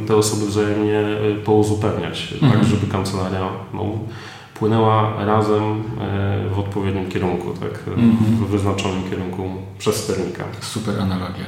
te 0.08 0.16
osoby 0.16 0.46
wzajemnie 0.46 1.04
pouzupełniać, 1.46 2.28
tak 2.30 2.44
mhm. 2.44 2.68
żeby 2.68 2.88
kancelaria 2.88 3.50
no, 3.74 4.00
płynęła 4.60 5.26
razem 5.26 5.84
e, 6.02 6.50
w 6.50 6.60
odpowiednim 6.60 7.10
kierunku, 7.10 7.54
tak, 7.54 7.88
mm 7.88 8.12
-hmm. 8.12 8.46
w 8.46 8.48
wyznaczonym 8.48 9.10
kierunku 9.10 9.44
przez 9.78 9.96
sternika. 9.96 10.44
Super 10.62 11.02
analogia. 11.02 11.46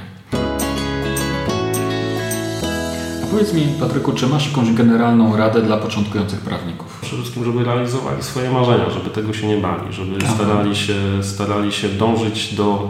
A 3.24 3.28
powiedz 3.32 3.54
mi, 3.54 3.68
Patryku, 3.80 4.12
czy 4.12 4.28
masz 4.28 4.48
jakąś 4.48 4.74
generalną 4.74 5.38
radę 5.38 5.62
dla 5.62 5.78
początkujących 5.78 6.40
prawników? 6.40 7.00
Przede 7.02 7.22
wszystkim, 7.22 7.46
żeby 7.46 7.64
realizowali 7.64 8.24
swoje 8.24 8.52
marzenia, 8.52 8.90
żeby 8.90 9.10
tego 9.10 9.34
się 9.34 9.48
nie 9.48 9.58
bali, 9.58 9.94
żeby 9.94 10.26
starali 10.36 10.76
się, 10.76 10.94
starali 11.22 11.72
się 11.72 11.90
dążyć 11.90 12.56
do 12.56 12.90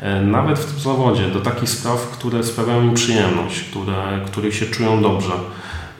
e, 0.00 0.22
nawet 0.22 0.58
w 0.58 0.72
tym 0.72 0.80
zawodzie, 0.80 1.28
do 1.28 1.40
takich 1.40 1.70
spraw, 1.70 2.10
które 2.10 2.42
sprawiają 2.42 2.82
im 2.82 2.94
przyjemność, 2.94 3.60
które, 3.60 4.20
których 4.26 4.54
się 4.54 4.66
czują 4.66 5.02
dobrze. 5.02 5.32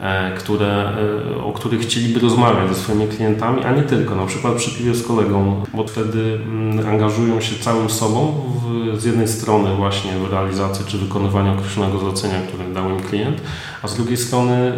E, 0.01 0.37
które, 0.37 0.93
e, 1.37 1.45
o 1.45 1.53
których 1.53 1.81
chcieliby 1.81 2.21
rozmawiać 2.21 2.69
ze 2.69 2.75
swoimi 2.75 3.09
klientami, 3.09 3.65
a 3.65 3.73
nie 3.73 3.83
tylko, 3.83 4.15
na 4.15 4.27
przykład 4.27 4.55
przy 4.55 4.79
piwie 4.79 4.95
z 4.95 5.07
kolegą, 5.07 5.63
bo 5.75 5.87
wtedy 5.87 6.39
mm, 6.45 6.89
angażują 6.89 7.41
się 7.41 7.57
całym 7.57 7.91
sobą 7.91 8.35
w, 8.63 9.01
z 9.01 9.05
jednej 9.05 9.29
strony 9.29 9.75
właśnie 9.77 10.13
w 10.13 10.33
realizację 10.33 10.85
czy 10.87 10.99
wykonywanie 10.99 11.51
określonego 11.53 11.99
zlecenia, 11.99 12.43
które 12.49 12.75
dał 12.75 12.91
im 12.91 13.01
klient, 13.01 13.41
a 13.83 13.89
z 13.89 13.97
drugiej 13.97 14.17
strony 14.17 14.73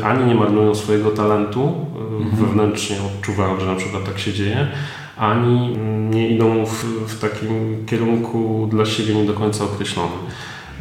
y, 0.00 0.04
ani 0.04 0.26
nie 0.26 0.34
marnują 0.34 0.74
swojego 0.74 1.10
talentu, 1.10 1.72
mhm. 2.20 2.46
wewnętrznie 2.46 2.96
odczuwają, 3.06 3.60
że 3.60 3.66
na 3.66 3.76
przykład 3.76 4.04
tak 4.04 4.18
się 4.18 4.32
dzieje, 4.32 4.68
ani 5.16 5.74
mm, 5.74 6.10
nie 6.10 6.28
idą 6.28 6.66
w, 6.66 6.84
w 7.08 7.20
takim 7.20 7.86
kierunku 7.86 8.68
dla 8.70 8.86
siebie 8.86 9.14
nie 9.14 9.24
do 9.24 9.34
końca 9.34 9.64
określonym. 9.64 10.18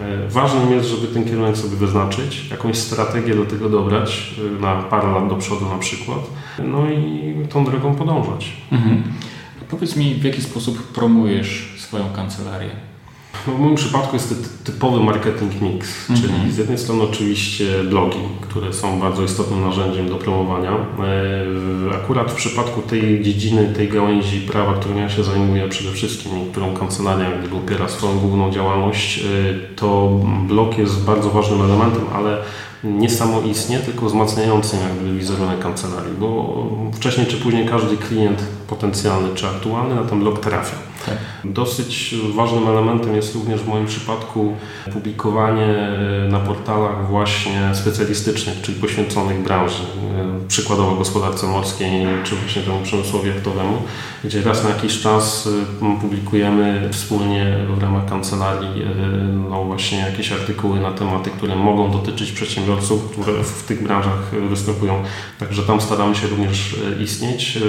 E, 0.02 0.30
ważnym 0.30 0.72
jest, 0.72 0.89
żeby 0.89 1.08
ten 1.08 1.26
kierunek 1.26 1.58
sobie 1.58 1.76
wyznaczyć, 1.76 2.49
jakąś 2.52 2.78
strategię 2.78 3.36
do 3.36 3.45
tego 3.45 3.70
dobrać, 3.70 4.36
e, 4.58 4.62
na 4.62 4.84
parę 4.84 5.12
lat 5.12 5.30
do 5.30 5.36
przodu 5.36 5.70
na 5.70 5.78
przykład, 5.78 6.20
no 6.66 6.91
i 6.91 7.36
tą 7.49 7.66
drogą 7.66 7.95
podążać. 7.95 8.54
Mhm. 8.72 9.04
Powiedz 9.70 9.95
mi, 9.95 10.16
w 10.16 10.24
jaki 10.24 10.41
sposób 10.41 10.93
promujesz 10.93 11.76
swoją 11.78 12.10
kancelarię? 12.10 12.91
W 13.34 13.60
moim 13.60 13.76
przypadku 13.76 14.16
jest 14.16 14.30
to 14.30 14.72
typowy 14.72 15.00
marketing 15.00 15.62
mix, 15.62 16.10
mhm. 16.10 16.22
czyli 16.22 16.52
z 16.52 16.58
jednej 16.58 16.78
strony 16.78 17.04
oczywiście 17.04 17.84
blogi, 17.84 18.20
które 18.42 18.74
są 18.74 19.00
bardzo 19.00 19.24
istotnym 19.24 19.62
narzędziem 19.62 20.10
do 20.10 20.16
promowania. 20.16 20.72
E, 20.72 21.96
akurat 21.96 22.32
w 22.32 22.36
przypadku 22.36 22.82
tej 22.82 23.24
dziedziny, 23.24 23.74
tej 23.76 23.90
gałęzi 23.90 24.42
prawa, 24.42 24.74
którą 24.74 24.98
ja 24.98 25.10
się 25.10 25.24
zajmuję 25.24 25.70
przede 25.70 25.92
wszystkim 25.92 26.32
i 26.44 26.52
którą 26.52 26.74
kancelaria 26.74 27.38
gdyby 27.40 27.56
opiera 27.56 27.90
swoją 27.90 28.20
główną 28.20 28.52
działalność, 28.52 29.20
e, 29.20 29.24
to 29.76 30.20
blog 30.48 30.78
jest 30.78 31.04
bardzo 31.04 31.30
ważnym 31.30 31.62
elementem, 31.62 32.04
ale 32.16 32.38
nie 32.84 33.10
samoistnie, 33.10 33.80
tylko 33.80 34.06
wzmacniającym 34.06 34.80
jakby 34.80 35.18
wizerunek 35.18 35.60
kancelarii, 35.60 36.14
bo 36.20 36.56
wcześniej 36.94 37.28
czy 37.28 37.38
później 37.38 37.68
każdy 37.68 37.98
klient 37.98 38.44
potencjalny 38.68 39.36
czy 39.36 39.48
aktualny 39.48 39.96
na 39.96 40.04
ten 40.04 40.20
blog 40.20 40.40
trafia. 40.40 40.91
Tak. 41.06 41.18
Dosyć 41.43 42.16
ważnym 42.36 42.68
elementem 42.68 43.16
jest 43.16 43.36
również 43.36 43.62
w 43.62 43.68
moim 43.68 43.86
przypadku 43.86 44.54
publikowanie 44.93 45.66
e, 45.66 46.28
na 46.30 46.39
portalach 46.39 47.08
właśnie 47.08 47.70
specjalistycznych, 47.74 48.62
czyli 48.62 48.80
poświęconych 48.80 49.43
branży, 49.43 49.84
e, 49.84 50.47
przykładowo 50.47 50.95
gospodarce 50.95 51.47
morskiej 51.47 52.08
czy 52.24 52.36
właśnie 52.36 52.62
temu 52.62 52.80
przemysłowi 52.84 53.30
jachtowemu, 53.30 53.82
gdzie 54.24 54.41
raz 54.41 54.64
na 54.64 54.70
jakiś 54.70 55.02
czas 55.02 55.49
e, 55.82 55.99
publikujemy 56.02 56.89
wspólnie 56.91 57.58
w 57.76 57.82
ramach 57.82 58.06
kancelarii 58.06 58.86
no 59.49 59.64
właśnie 59.64 59.97
jakieś 59.97 60.32
artykuły 60.32 60.80
na 60.80 60.91
tematy, 60.91 61.30
które 61.30 61.56
mogą 61.56 61.91
dotyczyć 61.91 62.32
przedsiębiorców, 62.32 63.12
które 63.12 63.43
w 63.43 63.64
tych 63.64 63.84
branżach 63.84 64.32
występują. 64.49 65.04
Także 65.39 65.64
tam 65.64 65.82
staramy 65.82 66.16
się 66.16 66.28
również 66.28 66.76
istnieć. 67.04 67.60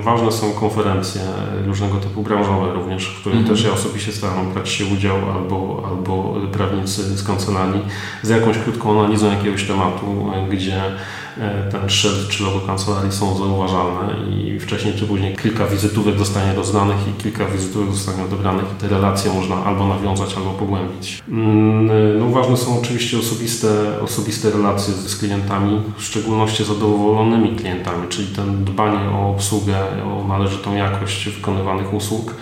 Ważne 0.00 0.32
są 0.32 0.52
konferencje 0.52 1.20
różnego 1.66 1.96
typu 1.96 2.22
branżowe 2.22 2.67
również, 2.72 3.06
w 3.06 3.20
których 3.20 3.38
mm 3.38 3.48
-hmm. 3.48 3.54
też 3.54 3.64
ja 3.64 3.72
osobiście 3.72 4.12
staram 4.12 4.52
brać 4.52 4.68
się 4.68 4.86
udział 4.86 5.16
albo, 5.16 5.84
albo 5.88 6.36
prawnicy 6.52 7.16
z 7.16 7.22
kancelarii 7.22 7.82
z 8.22 8.28
jakąś 8.28 8.58
krótką 8.58 9.00
analizą 9.00 9.30
jakiegoś 9.30 9.64
tematu, 9.64 10.32
gdzie 10.50 10.82
ten 11.70 11.90
szyld 11.90 12.28
czy 12.28 12.42
logo 12.42 12.60
kancelarii 12.60 13.12
są 13.12 13.36
zauważalne 13.38 14.14
i 14.30 14.60
wcześniej 14.60 14.94
czy 14.94 15.06
później 15.06 15.36
kilka 15.36 15.66
wizytówek 15.66 16.18
zostanie 16.18 16.54
rozdanych 16.54 16.96
i 17.08 17.22
kilka 17.22 17.44
wizytówek 17.46 17.94
zostanie 17.94 18.24
odebranych 18.24 18.64
i 18.64 18.80
te 18.80 18.88
relacje 18.88 19.32
można 19.32 19.64
albo 19.64 19.86
nawiązać, 19.86 20.34
albo 20.36 20.50
pogłębić. 20.50 21.22
Mm, 21.28 22.18
no, 22.18 22.30
ważne 22.30 22.56
są 22.56 22.80
oczywiście 22.80 23.18
osobiste, 23.18 23.68
osobiste 24.00 24.50
relacje 24.50 24.94
z 24.94 25.16
klientami, 25.16 25.80
w 25.96 26.02
szczególności 26.02 26.64
zadowolonymi 26.64 27.56
klientami, 27.56 28.08
czyli 28.08 28.28
ten 28.28 28.64
dbanie 28.64 29.10
o 29.10 29.30
obsługę, 29.30 29.76
o 30.04 30.28
należytą 30.28 30.74
jakość 30.74 31.28
wykonywanych 31.28 31.94
usług. 31.94 32.34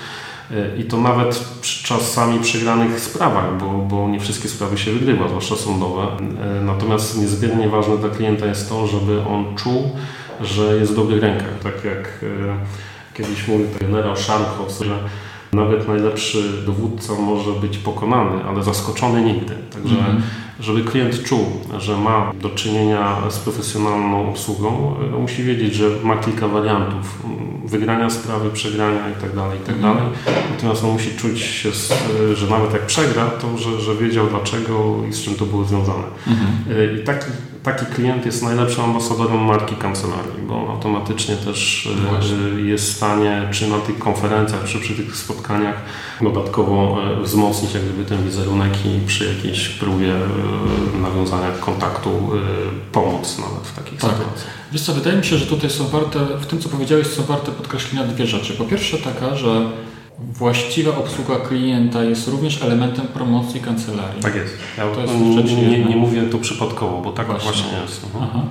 I 0.79 0.85
to 0.85 0.97
nawet 0.97 1.45
przy 1.61 1.85
czasami 1.85 2.41
przegranych 2.41 3.01
sprawach, 3.01 3.59
bo, 3.59 3.67
bo 3.67 4.09
nie 4.09 4.21
wszystkie 4.21 4.49
sprawy 4.49 4.79
się 4.79 4.93
wygrywa, 4.93 5.29
zwłaszcza 5.29 5.57
sądowe. 5.57 6.07
Natomiast 6.63 7.21
niezbędnie 7.21 7.69
ważne 7.69 7.99
dla 7.99 8.09
klienta 8.09 8.47
jest 8.47 8.69
to, 8.69 8.87
żeby 8.87 9.23
on 9.25 9.57
czuł, 9.57 9.91
że 10.41 10.77
jest 10.77 10.93
w 10.93 10.97
dobrych 10.97 11.23
rękach. 11.23 11.59
Tak 11.63 11.85
jak 11.85 12.21
e, 12.23 12.57
kiedyś 13.15 13.49
mówił 13.49 13.67
generał 13.81 14.17
Szarkow, 14.17 14.79
że 14.85 14.99
nawet 15.53 15.89
najlepszy 15.89 16.43
dowódca 16.67 17.13
może 17.15 17.53
być 17.53 17.79
pokonany, 17.79 18.45
ale 18.45 18.63
zaskoczony 18.63 19.23
nigdy. 19.23 19.55
Także 19.73 19.99
mm 19.99 20.17
-hmm 20.17 20.47
żeby 20.61 20.85
klient 20.85 21.23
czuł, 21.23 21.47
że 21.79 21.97
ma 21.97 22.33
do 22.43 22.51
czynienia 22.51 23.17
z 23.31 23.39
profesjonalną 23.39 24.31
obsługą, 24.31 24.97
e, 25.15 25.19
musi 25.19 25.43
wiedzieć, 25.43 25.75
że 25.75 25.91
ma 26.03 26.17
kilka 26.17 26.49
wariantów 26.49 27.23
wygrania 27.65 28.11
sprawy, 28.11 28.51
przegrania 28.51 29.09
itd. 29.09 29.35
Tak 29.35 29.53
itd. 29.55 29.83
Tak 29.83 29.91
mhm. 29.91 30.11
Natomiast 30.51 30.85
on 30.85 30.91
musi 30.91 31.11
czuć 31.17 31.41
się, 31.41 31.71
że 32.35 32.47
nawet 32.51 32.73
jak 32.73 32.87
przegra, 32.87 33.27
to 33.27 33.59
że, 33.59 33.81
że 33.81 33.95
wiedział 33.95 34.27
dlaczego 34.27 34.97
i 35.09 35.13
z 35.13 35.23
czym 35.23 35.35
to 35.35 35.47
było 35.47 35.65
związane. 35.65 36.05
Mhm. 36.27 36.79
E, 36.79 37.01
I 37.01 37.05
taki, 37.05 37.27
taki 37.67 37.87
klient 37.87 38.27
jest 38.27 38.43
najlepszym 38.43 38.85
ambasadorem 38.85 39.45
marki 39.45 39.75
kancelarii, 39.75 40.43
bo 40.49 40.63
on 40.63 40.71
automatycznie 40.71 41.37
też 41.37 41.89
e, 42.57 42.61
jest 42.61 42.93
w 42.93 42.97
stanie, 42.97 43.49
czy 43.51 43.69
na 43.69 43.79
tych 43.79 43.99
konferencjach, 43.99 44.65
czy 44.65 44.79
przy 44.81 44.95
tych 44.95 45.17
spotkaniach 45.17 45.77
dodatkowo 46.21 46.99
wzmocnić 47.23 47.75
jak 47.75 47.85
gdyby 47.85 48.05
ten 48.05 48.25
wizerunek 48.25 48.87
i 48.87 49.07
przy 49.07 49.35
jakiejś 49.35 49.69
próbie 49.69 50.17
E, 50.97 50.99
nawiązania 50.99 51.51
kontaktu 51.61 52.11
e, 52.11 52.93
pomóc 52.93 53.39
nawet 53.39 53.67
w 53.67 53.77
takich 53.77 54.01
tak. 54.01 54.11
sytuacjach. 54.11 54.51
Wiesz 54.73 54.83
co, 54.83 54.93
wydaje 54.93 55.17
mi 55.17 55.25
się, 55.25 55.39
że 55.39 55.47
tutaj 55.47 55.71
są 55.71 55.89
warte, 55.89 56.19
w 56.41 56.47
tym 56.47 56.59
co 56.59 56.69
powiedziałeś, 56.69 57.07
są 57.07 57.23
warte 57.23 57.53
podkreślenia 57.53 58.07
dwie 58.07 58.27
rzeczy. 58.27 58.53
Po 58.53 58.65
pierwsze 58.65 58.99
taka, 58.99 59.37
że 59.37 59.71
właściwa 60.19 60.97
obsługa 60.97 61.37
klienta 61.37 62.05
jest 62.05 62.29
również 62.29 62.63
elementem 62.63 63.07
promocji 63.07 63.61
kancelarii. 63.61 64.23
Tak 64.23 64.35
jest. 64.35 64.55
Ja 64.79 64.85
to 64.87 65.01
jest 65.01 65.15
nie, 65.15 65.69
nie, 65.69 65.85
nie, 65.85 65.97
mówię 65.97 66.23
to 66.23 66.39
przypadkowo, 66.39 67.01
bo 67.01 67.13
tak 67.13 67.27
właśnie, 67.27 67.51
właśnie 67.51 67.79
jest. 67.83 68.05
Mhm. 68.15 68.45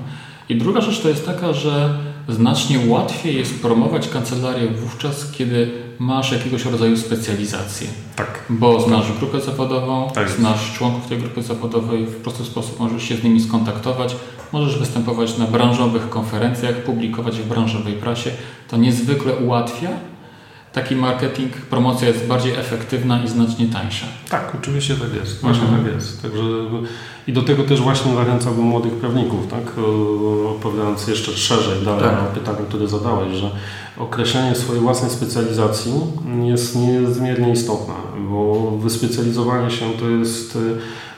I 0.50 0.56
druga 0.56 0.82
rzecz 0.82 1.02
to 1.02 1.10
jest 1.10 1.26
taka, 1.26 1.54
że 1.54 1.98
znacznie 2.30 2.80
łatwiej 2.88 3.36
jest 3.36 3.62
promować 3.62 4.10
kancelarię 4.10 4.68
wówczas, 4.68 5.32
kiedy 5.32 5.72
masz 6.00 6.32
jakiegoś 6.32 6.66
rodzaju 6.66 6.98
specjalizację. 6.98 7.88
Tak. 8.16 8.46
Bo 8.50 8.82
znasz 8.82 9.14
grupę 9.20 9.42
zawodową, 9.42 10.12
tak 10.14 10.30
znasz 10.30 10.74
członków 10.74 11.08
tej 11.08 11.18
grupy 11.18 11.42
zawodowej, 11.42 12.06
w 12.06 12.16
prosty 12.16 12.44
sposób 12.44 12.80
możesz 12.80 13.04
się 13.04 13.16
z 13.16 13.24
nimi 13.24 13.42
skontaktować, 13.42 14.16
możesz 14.52 14.80
występować 14.80 15.38
na 15.38 15.46
branżowych 15.46 16.10
konferencjach, 16.10 16.76
publikować 16.76 17.40
w 17.40 17.48
branżowej 17.48 17.94
prasie. 17.94 18.32
To 18.68 18.78
niezwykle 18.78 19.36
ułatwia 19.36 19.90
taki 20.76 20.96
marketing, 20.96 21.52
promocja 21.54 22.08
jest 22.08 22.28
bardziej 22.28 22.54
efektywna 22.56 23.24
i 23.24 23.28
znacznie 23.28 23.68
tańsza. 23.68 24.06
Tak, 24.30 24.56
oczywiście 24.62 24.96
tak 24.96 25.14
jest. 25.14 25.42
Właśnie 25.42 25.64
mhm. 25.64 25.84
tak 25.84 25.94
jest. 25.94 26.22
Także 26.22 26.42
i 27.28 27.34
do 27.34 27.42
tego 27.42 27.64
też 27.64 27.82
właśnie 27.82 28.16
zachęcałbym 28.16 28.66
młodych 28.66 28.94
prawników, 28.94 29.48
tak? 29.48 29.64
Odpowiadając 30.50 31.08
jeszcze 31.08 31.32
szerzej 31.32 31.86
dalej 31.86 32.04
tak. 32.04 32.22
na 32.22 32.24
pytanie, 32.24 32.58
które 32.68 32.88
zadałeś, 32.88 33.34
że 33.34 33.52
określenie 33.98 34.56
swojej 34.56 34.82
własnej 34.82 35.12
specjalizacji 35.12 35.94
jest 36.44 36.76
niezmiernie 36.76 37.52
istotne, 37.52 37.94
bo 38.30 38.72
wyspecjalizowanie 38.72 39.72
się 39.72 39.86
to 40.00 40.10
jest 40.10 40.58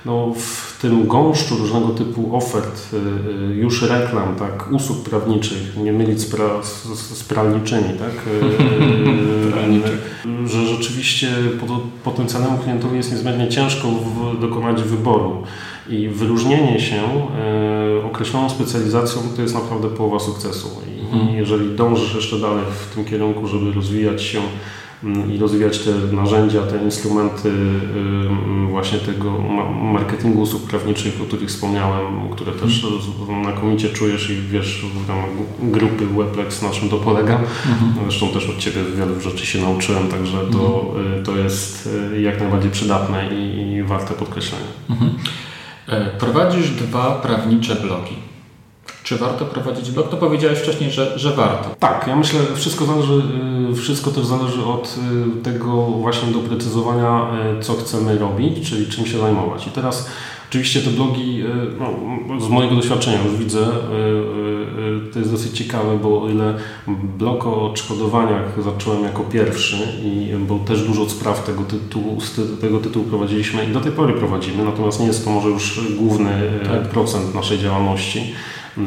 no, 0.07 0.33
w 0.35 0.77
tym 0.81 1.07
gąszczu 1.07 1.57
różnego 1.57 1.87
typu 1.87 2.35
ofert, 2.35 2.93
y, 2.93 2.97
y, 3.51 3.55
już 3.55 3.81
reklam, 3.81 4.35
tak, 4.35 4.71
usług 4.71 5.03
prawniczych, 5.03 5.77
nie 5.77 5.93
mylić 5.93 6.21
z, 6.21 6.25
pra, 6.25 6.63
z, 6.63 6.83
z 7.17 7.23
prawniczymi, 7.23 7.93
tak, 7.99 8.27
y, 8.27 8.41
że 10.51 10.65
rzeczywiście 10.65 11.31
potencjalnemu 12.03 12.57
klientowi 12.57 12.97
jest 12.97 13.11
niezmiernie 13.11 13.47
ciężko 13.47 13.87
w, 13.87 14.39
dokonać 14.39 14.83
wyboru. 14.83 15.43
I 15.89 16.09
wyróżnienie 16.09 16.79
się 16.79 17.01
określoną 18.05 18.49
specjalizacją 18.49 19.21
to 19.35 19.41
jest 19.41 19.53
naprawdę 19.53 19.87
połowa 19.87 20.19
sukcesu. 20.19 20.69
I 20.97 21.15
mhm. 21.15 21.35
jeżeli 21.35 21.75
dążysz 21.75 22.15
jeszcze 22.15 22.39
dalej 22.39 22.63
w 22.79 22.95
tym 22.95 23.05
kierunku, 23.05 23.47
żeby 23.47 23.71
rozwijać 23.71 24.21
się 24.21 24.39
i 25.33 25.37
rozwijać 25.37 25.79
te 25.79 26.15
narzędzia, 26.15 26.61
te 26.61 26.83
instrumenty 26.83 27.51
właśnie 28.69 28.99
tego 28.99 29.31
marketingu 29.93 30.41
usług 30.41 30.63
prawniczych, 30.63 31.21
o 31.21 31.25
których 31.25 31.49
wspomniałem, 31.49 32.29
które 32.31 32.51
też 32.51 32.83
mhm. 32.83 33.43
znakomicie 33.43 33.89
czujesz 33.89 34.29
i 34.29 34.41
wiesz 34.41 34.85
w 35.05 35.09
ramach 35.09 35.29
grupy 35.59 36.05
Weblex 36.07 36.61
na 36.61 36.69
czym 36.69 36.89
to 36.89 36.97
polega. 36.97 37.33
Mhm. 37.33 37.93
Zresztą 38.03 38.27
też 38.27 38.49
od 38.49 38.57
Ciebie 38.57 38.83
wielu 38.97 39.21
rzeczy 39.21 39.45
się 39.45 39.61
nauczyłem, 39.61 40.07
także 40.07 40.37
to, 40.51 40.93
mhm. 40.95 41.19
y, 41.19 41.23
to 41.23 41.37
jest 41.37 41.89
y, 42.13 42.21
jak 42.21 42.39
najbardziej 42.39 42.71
przydatne 42.71 43.35
i, 43.35 43.71
i 43.71 43.83
warte 43.83 44.13
podkreślenia. 44.13 44.67
E, 45.87 46.05
prowadzisz 46.05 46.69
dwa 46.69 47.11
prawnicze 47.11 47.75
blogi. 47.75 48.26
Czy 49.07 49.17
warto 49.17 49.45
prowadzić 49.45 49.91
blog? 49.91 50.09
To 50.09 50.17
powiedziałeś 50.17 50.59
wcześniej, 50.59 50.91
że, 50.91 51.19
że 51.19 51.35
warto. 51.35 51.69
Tak, 51.79 52.05
ja 52.07 52.15
myślę, 52.15 52.39
że 52.49 52.55
wszystko 52.55 52.85
zależy, 52.85 53.21
y, 53.71 53.75
wszystko 53.75 54.11
też 54.11 54.25
zależy 54.25 54.65
od 54.65 54.97
y, 55.39 55.43
tego 55.43 55.81
właśnie 55.81 56.31
doprecyzowania, 56.31 57.27
y, 57.59 57.63
co 57.63 57.73
chcemy 57.73 58.17
robić, 58.17 58.69
czyli 58.69 58.87
czym 58.87 59.05
się 59.05 59.19
zajmować. 59.19 59.67
I 59.67 59.69
teraz 59.69 60.09
oczywiście 60.49 60.81
te 60.81 60.89
blogi, 60.89 61.43
no, 61.79 62.41
z 62.41 62.49
mojego 62.49 62.75
doświadczenia 62.75 63.23
już 63.23 63.35
widzę, 63.35 63.67
to 65.13 65.19
jest 65.19 65.31
dosyć 65.31 65.57
ciekawe, 65.57 65.99
bo 66.03 66.21
o 66.23 66.29
ile 66.29 66.53
blog 67.17 67.47
o 67.47 67.71
odszkodowaniach 67.71 68.63
zacząłem 68.63 69.03
jako 69.03 69.23
pierwszy 69.23 69.77
i 70.03 70.33
bo 70.47 70.59
też 70.59 70.81
dużo 70.81 71.09
spraw 71.09 71.43
tego 71.43 71.63
tytułu, 71.63 72.17
tego 72.61 72.79
tytułu 72.79 73.05
prowadziliśmy 73.05 73.65
i 73.65 73.73
do 73.73 73.79
tej 73.81 73.91
pory 73.91 74.13
prowadzimy, 74.13 74.63
natomiast 74.63 74.99
nie 74.99 75.07
jest 75.07 75.25
to 75.25 75.31
może 75.31 75.49
już 75.49 75.95
główny 75.97 76.41
tak. 76.65 76.81
procent 76.81 77.35
naszej 77.35 77.59
działalności 77.59 78.33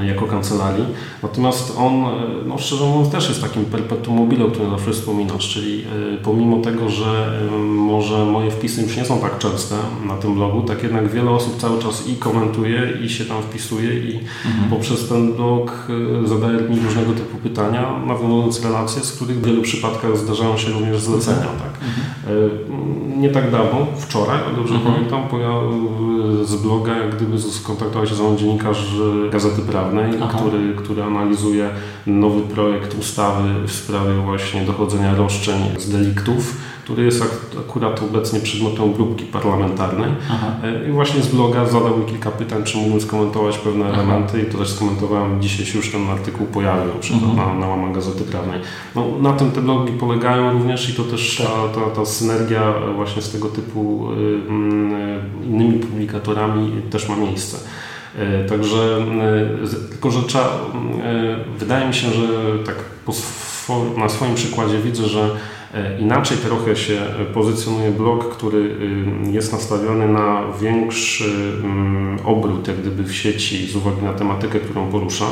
jako 0.03 0.27
kancelarii. 0.27 0.85
Natomiast 1.23 1.75
on, 1.79 1.95
e, 1.95 2.09
no 2.47 2.59
szczerze 2.59 2.85
mówiąc, 2.85 3.11
też 3.11 3.29
jest 3.29 3.43
takim 3.43 3.65
perpetuum 3.65 4.19
mobile, 4.19 4.45
o 4.45 4.49
którym 4.49 4.71
zawsze 4.71 4.93
wspominasz, 4.93 5.49
czyli 5.49 5.83
e, 5.83 6.17
pomimo 6.23 6.59
tego, 6.59 6.89
że 6.89 7.41
może 7.65 8.25
moje 8.25 8.51
wpisy 8.51 8.83
już 8.83 8.97
nie 8.97 9.05
są 9.05 9.19
tak 9.19 9.39
częste 9.39 9.75
na 10.07 10.17
tym 10.17 10.35
blogu, 10.35 10.63
tak 10.63 10.83
jednak 10.83 11.09
wiele 11.09 11.31
osób 11.31 11.57
cały 11.57 11.83
czas 11.83 12.09
i 12.09 12.17
komentuje, 12.17 12.93
i 13.05 13.09
się 13.09 13.25
tam 13.25 13.43
wpisuje 13.43 13.95
i 13.95 14.21
mhm. 14.47 14.71
poprzez 14.71 15.09
ten 15.09 15.33
blog 15.33 15.87
zadaje 16.25 16.59
mi 16.59 16.81
różnego 16.81 17.13
typu 17.13 17.39
pytania, 17.39 18.01
nawiązując 18.07 18.65
relacje, 18.65 19.03
z 19.03 19.13
których 19.13 19.41
w 19.41 19.47
wielu 19.47 19.63
przypadkach 19.63 20.17
zdarzają 20.17 20.57
się 20.57 20.73
również 20.73 21.01
zlecenia. 21.01 21.47
Tak? 21.47 21.81
Mhm. 21.83 23.21
Nie 23.21 23.31
tak 23.31 23.51
dawno, 23.51 23.87
wczoraj, 23.97 24.39
dobrze 24.57 24.75
mhm. 24.75 24.95
pamiętam, 24.95 25.23
z 26.45 26.57
bloga, 26.57 26.97
jak 26.97 27.17
gdyby 27.17 27.39
skontaktował 27.39 28.07
się 28.07 28.15
z 28.15 28.21
mną 28.21 28.37
dziennikarz 28.37 28.95
Gazety 29.31 29.63
Prawnej, 29.81 30.13
który, 30.37 30.75
który 30.77 31.03
analizuje 31.03 31.71
nowy 32.07 32.43
projekt 32.55 32.99
ustawy 32.99 33.67
w 33.67 33.73
sprawie 33.73 34.15
właśnie 34.15 34.63
dochodzenia 34.63 35.15
roszczeń 35.15 35.59
z 35.79 35.91
deliktów, 35.91 36.57
który 36.85 37.05
jest 37.05 37.25
akurat 37.61 38.03
obecnie 38.03 38.41
przedmiotem 38.41 38.93
grupki 38.93 39.25
parlamentarnej. 39.25 40.11
Aha. 40.31 40.47
E, 40.65 40.89
I 40.89 40.93
właśnie 40.93 41.23
z 41.23 41.29
bloga 41.29 41.67
zadał 41.67 41.99
mi 41.99 42.07
kilka 42.07 42.31
pytań, 42.31 42.65
czy 42.65 42.79
mógłbym 42.79 43.01
skomentować 43.01 43.59
pewne 43.59 43.85
Aha. 43.85 43.95
elementy 43.95 44.43
i 44.43 44.45
to 44.45 44.59
też 44.59 44.69
skomentowałem. 44.69 45.43
Dzisiaj 45.43 45.67
się 45.67 45.79
już 45.79 45.93
ten 45.93 46.11
artykuł 46.11 46.47
pojawił 46.47 46.93
mhm. 47.13 47.37
na, 47.37 47.55
na 47.55 47.67
łamach 47.67 47.95
Gazety 47.95 48.25
Prawnej. 48.25 48.61
No, 48.95 49.07
na 49.21 49.33
tym 49.33 49.51
te 49.51 49.61
blogi 49.61 49.93
polegają 49.93 50.53
również 50.53 50.91
i 50.91 50.95
to 50.95 51.05
też 51.05 51.37
tak. 51.37 51.47
ta, 51.75 51.81
ta, 51.81 51.91
ta 51.91 52.05
synergia 52.05 52.75
właśnie 52.97 53.23
z 53.23 53.33
tego 53.33 53.49
typu 53.49 54.13
y, 54.13 54.17
y, 54.17 55.47
innymi 55.47 55.79
publikatorami 55.79 56.73
też 56.91 57.09
ma 57.09 57.17
miejsce. 57.17 57.59
E, 58.19 58.45
także, 58.45 58.77
e, 58.77 59.91
tylko 59.91 60.11
że 60.11 60.23
trzeba, 60.23 60.45
e, 60.45 61.59
wydaje 61.59 61.89
mi 61.89 61.95
się, 61.95 62.11
że 62.11 62.29
tak 62.67 62.75
na 63.97 64.09
swoim 64.09 64.35
przykładzie 64.35 64.79
widzę, 64.79 65.09
że 65.09 65.31
inaczej 65.99 66.39
trochę 66.39 66.77
się 66.77 67.01
pozycjonuje 67.35 67.91
blog, 67.91 68.37
który 68.37 68.77
jest 69.31 69.53
nastawiony 69.53 70.09
na 70.09 70.43
większy 70.61 71.53
mm, 71.65 72.19
obrót 72.25 72.69
jak 72.69 72.81
gdyby 72.81 73.05
w 73.05 73.15
sieci 73.15 73.67
z 73.67 73.77
uwagi 73.77 74.03
na 74.03 74.13
tematykę, 74.13 74.61
którą 74.61 74.91
porusza, 74.91 75.25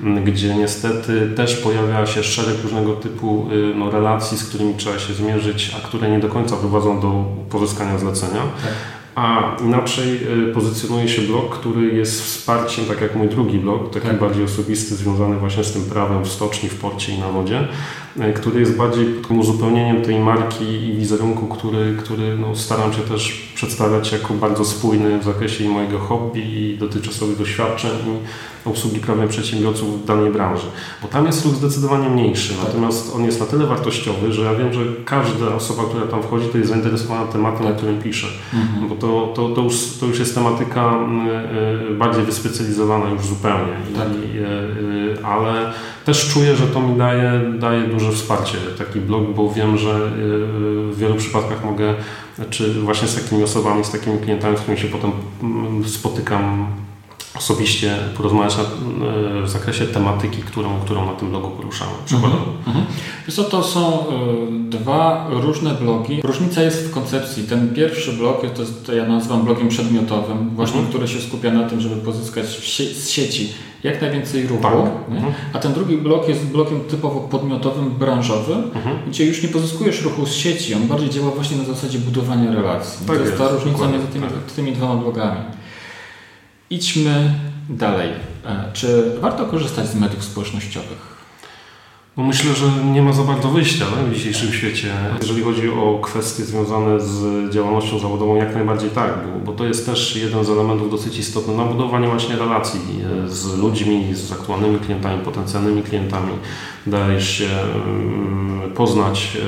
mhm. 0.00 0.24
gdzie 0.24 0.54
niestety 0.54 1.30
też 1.36 1.56
pojawia 1.56 2.06
się 2.06 2.22
szereg 2.22 2.62
różnego 2.62 2.92
typu 2.92 3.48
no, 3.74 3.90
relacji, 3.90 4.38
z 4.38 4.48
którymi 4.48 4.74
trzeba 4.74 4.98
się 4.98 5.14
zmierzyć, 5.14 5.76
a 5.78 5.86
które 5.86 6.10
nie 6.10 6.18
do 6.18 6.28
końca 6.28 6.56
prowadzą 6.56 7.00
do 7.00 7.24
pozyskania 7.50 7.98
zlecenia. 7.98 8.42
Tak 8.62 9.01
a 9.14 9.56
inaczej 9.64 10.20
y, 10.48 10.52
pozycjonuje 10.54 11.08
się 11.08 11.22
blog, 11.22 11.58
który 11.58 11.94
jest 11.94 12.22
wsparciem, 12.22 12.84
tak 12.84 13.00
jak 13.00 13.16
mój 13.16 13.28
drugi 13.28 13.58
blog, 13.58 13.94
taki 13.94 14.06
tak. 14.06 14.20
bardziej 14.20 14.44
osobisty, 14.44 14.94
związany 14.94 15.36
właśnie 15.36 15.64
z 15.64 15.72
tym 15.72 15.82
prawem 15.82 16.24
w 16.24 16.28
stoczni, 16.28 16.68
w 16.68 16.80
porcie 16.80 17.14
i 17.14 17.18
na 17.18 17.28
wodzie, 17.28 17.68
który 18.34 18.60
jest 18.60 18.76
bardziej 18.76 19.06
uzupełnieniem 19.28 20.02
tej 20.02 20.18
marki 20.18 20.64
i 20.64 20.92
wizerunku, 20.96 21.46
który, 21.46 21.96
który 21.98 22.36
no, 22.38 22.56
staram 22.56 22.92
się 22.92 23.02
też 23.02 23.52
przedstawiać 23.54 24.12
jako 24.12 24.34
bardzo 24.34 24.64
spójny 24.64 25.18
w 25.18 25.24
zakresie 25.24 25.64
i 25.64 25.68
mojego 25.68 25.98
hobby 25.98 26.40
i 26.40 26.78
dotychczasowych 26.78 27.38
doświadczeń 27.38 27.90
i 27.90 28.68
obsługi 28.68 29.00
prawnej 29.00 29.28
przedsiębiorców 29.28 30.02
w 30.02 30.06
danej 30.06 30.30
branży. 30.30 30.66
Bo 31.02 31.08
tam 31.08 31.26
jest 31.26 31.44
ruch 31.44 31.54
zdecydowanie 31.54 32.08
mniejszy, 32.08 32.54
tak. 32.54 32.66
natomiast 32.66 33.16
on 33.16 33.24
jest 33.24 33.40
na 33.40 33.46
tyle 33.46 33.66
wartościowy, 33.66 34.32
że 34.32 34.42
ja 34.42 34.54
wiem, 34.54 34.72
że 34.72 34.80
każda 35.04 35.54
osoba, 35.54 35.82
która 35.88 36.06
tam 36.06 36.22
wchodzi, 36.22 36.48
to 36.48 36.58
jest 36.58 36.70
zainteresowana 36.70 37.26
tematem, 37.26 37.66
tak. 37.66 37.74
o 37.74 37.76
którym 37.76 38.02
pisze. 38.02 38.26
Mhm. 38.54 38.88
Bo 38.88 38.94
to, 38.94 39.32
to, 39.36 39.48
to, 39.48 39.62
już, 39.62 39.98
to 40.00 40.06
już 40.06 40.18
jest 40.18 40.34
tematyka 40.34 40.94
y, 41.90 41.94
bardziej 41.94 42.24
wyspecjalizowana 42.24 43.10
już 43.10 43.26
zupełnie. 43.26 43.76
Tak. 43.96 44.08
I, 44.08 44.38
y, 44.38 45.24
ale 45.24 45.72
też 46.04 46.32
czuję, 46.34 46.56
że 46.56 46.66
to 46.66 46.80
mi 46.80 46.98
daje, 46.98 47.40
daje 47.58 47.88
duże 48.02 48.16
wsparcie, 48.16 48.58
taki 48.78 49.00
blog, 49.00 49.22
bo 49.36 49.50
wiem, 49.52 49.78
że 49.78 50.10
w 50.90 50.94
wielu 50.98 51.14
przypadkach 51.14 51.64
mogę, 51.64 51.94
czy 52.50 52.80
właśnie 52.80 53.08
z 53.08 53.22
takimi 53.22 53.42
osobami, 53.42 53.84
z 53.84 53.90
takimi 53.90 54.18
klientami, 54.18 54.56
z 54.56 54.60
którymi 54.60 54.80
się 54.80 54.88
potem 54.88 55.12
mm, 55.42 55.88
spotykam 55.88 56.66
osobiście 57.34 57.96
porozmawiać 58.16 58.56
na, 58.56 58.62
e, 58.62 59.42
w 59.42 59.48
zakresie 59.48 59.86
tematyki, 59.86 60.42
którą, 60.42 60.80
którą 60.80 61.06
na 61.06 61.12
tym 61.12 61.30
blogu 61.30 61.50
poruszamy. 61.50 61.90
Przykładowo. 62.04 62.44
Mhm. 62.66 62.76
mhm. 62.76 63.50
To 63.50 63.62
są 63.62 63.98
y, 63.98 64.02
dwa 64.70 65.26
różne 65.30 65.74
blogi. 65.74 66.20
Różnica 66.24 66.62
jest 66.62 66.86
w 66.86 66.90
koncepcji. 66.90 67.44
Ten 67.44 67.74
pierwszy 67.74 68.12
blog, 68.12 68.40
to, 68.54 68.62
jest, 68.62 68.86
to 68.86 68.92
ja 68.94 69.06
nazywam 69.06 69.44
blogiem 69.44 69.68
przedmiotowym, 69.68 70.50
właśnie 70.50 70.80
mhm. 70.80 70.88
który 70.88 71.08
się 71.08 71.20
skupia 71.20 71.50
na 71.50 71.68
tym, 71.68 71.80
żeby 71.80 71.96
pozyskać 71.96 72.46
z 72.96 73.08
sieci 73.08 73.52
jak 73.84 74.02
najwięcej 74.02 74.46
ruchu, 74.46 74.62
tak. 74.62 74.72
mhm. 75.10 75.32
a 75.52 75.58
ten 75.58 75.72
drugi 75.72 75.96
blok 75.96 76.28
jest 76.28 76.46
blokiem 76.46 76.80
typowo 76.80 77.20
podmiotowym, 77.20 77.90
branżowym, 77.90 78.70
gdzie 79.06 79.24
już 79.24 79.42
nie 79.42 79.48
pozyskujesz 79.48 80.02
ruchu 80.02 80.26
z 80.26 80.32
sieci, 80.32 80.74
on 80.74 80.86
bardziej 80.86 81.10
działa 81.10 81.30
właśnie 81.30 81.56
na 81.56 81.64
zasadzie 81.64 81.98
budowania 81.98 82.52
relacji. 82.52 83.06
Tak 83.06 83.16
to 83.16 83.22
jest, 83.22 83.26
jest 83.26 83.42
ta 83.42 83.48
różnica 83.48 83.88
między 83.88 84.06
tymi, 84.06 84.24
tak. 84.24 84.52
tymi 84.56 84.72
dwoma 84.72 84.96
blogami. 84.96 85.40
Idźmy 86.72 87.34
dalej. 87.68 88.10
E, 88.46 88.64
czy 88.72 89.18
warto 89.20 89.46
korzystać 89.46 89.88
z 89.88 89.94
mediów 89.94 90.24
społecznościowych? 90.24 91.11
No 92.16 92.24
myślę, 92.24 92.54
że 92.54 92.66
nie 92.84 93.02
ma 93.02 93.12
za 93.12 93.22
bardzo 93.22 93.48
wyjścia 93.48 93.84
w 94.10 94.14
dzisiejszym 94.14 94.52
świecie. 94.52 94.88
Jeżeli 95.20 95.42
chodzi 95.42 95.68
o 95.68 95.98
kwestie 96.02 96.44
związane 96.44 97.00
z 97.00 97.50
działalnością 97.52 97.98
zawodową, 97.98 98.36
jak 98.36 98.54
najbardziej 98.54 98.90
tak, 98.90 99.10
bo, 99.26 99.52
bo 99.52 99.58
to 99.58 99.64
jest 99.64 99.86
też 99.86 100.16
jeden 100.16 100.44
z 100.44 100.50
elementów 100.50 100.90
dosyć 100.90 101.18
istotny 101.18 101.56
na 101.56 101.64
budowanie 101.64 102.08
właśnie 102.08 102.36
relacji 102.36 102.80
e, 103.24 103.28
z 103.28 103.58
ludźmi, 103.58 104.14
z 104.14 104.32
aktualnymi 104.32 104.78
klientami, 104.78 105.24
potencjalnymi 105.24 105.82
klientami. 105.82 106.32
Dajesz 106.86 107.38
się 107.38 107.48
mm, 107.84 108.70
poznać. 108.70 109.38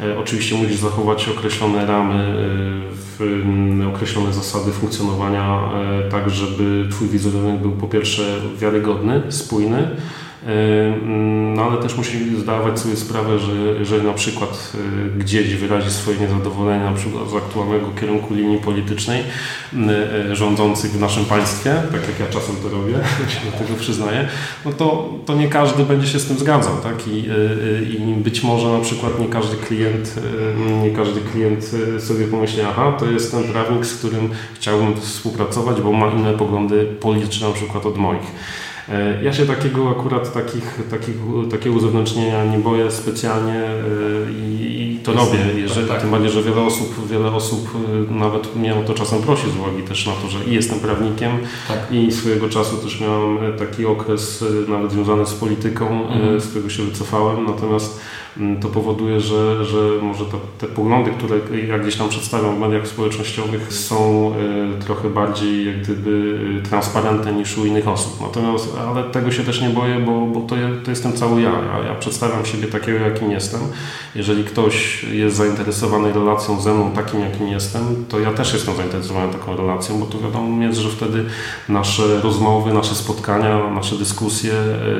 E, 0.00 0.18
oczywiście 0.18 0.54
musisz 0.54 0.76
zachować 0.76 1.28
określone 1.28 1.86
ramy 1.86 2.34
określone 3.94 4.32
zasady 4.32 4.72
funkcjonowania, 4.72 5.60
e, 6.06 6.10
tak 6.10 6.30
żeby 6.30 6.88
Twój 6.90 7.08
wizerunek 7.08 7.60
był 7.60 7.72
po 7.72 7.86
pierwsze 7.86 8.22
wiarygodny, 8.60 9.22
spójny, 9.28 9.96
no 11.54 11.62
ale 11.62 11.82
też 11.82 11.96
musi 11.96 12.36
zdawać 12.36 12.80
sobie 12.80 12.96
sprawę, 12.96 13.38
że 13.38 13.52
jeżeli 13.78 14.06
na 14.06 14.12
przykład 14.12 14.72
gdzieś 15.18 15.54
wyrazi 15.54 15.90
swoje 15.90 16.18
niezadowolenie 16.18 16.84
na 16.84 16.92
przykład 16.92 17.30
z 17.30 17.34
aktualnego 17.34 17.86
kierunku 18.00 18.34
linii 18.34 18.58
politycznej 18.58 19.22
rządzących 20.32 20.90
w 20.90 21.00
naszym 21.00 21.24
państwie, 21.24 21.74
tak 21.92 22.00
jak 22.08 22.20
ja 22.20 22.26
czasem 22.26 22.56
to 22.56 22.68
robię, 22.68 22.92
się 23.32 23.50
do 23.50 23.64
tego 23.64 23.78
przyznaję, 23.78 24.28
no 24.64 24.72
to, 24.72 25.08
to 25.26 25.34
nie 25.34 25.48
każdy 25.48 25.84
będzie 25.84 26.06
się 26.06 26.18
z 26.18 26.26
tym 26.26 26.38
zgadzał, 26.38 26.76
tak? 26.82 27.08
I, 27.08 27.24
i 27.98 28.14
być 28.16 28.42
może 28.42 28.68
na 28.68 28.80
przykład 28.80 29.20
nie 29.20 29.28
każdy 29.28 29.56
klient, 29.56 30.14
nie 30.82 30.90
każdy 30.90 31.20
klient 31.20 31.70
sobie 31.98 32.26
pomyśli, 32.26 32.62
aha, 32.62 32.96
to 32.98 33.06
jest 33.06 33.30
ten 33.30 33.44
prawnik, 33.44 33.86
z 33.86 33.98
którym 33.98 34.30
chciałbym 34.54 35.00
współpracować, 35.00 35.80
bo 35.80 35.92
ma 35.92 36.06
inne 36.10 36.32
poglądy 36.32 36.84
polityczne 37.00 37.48
na 37.48 37.54
przykład 37.54 37.86
od 37.86 37.98
moich. 37.98 38.32
E, 38.88 39.24
ja 39.24 39.32
się 39.32 39.46
takiego 39.46 39.90
akurat 39.90 40.32
takich, 40.32 40.78
takich, 40.90 41.14
takiego 41.50 41.76
uzewnętrznienia 41.76 42.44
nie 42.44 42.58
boję 42.58 42.90
specjalnie 42.90 43.64
e, 43.64 44.32
i, 44.32 44.92
i 44.92 45.00
to 45.02 45.12
robię. 45.12 45.38
Jeżeli, 45.56 45.86
tak, 45.86 45.96
tak. 45.96 46.00
Tym 46.00 46.10
bardziej, 46.10 46.30
że 46.30 46.42
wiele 46.42 46.60
osób, 46.60 47.08
wiele 47.08 47.32
osób 47.32 47.68
e, 48.10 48.14
nawet 48.14 48.56
mnie 48.56 48.74
o 48.74 48.82
to 48.82 48.94
czasem 48.94 49.22
prosi 49.22 49.50
z 49.50 49.56
uwagi 49.56 49.82
też 49.82 50.06
na 50.06 50.12
to, 50.12 50.28
że 50.28 50.44
i 50.44 50.54
jestem 50.54 50.80
prawnikiem 50.80 51.32
tak. 51.68 51.92
i 51.92 52.12
swojego 52.12 52.48
czasu 52.48 52.76
też 52.76 53.00
miałem 53.00 53.38
taki 53.58 53.86
okres 53.86 54.44
nawet 54.68 54.92
związany 54.92 55.26
z 55.26 55.34
polityką, 55.34 56.08
mhm. 56.08 56.40
z 56.40 56.46
którego 56.46 56.68
się 56.68 56.82
wycofałem. 56.82 57.46
Natomiast 57.46 58.00
to 58.60 58.68
powoduje, 58.68 59.20
że, 59.20 59.64
że 59.64 59.78
może 60.02 60.24
to, 60.24 60.40
te 60.58 60.66
poglądy, 60.66 61.10
które 61.10 61.36
ja 61.68 61.78
gdzieś 61.78 61.96
tam 61.96 62.08
przedstawiam 62.08 62.56
w 62.56 62.58
mediach 62.58 62.88
społecznościowych 62.88 63.72
są 63.72 64.32
y, 64.78 64.84
trochę 64.84 65.10
bardziej 65.10 65.66
jak 65.66 65.82
gdyby 65.82 66.10
y, 66.60 66.62
transparentne 66.62 67.32
niż 67.32 67.58
u 67.58 67.66
innych 67.66 67.88
osób. 67.88 68.20
Natomiast, 68.20 68.76
ale 68.88 69.04
tego 69.04 69.30
się 69.30 69.42
też 69.42 69.60
nie 69.60 69.70
boję, 69.70 70.00
bo, 70.00 70.26
bo 70.26 70.40
to, 70.40 70.56
to 70.84 70.90
jestem 70.90 71.12
cały 71.12 71.42
ja. 71.42 71.50
ja. 71.50 71.84
Ja 71.86 71.94
przedstawiam 71.94 72.46
siebie 72.46 72.66
takiego, 72.66 72.98
jakim 72.98 73.30
jestem. 73.30 73.60
Jeżeli 74.14 74.44
ktoś 74.44 75.04
jest 75.04 75.36
zainteresowany 75.36 76.12
relacją 76.12 76.60
ze 76.60 76.74
mną 76.74 76.90
takim, 76.90 77.20
jakim 77.20 77.48
jestem, 77.48 78.04
to 78.08 78.20
ja 78.20 78.32
też 78.32 78.52
jestem 78.52 78.76
zainteresowany 78.76 79.32
taką 79.32 79.56
relacją, 79.56 79.98
bo 79.98 80.06
to 80.06 80.18
wiadomo 80.18 80.62
jest, 80.62 80.78
że 80.78 80.88
wtedy 80.88 81.24
nasze 81.68 82.20
rozmowy, 82.20 82.74
nasze 82.74 82.94
spotkania, 82.94 83.70
nasze 83.70 83.96
dyskusje, 83.96 84.52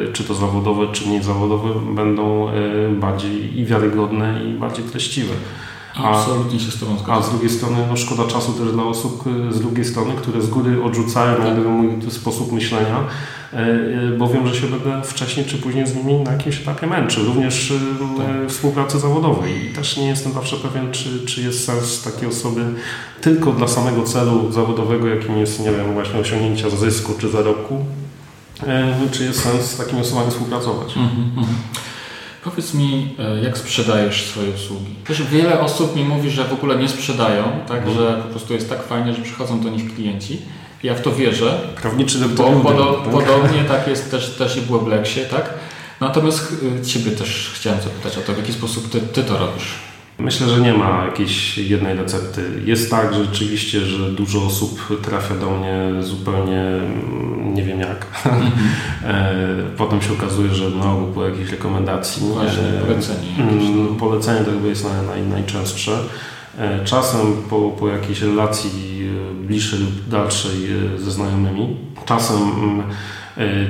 y, 0.08 0.12
czy 0.12 0.24
to 0.24 0.34
zawodowe, 0.34 0.86
czy 0.92 1.08
mniej 1.08 1.22
zawodowe, 1.22 1.68
będą 1.94 2.48
bardziej 3.00 3.23
bardziej 3.24 3.60
i 3.60 3.64
wiarygodne 3.64 4.44
i 4.44 4.52
bardziej 4.52 4.84
treściwe. 4.84 5.34
A, 5.94 6.10
Absolutnie 6.10 6.60
się 6.60 6.70
z 6.70 6.80
Tobą 6.80 6.98
zgadzam. 6.98 7.18
A 7.18 7.22
z 7.22 7.30
drugiej 7.30 7.50
strony 7.50 7.76
no, 7.88 7.96
szkoda 7.96 8.26
czasu 8.26 8.52
też 8.52 8.72
dla 8.72 8.84
osób 8.84 9.24
z 9.50 9.60
drugiej 9.60 9.84
strony, 9.84 10.14
które 10.14 10.42
z 10.42 10.50
góry 10.50 10.84
odrzucają 10.84 11.36
tak. 11.36 11.66
mój 11.66 12.10
sposób 12.10 12.52
myślenia, 12.52 13.04
e, 13.52 13.56
e, 13.56 14.18
bo 14.18 14.28
wiem, 14.28 14.48
że 14.48 14.54
się 14.54 14.66
będę 14.66 15.02
wcześniej 15.02 15.46
czy 15.46 15.58
później 15.58 15.86
z 15.86 15.94
nimi 15.94 16.14
na 16.14 16.32
jakimś 16.32 16.60
etapie 16.60 16.86
męczył, 16.86 17.24
również 17.24 17.72
tak. 18.18 18.50
współpracy 18.50 18.98
zawodowej. 18.98 19.66
I 19.66 19.74
też 19.74 19.96
nie 19.96 20.06
jestem 20.06 20.32
zawsze 20.32 20.56
pewien, 20.56 20.92
czy, 20.92 21.26
czy 21.26 21.42
jest 21.42 21.64
sens 21.64 22.02
takiej 22.02 22.28
osoby 22.28 22.64
tylko 23.20 23.52
dla 23.52 23.68
samego 23.68 24.02
celu 24.02 24.52
zawodowego, 24.52 25.08
jakim 25.08 25.38
jest, 25.38 25.60
nie 25.60 25.72
wiem, 25.72 25.92
właśnie 25.92 26.20
osiągnięcia 26.20 26.70
zysku 26.70 27.12
czy 27.18 27.28
zarobku, 27.28 27.84
czy 29.10 29.24
jest 29.24 29.42
sens 29.42 29.70
z 29.70 29.76
takimi 29.76 30.00
osobami 30.00 30.30
współpracować. 30.30 30.96
Mm 30.96 31.08
-hmm. 31.08 31.44
Powiedz 32.44 32.74
mi, 32.74 33.14
e, 33.18 33.44
jak 33.44 33.58
sprzedajesz 33.58 34.26
swoje 34.26 34.50
usługi? 34.50 34.94
Też 35.06 35.22
wiele 35.22 35.60
osób 35.60 35.96
mi 35.96 36.04
mówi, 36.04 36.30
że 36.30 36.44
w 36.44 36.52
ogóle 36.52 36.76
nie 36.76 36.88
sprzedają, 36.88 37.44
tak, 37.68 37.78
mhm. 37.78 37.96
że 37.96 38.22
po 38.22 38.28
prostu 38.28 38.54
jest 38.54 38.68
tak 38.68 38.82
fajnie, 38.86 39.14
że 39.14 39.22
przychodzą 39.22 39.60
do 39.60 39.70
nich 39.70 39.94
klienci. 39.94 40.42
Ja 40.82 40.94
w 40.94 41.02
to 41.02 41.12
wierzę. 41.12 41.60
Prawniczy 41.82 42.18
bo 42.18 42.50
podo 42.60 42.92
tak? 42.92 43.12
Podobnie 43.12 43.64
tak 43.68 43.88
jest 43.88 44.10
też, 44.10 44.30
też 44.30 44.56
i 44.56 44.60
w 44.60 44.66
Weblexie, 44.66 45.24
tak? 45.24 45.54
Natomiast 46.00 46.52
e, 46.80 46.84
Ciebie 46.84 47.10
też 47.10 47.50
chciałem 47.54 47.80
zapytać 47.80 48.18
o 48.18 48.20
to, 48.20 48.32
w 48.32 48.38
jaki 48.38 48.52
sposób 48.52 48.90
Ty, 48.90 49.00
ty 49.00 49.24
to 49.24 49.38
robisz. 49.38 49.93
Myślę, 50.18 50.48
że 50.48 50.60
nie 50.60 50.74
ma 50.74 51.04
jakiejś 51.04 51.58
jednej 51.58 51.96
recepty. 51.96 52.42
Jest 52.64 52.90
tak 52.90 53.14
że 53.14 53.24
rzeczywiście, 53.24 53.80
że 53.80 54.10
dużo 54.10 54.46
osób 54.46 55.00
trafia 55.02 55.34
do 55.34 55.50
mnie 55.50 56.02
zupełnie 56.02 56.60
mm, 56.60 57.54
nie 57.54 57.62
wiem 57.62 57.80
jak. 57.80 58.06
Mhm. 58.24 58.52
E, 59.04 59.36
potem 59.76 60.02
się 60.02 60.12
okazuje, 60.12 60.54
że 60.54 60.70
na 60.70 60.92
ogół 60.92 61.12
po 61.12 61.24
jakiejś 61.24 61.50
rekomendacji. 61.50 62.22
Właśnie, 62.32 62.62
polecenie. 62.86 63.28
Mm, 63.38 63.96
polecenie 63.96 64.44
to 64.44 64.50
chyba 64.50 64.66
jest 64.66 64.84
naj, 64.84 65.06
naj, 65.06 65.22
najczęstsze. 65.22 65.98
E, 66.58 66.84
czasem 66.84 67.20
po, 67.50 67.70
po 67.70 67.88
jakiejś 67.88 68.22
relacji 68.22 68.70
e, 69.30 69.34
bliższej 69.46 69.80
lub 69.80 70.08
dalszej 70.08 70.52
ze 70.96 71.10
znajomymi. 71.10 71.76
Czasem 72.06 72.36
mm, 72.36 72.82
E, 72.82 73.23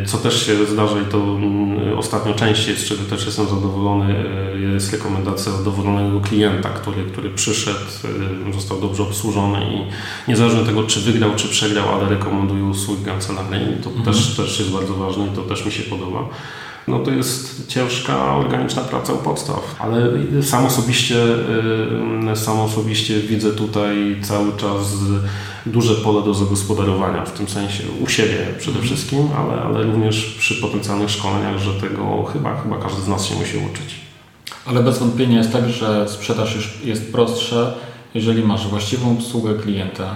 co 0.06 0.18
też 0.18 0.46
się 0.46 0.66
zdarza 0.66 1.00
i 1.00 1.04
to 1.04 1.18
mm, 1.18 1.98
ostatnio 1.98 2.34
częściej, 2.34 2.76
z 2.76 2.84
czego 2.84 3.04
też 3.04 3.26
jestem 3.26 3.48
zadowolony, 3.48 4.14
e, 4.54 4.58
jest 4.58 4.92
rekomendacja 4.92 5.52
zadowolonego 5.52 6.20
klienta, 6.20 6.68
który, 6.68 7.04
który 7.04 7.30
przyszedł, 7.30 7.78
e, 8.48 8.52
został 8.52 8.80
dobrze 8.80 9.02
obsłużony 9.02 9.58
i 9.58 9.80
niezależnie 10.30 10.60
od 10.60 10.66
tego, 10.66 10.84
czy 10.84 11.00
wygrał, 11.00 11.30
czy 11.36 11.48
przegrał, 11.48 11.94
ale 11.94 12.08
rekomenduje 12.08 12.64
usługi 12.64 13.04
kancelaryjnej. 13.04 13.76
To 13.82 13.90
mhm. 13.90 14.04
też, 14.04 14.36
też 14.36 14.58
jest 14.58 14.70
bardzo 14.70 14.94
ważne 14.94 15.26
i 15.26 15.30
to 15.30 15.42
też 15.42 15.66
mi 15.66 15.72
się 15.72 15.82
podoba 15.82 16.28
no 16.88 16.98
to 16.98 17.10
jest 17.10 17.68
ciężka, 17.68 18.34
organiczna 18.34 18.82
praca 18.82 19.12
u 19.12 19.18
podstaw. 19.18 19.76
Ale 19.78 20.10
sam 20.42 20.66
osobiście, 20.66 21.16
sam 22.34 22.60
osobiście 22.60 23.20
widzę 23.20 23.52
tutaj 23.52 24.16
cały 24.22 24.56
czas 24.56 24.94
duże 25.66 25.94
pole 25.94 26.22
do 26.22 26.34
zagospodarowania, 26.34 27.24
w 27.24 27.32
tym 27.32 27.48
sensie 27.48 27.84
u 28.04 28.08
siebie 28.08 28.38
przede 28.58 28.78
mhm. 28.78 28.86
wszystkim, 28.86 29.28
ale, 29.38 29.62
ale 29.62 29.82
również 29.82 30.36
przy 30.38 30.54
potencjalnych 30.54 31.10
szkoleniach, 31.10 31.58
że 31.58 31.74
tego 31.74 32.24
chyba, 32.24 32.62
chyba 32.62 32.78
każdy 32.78 33.02
z 33.02 33.08
nas 33.08 33.24
się 33.24 33.34
musi 33.34 33.56
uczyć. 33.56 33.94
Ale 34.66 34.82
bez 34.82 34.98
wątpienia 34.98 35.38
jest 35.38 35.52
tak, 35.52 35.68
że 35.68 36.08
sprzedaż 36.08 36.54
już 36.56 36.78
jest 36.84 37.12
prostsza, 37.12 37.74
jeżeli 38.14 38.42
masz 38.42 38.68
właściwą 38.68 39.12
obsługę 39.12 39.54
klienta, 39.54 40.14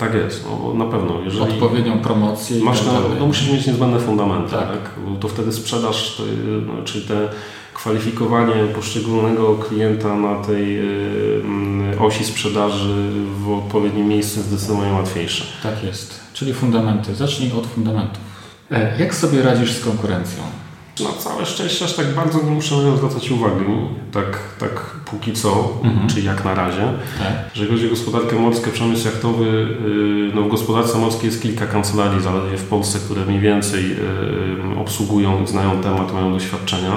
tak 0.00 0.14
jest, 0.14 0.46
no, 0.46 0.74
na 0.74 0.84
pewno. 0.84 1.20
Jeżeli 1.24 1.42
Odpowiednią 1.42 1.98
promocję. 1.98 2.64
Masz 2.64 2.80
tak 2.80 2.94
no, 3.18 3.26
musisz 3.26 3.52
mieć 3.52 3.66
niezbędne 3.66 4.00
fundamenty, 4.00 4.50
tak. 4.50 4.68
tak? 4.68 4.90
Bo 5.06 5.16
to 5.16 5.28
wtedy 5.28 5.52
sprzedaż, 5.52 6.16
to, 6.16 6.22
no, 6.66 6.84
czyli 6.84 7.04
te 7.04 7.28
kwalifikowanie 7.74 8.54
poszczególnego 8.74 9.54
klienta 9.54 10.16
na 10.16 10.34
tej 10.42 10.78
y, 10.78 12.00
osi 12.00 12.24
sprzedaży 12.24 12.94
w 13.44 13.52
odpowiednim 13.52 14.08
miejscu 14.08 14.38
jest 14.38 14.48
zdecydowanie 14.48 14.92
łatwiejsze. 14.92 15.44
Tak 15.62 15.84
jest. 15.84 16.20
Czyli 16.32 16.54
fundamenty. 16.54 17.14
Zacznij 17.14 17.52
od 17.52 17.66
fundamentów. 17.66 18.22
E, 18.70 18.98
jak 18.98 19.14
sobie 19.14 19.42
radzisz 19.42 19.72
z 19.72 19.84
konkurencją? 19.84 20.42
Na 21.04 21.12
całe 21.12 21.46
szczęście 21.46 21.84
aż 21.84 21.92
tak 21.92 22.14
bardzo 22.14 22.42
nie 22.42 22.50
muszę 22.50 22.76
na 22.76 22.82
nią 22.82 22.96
zwracać 22.96 23.30
uwagi, 23.30 23.64
tak, 24.12 24.38
tak 24.58 24.80
póki 25.10 25.32
co, 25.32 25.78
mhm. 25.84 26.08
czy 26.08 26.20
jak 26.20 26.44
na 26.44 26.54
razie. 26.54 26.92
Tak. 27.18 27.32
Jeżeli 27.54 27.70
chodzi 27.70 27.86
o 27.86 27.90
gospodarkę 27.90 28.36
morską, 28.36 28.70
przemysł 28.70 29.04
jachtowy, 29.04 29.46
y, 29.46 30.34
no 30.34 30.42
w 30.42 30.48
gospodarce 30.48 30.98
morskiej 30.98 31.26
jest 31.26 31.42
kilka 31.42 31.66
kancelarii 31.66 32.22
zaledwie 32.22 32.56
w 32.56 32.64
Polsce, 32.64 32.98
które 32.98 33.24
mniej 33.26 33.40
więcej 33.40 33.92
y, 33.92 34.78
obsługują, 34.80 35.46
znają 35.46 35.82
temat, 35.82 36.14
mają 36.14 36.32
doświadczenia. 36.32 36.96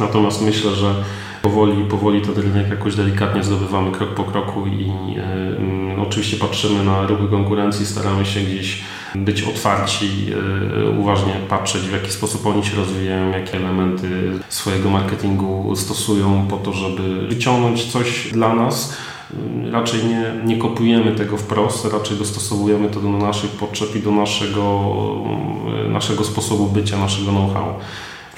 Natomiast 0.00 0.42
myślę, 0.42 0.70
że 0.70 0.94
powoli, 1.42 1.84
powoli 1.84 2.22
ten 2.22 2.34
rynek 2.34 2.68
jakoś 2.70 2.96
delikatnie 2.96 3.42
zdobywamy 3.42 3.92
krok 3.92 4.14
po 4.14 4.24
kroku 4.24 4.66
i 4.66 4.90
y, 5.18 5.87
oczywiście 6.08 6.36
patrzymy 6.36 6.84
na 6.84 7.06
ruchy 7.06 7.28
konkurencji, 7.30 7.86
staramy 7.86 8.26
się 8.26 8.40
gdzieś 8.40 8.82
być 9.14 9.42
otwarci, 9.42 10.06
y, 10.86 10.90
uważnie 10.90 11.32
patrzeć 11.48 11.82
w 11.82 11.92
jaki 11.92 12.10
sposób 12.10 12.46
oni 12.46 12.64
się 12.64 12.76
rozwijają, 12.76 13.30
jakie 13.30 13.56
elementy 13.56 14.08
swojego 14.48 14.90
marketingu 14.90 15.76
stosują 15.76 16.46
po 16.50 16.56
to, 16.56 16.72
żeby 16.72 17.26
wyciągnąć 17.26 17.92
coś 17.92 18.28
dla 18.32 18.54
nas. 18.54 18.96
Y, 19.66 19.70
raczej 19.70 20.00
nie, 20.04 20.32
nie 20.44 20.56
kopujemy 20.56 21.14
tego 21.14 21.36
wprost, 21.36 21.92
raczej 21.92 22.16
dostosowujemy 22.16 22.88
to 22.88 23.00
do 23.00 23.08
naszych 23.08 23.50
potrzeb 23.50 23.96
i 23.96 24.00
do 24.00 24.10
naszego, 24.10 24.84
naszego 25.88 26.24
sposobu 26.24 26.66
bycia, 26.66 26.98
naszego 26.98 27.30
know-how 27.30 27.74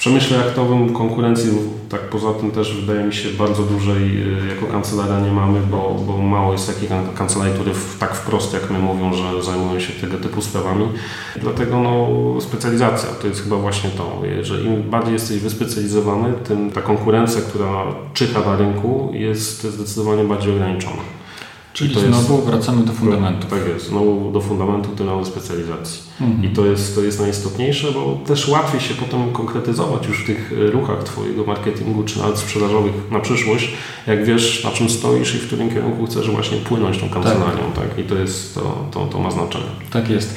przemyśle 0.01 0.39
jachtowym 0.39 0.95
konkurencji, 0.95 1.51
tak 1.89 2.01
poza 2.01 2.33
tym 2.33 2.51
też 2.51 2.81
wydaje 2.81 3.07
mi 3.07 3.15
się 3.15 3.29
bardzo 3.29 3.63
dużej 3.63 4.23
y, 4.23 4.49
jako 4.49 4.67
kancelaria 4.67 5.21
nie 5.21 5.33
mamy, 5.33 5.61
bo, 5.61 5.97
bo 6.07 6.19
mało 6.19 6.53
jest 6.53 6.67
takich 6.67 6.91
kancelarii, 7.15 7.55
które 7.55 7.75
w, 7.75 7.99
tak 7.99 8.15
wprost 8.15 8.53
jak 8.55 8.71
my 8.71 8.79
mówią, 8.79 9.13
że 9.13 9.43
zajmują 9.43 9.81
się 9.81 9.93
tego 9.93 10.17
typu 10.17 10.43
sprawami. 10.43 10.89
Dlatego 11.37 11.81
no, 11.81 12.07
specjalizacja 12.41 13.09
to 13.09 13.27
jest 13.27 13.43
chyba 13.43 13.57
właśnie 13.57 13.91
to, 13.91 14.23
że 14.43 14.61
im 14.61 14.83
bardziej 14.91 15.13
jesteś 15.13 15.39
wyspecjalizowany, 15.39 16.33
tym 16.33 16.71
ta 16.71 16.83
konkurencja, 16.83 17.41
która 17.41 17.85
czyha 18.15 18.41
na 18.41 18.57
rynku 18.57 19.11
jest 19.13 19.63
zdecydowanie 19.63 20.25
bardziej 20.25 20.53
ograniczona. 20.53 21.20
Czyli 21.81 21.95
to 21.95 22.01
znowu 22.01 22.35
jest, 22.35 22.47
wracamy 22.47 22.85
do 22.85 22.93
fundamentu. 22.93 23.47
Tak 23.47 23.69
jest, 23.69 23.87
znowu 23.87 24.33
do 24.33 24.41
fundamentu 24.41 25.05
do 25.05 25.25
specjalizacji. 25.25 26.03
Mhm. 26.21 26.45
I 26.45 26.55
to 26.55 26.67
jest, 26.67 26.95
to 26.95 27.01
jest 27.01 27.21
najistotniejsze, 27.21 27.93
bo 27.93 28.19
też 28.27 28.49
łatwiej 28.49 28.81
się 28.81 28.95
potem 28.95 29.33
konkretyzować 29.33 30.07
już 30.07 30.23
w 30.23 30.27
tych 30.27 30.53
e, 30.53 30.71
ruchach 30.71 31.05
Twojego 31.05 31.45
marketingu 31.45 32.05
czy 32.05 32.19
nawet 32.19 32.39
sprzedażowych 32.39 32.93
na 33.11 33.21
przyszłość, 33.21 33.73
jak 34.07 34.25
wiesz 34.25 34.65
na 34.65 34.71
czym 34.71 34.91
stoisz 34.91 35.35
i 35.35 35.39
w 35.39 35.47
którym 35.47 35.71
kierunku 35.71 36.07
chcesz 36.07 36.31
właśnie 36.31 36.59
płynąć 36.59 36.99
tą 36.99 37.09
kancelarią. 37.09 37.73
Tak. 37.75 37.89
tak? 37.89 37.99
I 37.99 38.05
to, 38.05 38.15
jest, 38.15 38.55
to, 38.55 38.89
to, 38.91 39.07
to 39.07 39.19
ma 39.19 39.31
znaczenie. 39.31 39.71
Tak 39.91 40.11
jest. 40.11 40.35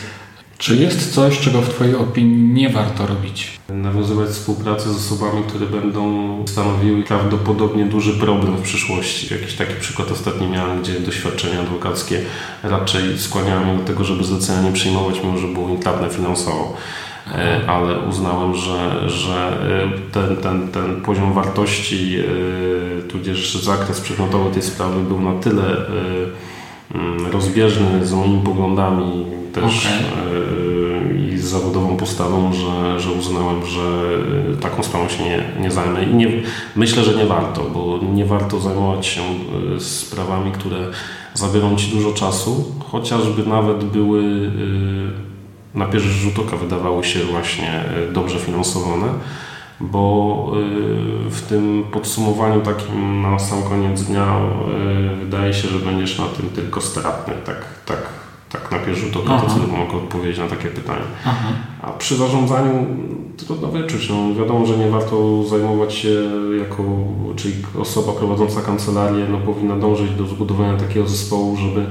Czy 0.58 0.76
jest 0.76 1.14
coś, 1.14 1.40
czego 1.40 1.62
w 1.62 1.70
Twojej 1.70 1.96
opinii 1.96 2.54
nie 2.54 2.70
warto 2.70 3.08
robić? 3.08 3.60
Nawiązywać 3.70 4.30
współpracę 4.30 4.94
z 4.94 4.96
osobami, 4.96 5.44
które 5.48 5.66
będą 5.66 6.44
stanowiły 6.48 7.04
prawdopodobnie 7.04 7.86
duży 7.86 8.14
problem 8.14 8.58
w 8.58 8.62
przyszłości. 8.62 9.34
Jakiś 9.34 9.54
taki 9.54 9.74
przykład 9.80 10.12
ostatni 10.12 10.48
miałem, 10.48 10.82
gdzie 10.82 11.00
doświadczenia 11.00 11.60
adwokackie 11.60 12.22
raczej 12.64 13.20
skłaniały 13.20 13.66
mnie 13.66 13.78
do 13.78 13.84
tego, 13.84 14.04
żeby 14.04 14.24
zlecenia 14.24 14.62
nie 14.62 14.72
przyjmować, 14.72 15.24
mimo 15.24 15.38
że 15.38 15.48
było 15.48 15.70
intratne 15.70 16.10
finansowo. 16.10 16.78
E, 17.28 17.62
ale 17.68 18.00
uznałem, 18.00 18.56
że, 18.56 19.10
że 19.10 19.58
e, 19.84 20.12
ten, 20.12 20.38
ten, 20.38 20.68
ten 20.68 21.02
poziom 21.02 21.34
wartości, 21.34 22.18
e, 22.20 23.02
tudzież 23.02 23.56
zakres 23.56 24.02
przedmiotowy 24.02 24.52
tej 24.52 24.62
sprawy 24.62 25.04
był 25.04 25.22
na 25.22 25.40
tyle 25.40 25.64
rozbieżny 27.32 28.06
z 28.06 28.14
moimi 28.14 28.42
poglądami 28.42 29.26
też 29.54 29.88
okay. 29.88 31.18
i 31.34 31.38
z 31.38 31.44
zawodową 31.44 31.98
postawą, 31.98 32.54
że, 32.54 33.00
że 33.00 33.12
uznałem, 33.12 33.66
że 33.66 33.82
taką 34.62 34.84
sprawą 34.84 35.10
się 35.10 35.24
nie, 35.24 35.44
nie 35.62 35.72
zajmę. 35.72 36.04
I 36.04 36.14
nie, 36.16 36.28
myślę, 36.76 37.04
że 37.04 37.16
nie 37.16 37.26
warto, 37.26 37.64
bo 37.74 38.00
nie 38.14 38.26
warto 38.26 38.60
zajmować 38.60 39.06
się 39.06 39.22
sprawami, 39.80 40.52
które 40.52 40.78
zabiorą 41.34 41.76
Ci 41.76 41.92
dużo 41.92 42.12
czasu, 42.12 42.76
chociażby 42.92 43.46
nawet 43.46 43.84
były 43.84 44.52
na 45.76 45.86
pierwszy 45.86 46.10
rzut 46.10 46.40
oka 46.40 46.58
wydawały 46.58 47.04
się 47.04 47.20
właśnie 47.20 47.70
e, 47.70 48.12
dobrze 48.12 48.40
finansowane, 48.40 49.08
bo 49.92 50.46
e, 51.28 51.30
w 51.30 51.42
tym 51.42 51.84
podsumowaniu 51.92 52.62
takim 52.62 53.22
na 53.22 53.40
sam 53.40 53.64
koniec 53.64 54.04
dnia 54.04 54.26
e, 54.26 55.16
wydaje 55.16 55.54
się, 55.54 55.68
że 55.68 55.80
będziesz 55.80 56.20
na 56.20 56.26
tym 56.26 56.50
tylko 56.50 56.82
stratny. 56.82 57.34
Tak, 57.46 57.66
tak, 57.86 58.10
tak 58.50 58.72
na 58.72 58.80
pierwszy 58.80 59.06
rzut 59.06 59.18
oka 59.18 59.40
to 59.40 59.48
co 59.48 59.58
mogę 59.58 59.98
odpowiedzieć 59.98 60.40
na 60.40 60.48
takie 60.48 60.68
pytanie. 60.70 61.06
Aha. 61.26 61.50
A 61.82 61.92
przy 61.92 62.16
zarządzaniu 62.16 62.86
trudno 63.38 63.68
wyczuć. 63.68 64.10
No, 64.10 64.36
wiadomo, 64.40 64.66
że 64.66 64.78
nie 64.78 64.90
warto 64.90 65.44
zajmować 65.44 65.94
się 65.94 66.10
jako, 66.60 66.84
czyli 67.36 67.54
osoba 67.80 68.14
prowadząca 68.14 68.62
kancelarię 68.62 69.26
no, 69.32 69.38
powinna 69.38 69.76
dążyć 69.76 70.12
do 70.12 70.26
zbudowania 70.26 70.78
takiego 70.78 71.08
zespołu, 71.08 71.58
żeby 71.58 71.86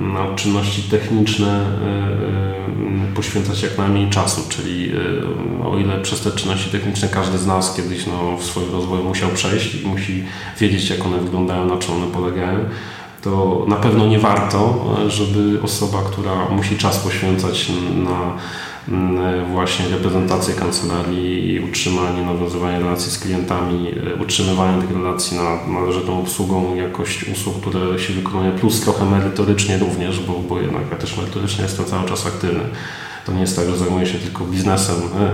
na 0.00 0.34
czynności 0.34 0.82
techniczne 0.82 1.48
e, 1.48 3.10
e, 3.10 3.14
poświęcać 3.14 3.62
jak 3.62 3.78
najmniej 3.78 4.10
czasu, 4.10 4.40
czyli 4.48 4.92
e, 4.92 5.66
o 5.66 5.78
ile 5.78 5.98
przez 5.98 6.20
te 6.20 6.30
czynności 6.30 6.70
techniczne 6.70 7.08
każdy 7.08 7.38
z 7.38 7.46
nas 7.46 7.76
kiedyś 7.76 8.06
no, 8.06 8.36
w 8.36 8.44
swoim 8.44 8.72
rozwoju 8.72 9.04
musiał 9.04 9.30
przejść 9.30 9.74
i 9.74 9.86
musi 9.86 10.24
wiedzieć 10.60 10.90
jak 10.90 11.06
one 11.06 11.18
wyglądają, 11.18 11.66
na 11.66 11.76
czym 11.76 11.94
one 11.94 12.06
polegają, 12.06 12.58
to 13.22 13.64
na 13.68 13.76
pewno 13.76 14.06
nie 14.06 14.18
warto, 14.18 14.84
żeby 15.08 15.62
osoba, 15.62 15.98
która 16.02 16.48
musi 16.48 16.76
czas 16.76 16.98
poświęcać 16.98 17.72
na 17.94 18.10
Mm, 18.10 18.38
właśnie 19.52 19.88
reprezentację 19.88 20.54
kancelarii 20.54 21.52
i 21.52 21.60
utrzymanie, 21.60 22.22
nawiązywanie 22.22 22.78
relacji 22.78 23.12
z 23.12 23.18
klientami, 23.18 23.88
e, 23.88 24.22
utrzymywanie 24.22 24.82
tych 24.82 24.90
relacji 24.90 25.36
na 25.36 25.72
należytą 25.80 26.20
obsługą, 26.20 26.74
jakość 26.74 27.28
usług, 27.28 27.60
które 27.60 27.98
się 27.98 28.12
wykonuje, 28.12 28.50
plus 28.50 28.80
trochę 28.80 29.04
merytorycznie 29.04 29.78
również, 29.78 30.20
bo, 30.20 30.32
bo 30.32 30.60
jednak 30.60 30.82
ja 30.90 30.96
też 30.96 31.16
merytorycznie 31.16 31.62
jestem 31.62 31.84
cały 31.84 32.08
czas 32.08 32.26
aktywny. 32.26 32.64
To 33.26 33.32
nie 33.32 33.40
jest 33.40 33.56
tak, 33.56 33.70
że 33.70 33.76
zajmuję 33.76 34.06
się 34.06 34.18
tylko 34.18 34.44
biznesem 34.44 34.96
e, 34.96 35.22
e, 35.22 35.32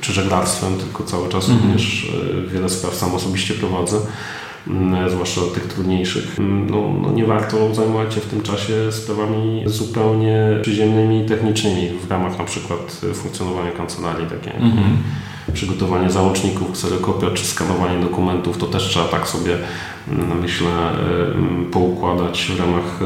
czy 0.00 0.12
żeglarstwem, 0.12 0.76
tylko 0.76 1.04
cały 1.04 1.28
czas 1.28 1.48
mm 1.48 1.58
-hmm. 1.58 1.62
również 1.62 2.12
wiele 2.52 2.68
spraw 2.68 2.94
sam 2.94 3.14
osobiście 3.14 3.54
prowadzę. 3.54 3.96
Mm, 4.68 5.10
zwłaszcza 5.10 5.40
tych 5.54 5.66
trudniejszych. 5.66 6.38
Mm, 6.38 6.70
no, 6.70 6.92
no, 7.02 7.12
nie 7.12 7.24
warto 7.24 7.74
zajmować 7.74 8.14
się 8.14 8.20
w 8.20 8.26
tym 8.26 8.42
czasie 8.42 8.92
sprawami 8.92 9.62
zupełnie 9.66 10.58
przyziemnymi 10.62 11.20
i 11.20 11.28
technicznymi 11.28 11.88
w 11.88 12.10
ramach 12.10 12.38
na 12.38 12.44
przykład 12.44 13.00
funkcjonowania 13.14 13.70
kancelarii 13.70 14.26
takie. 14.26 14.54
Mhm. 14.54 14.96
Przygotowanie 15.52 16.10
załączników, 16.10 16.72
kserokopia 16.72 17.30
czy 17.30 17.44
skanowanie 17.44 18.02
dokumentów, 18.02 18.58
to 18.58 18.66
też 18.66 18.82
trzeba 18.82 19.04
tak 19.04 19.28
sobie, 19.28 19.56
mm, 20.08 20.40
myślę, 20.40 20.70
poukładać 21.72 22.52
w 22.56 22.60
ramach 22.60 23.00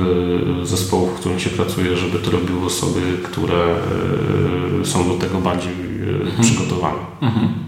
e, 0.62 0.66
zespołów, 0.66 1.10
w 1.10 1.20
którym 1.20 1.40
się 1.40 1.50
pracuje, 1.50 1.96
żeby 1.96 2.18
to 2.18 2.30
robiły 2.30 2.66
osoby, 2.66 3.00
które 3.22 3.64
e, 4.82 4.84
są 4.84 5.08
do 5.08 5.14
tego 5.14 5.38
bardziej 5.38 5.72
e, 5.72 6.22
mhm. 6.22 6.42
przygotowane. 6.42 6.98
Mhm. 7.20 7.63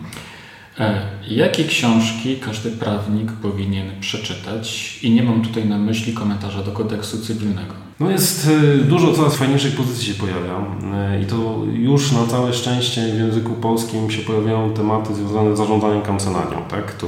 Jakie 1.29 1.64
książki 1.64 2.37
każdy 2.37 2.70
prawnik 2.70 3.33
powinien 3.33 3.87
przeczytać? 4.01 4.99
I 5.03 5.11
nie 5.11 5.22
mam 5.22 5.43
tutaj 5.43 5.66
na 5.66 5.79
myśli 5.79 6.12
komentarza 6.12 6.62
do 6.62 6.72
kodeksu 6.72 7.18
cywilnego. 7.18 7.74
No 8.01 8.11
jest 8.11 8.49
e, 8.49 8.85
dużo 8.85 9.12
coraz 9.12 9.37
fajniejszych 9.37 9.77
pozycji 9.77 10.07
się 10.07 10.14
pojawia 10.14 10.66
e, 10.95 11.22
i 11.22 11.27
to 11.27 11.62
już 11.72 12.12
na 12.12 12.27
całe 12.27 12.53
szczęście 12.53 13.01
w 13.14 13.18
języku 13.18 13.53
polskim 13.53 14.11
się 14.11 14.22
pojawiają 14.22 14.74
tematy 14.74 15.14
związane 15.14 15.55
z 15.55 15.59
zarządzaniem 15.59 16.03
kancelarią, 16.03 16.62
tak? 16.68 16.95
To 16.95 17.07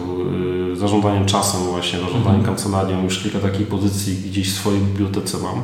zarządzaniem 0.75 1.27
czasem 1.27 1.61
właśnie, 1.61 1.99
zarządzaniem 1.99 2.41
mhm. 2.41 2.45
kancelarią, 2.45 3.05
już 3.05 3.23
kilka 3.23 3.39
takich 3.39 3.66
pozycji 3.66 4.16
gdzieś 4.31 4.53
w 4.53 4.57
swojej 4.57 4.81
bibliotece 4.81 5.39
mam 5.39 5.62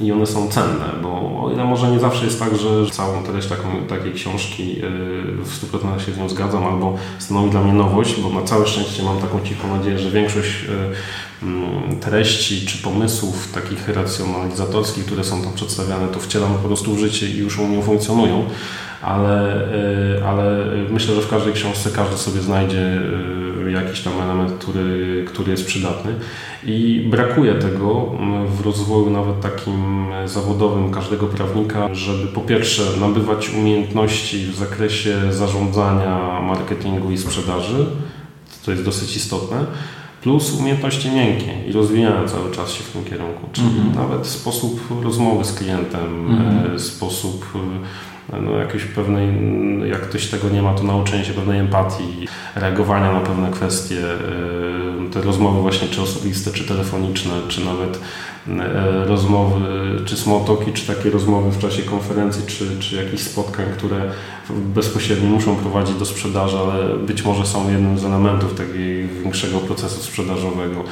i 0.00 0.12
one 0.12 0.26
są 0.26 0.48
cenne, 0.48 0.84
bo 1.02 1.08
o 1.44 1.50
ile 1.52 1.64
może 1.64 1.90
nie 1.90 1.98
zawsze 1.98 2.24
jest 2.24 2.38
tak, 2.38 2.56
że 2.56 2.90
całą 2.90 3.22
treść 3.22 3.48
taką, 3.48 3.68
takiej 3.88 4.12
książki 4.12 4.74
yy, 4.74 4.82
w 5.44 5.72
100% 5.72 5.98
się 5.98 6.12
z 6.12 6.18
nią 6.18 6.28
zgadzam, 6.28 6.64
albo 6.64 6.96
stanowi 7.18 7.50
dla 7.50 7.60
mnie 7.60 7.72
nowość, 7.72 8.20
bo 8.20 8.40
na 8.40 8.42
całe 8.42 8.66
szczęście 8.66 9.02
mam 9.02 9.18
taką 9.18 9.40
cichą 9.40 9.76
nadzieję, 9.76 9.98
że 9.98 10.10
większość 10.10 10.64
mm, 10.68 10.92
treści 12.00 12.66
czy 12.66 12.78
pomysłów 12.78 13.52
takich 13.52 13.88
racjonalizatorskich, 13.88 15.04
które 15.06 15.24
są 15.24 15.42
tam 15.42 15.54
przedstawiane, 15.54 16.08
to 16.08 16.20
wcielam 16.20 16.54
po 16.54 16.68
prostu 16.68 16.94
w 16.94 16.98
życie 16.98 17.26
i 17.28 17.36
już 17.36 17.58
u 17.58 17.66
mnie 17.66 17.82
funkcjonują. 17.82 18.44
Ale, 19.02 19.68
y, 20.18 20.24
ale 20.24 20.66
myślę, 20.90 21.14
że 21.14 21.20
w 21.20 21.28
każdej 21.28 21.52
książce 21.52 21.90
każdy 21.90 22.16
sobie 22.16 22.40
znajdzie 22.40 23.00
y, 23.66 23.70
jakiś 23.70 24.00
tam 24.00 24.12
element, 24.22 24.52
który, 24.52 25.24
który 25.28 25.50
jest 25.50 25.66
przydatny. 25.66 26.14
I 26.64 27.06
brakuje 27.10 27.54
tego 27.54 28.12
w 28.46 28.60
rozwoju 28.64 29.10
nawet 29.10 29.40
takim 29.40 30.06
zawodowym 30.24 30.90
każdego 30.90 31.26
prawnika, 31.26 31.94
żeby 31.94 32.26
po 32.26 32.40
pierwsze 32.40 32.82
nabywać 33.00 33.50
umiejętności 33.50 34.46
w 34.46 34.54
zakresie 34.54 35.32
zarządzania, 35.32 36.40
marketingu 36.40 37.10
i 37.10 37.18
sprzedaży, 37.18 37.86
to 38.64 38.70
jest 38.70 38.84
dosyć 38.84 39.16
istotne, 39.16 39.66
plus 40.22 40.52
umiejętności 40.52 41.10
miękkie 41.10 41.52
i 41.68 41.72
rozwijania 41.72 42.24
cały 42.26 42.50
czas 42.50 42.70
się 42.70 42.84
w 42.84 42.92
tym 42.92 43.04
kierunku, 43.04 43.48
czyli 43.52 43.68
mm 43.68 43.92
-hmm. 43.92 43.96
nawet 43.96 44.26
sposób 44.26 44.80
rozmowy 45.02 45.44
z 45.44 45.54
klientem, 45.54 46.26
mm 46.30 46.38
-hmm. 46.38 46.78
sposób 46.78 47.46
no, 48.42 48.56
jakiejś 48.56 48.84
pewnej, 48.84 49.28
jak 49.90 50.00
ktoś 50.00 50.26
tego 50.26 50.48
nie 50.48 50.62
ma, 50.62 50.74
to 50.74 50.82
nauczenie 50.82 51.24
się 51.24 51.32
pewnej 51.32 51.58
empatii, 51.58 52.28
reagowania 52.54 53.12
na 53.12 53.20
pewne 53.20 53.50
kwestie, 53.50 53.96
y, 55.06 55.10
te 55.12 55.22
rozmowy 55.22 55.60
właśnie 55.60 55.88
czy 55.88 56.02
osobiste, 56.02 56.50
czy 56.50 56.68
telefoniczne, 56.68 57.32
czy 57.48 57.64
nawet 57.64 58.00
rozmowy, 59.06 59.60
czy 60.04 60.16
smotoki, 60.16 60.72
czy 60.72 60.86
takie 60.86 61.10
rozmowy 61.10 61.50
w 61.50 61.58
czasie 61.58 61.82
konferencji, 61.82 62.42
czy, 62.46 62.78
czy 62.78 62.96
jakichś 62.96 63.22
spotkań, 63.22 63.66
które 63.76 64.10
bezpośrednio 64.50 65.28
muszą 65.28 65.56
prowadzić 65.56 65.96
do 65.96 66.04
sprzedaży, 66.04 66.58
ale 66.58 66.96
być 66.96 67.24
może 67.24 67.46
są 67.46 67.70
jednym 67.70 67.98
z 67.98 68.04
elementów 68.04 68.54
takiego 68.54 69.14
większego 69.22 69.58
procesu 69.58 70.02
sprzedażowego. 70.02 70.84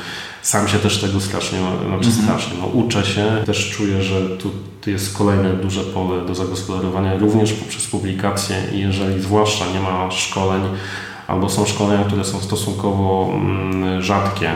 Sam 0.43 0.69
się 0.69 0.79
też 0.79 0.99
tego 0.99 1.21
strasznie, 1.21 1.59
znaczy 1.59 2.09
mhm. 2.09 2.13
strasznie, 2.25 2.55
no, 2.61 2.67
uczę 2.67 3.05
się, 3.05 3.43
też 3.47 3.71
czuję, 3.71 4.03
że 4.03 4.21
tu 4.39 4.51
jest 4.87 5.19
kolejne 5.19 5.53
duże 5.53 5.81
pole 5.81 6.27
do 6.27 6.35
zagospodarowania, 6.35 7.19
również 7.19 7.53
poprzez 7.53 7.87
publikacje 7.87 8.57
i 8.75 8.81
jeżeli 8.81 9.23
zwłaszcza 9.23 9.65
nie 9.75 9.81
ma 9.81 10.11
szkoleń, 10.11 10.63
albo 11.29 11.49
są 11.49 11.67
szkolenia, 11.67 12.05
które 12.05 12.25
są 12.25 12.41
stosunkowo 12.41 13.31
mm, 13.35 14.03
rzadkie 14.03 14.51
e, 14.51 14.55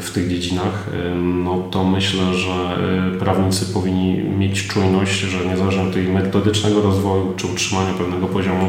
w 0.00 0.10
tych 0.10 0.28
dziedzinach, 0.28 0.88
e, 0.92 1.14
no 1.14 1.62
to 1.70 1.84
myślę, 1.84 2.34
że 2.34 2.78
e, 3.14 3.18
prawnicy 3.18 3.66
powinni 3.66 4.14
mieć 4.18 4.66
czujność, 4.66 5.20
że 5.20 5.46
niezależnie 5.46 5.82
od 5.82 5.92
tej 5.92 6.08
metodycznego 6.08 6.82
rozwoju 6.82 7.34
czy 7.36 7.46
utrzymania 7.46 7.94
pewnego 7.94 8.26
poziomu, 8.26 8.66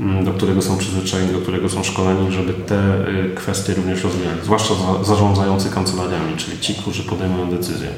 mm, 0.00 0.24
do 0.24 0.32
którego 0.32 0.62
są 0.62 0.78
przyzwyczajeni, 0.78 1.32
do 1.32 1.38
którego 1.38 1.68
są 1.68 1.84
szkoleni, 1.84 2.32
żeby 2.32 2.52
te 2.52 3.04
kwestie 3.34 3.74
również 3.74 4.04
rozwijali, 4.04 4.40
zwłaszcza 4.44 4.74
zarządzający 5.02 5.70
kancelariami, 5.70 6.36
czyli 6.36 6.58
ci, 6.58 6.74
którzy 6.74 7.02
podejmują 7.02 7.50
decyzje. 7.50 7.88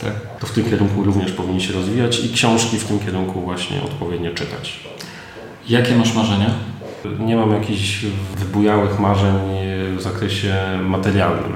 Tak. 0.00 0.38
To 0.40 0.46
w 0.46 0.52
tym 0.52 0.64
kierunku 0.64 1.04
również 1.04 1.32
powinni 1.32 1.60
się 1.60 1.72
rozwijać 1.72 2.24
i 2.24 2.32
książki 2.32 2.78
w 2.78 2.84
tym 2.84 2.98
kierunku 2.98 3.40
właśnie 3.40 3.82
odpowiednio 3.82 4.30
czytać. 4.30 4.80
Jakie 5.68 5.96
masz 5.96 6.14
marzenia? 6.14 6.50
Nie 7.18 7.36
mam 7.36 7.52
jakichś 7.52 8.04
wybujałych 8.38 9.00
marzeń 9.00 9.40
w 9.96 10.02
zakresie 10.02 10.54
materialnym, 10.82 11.52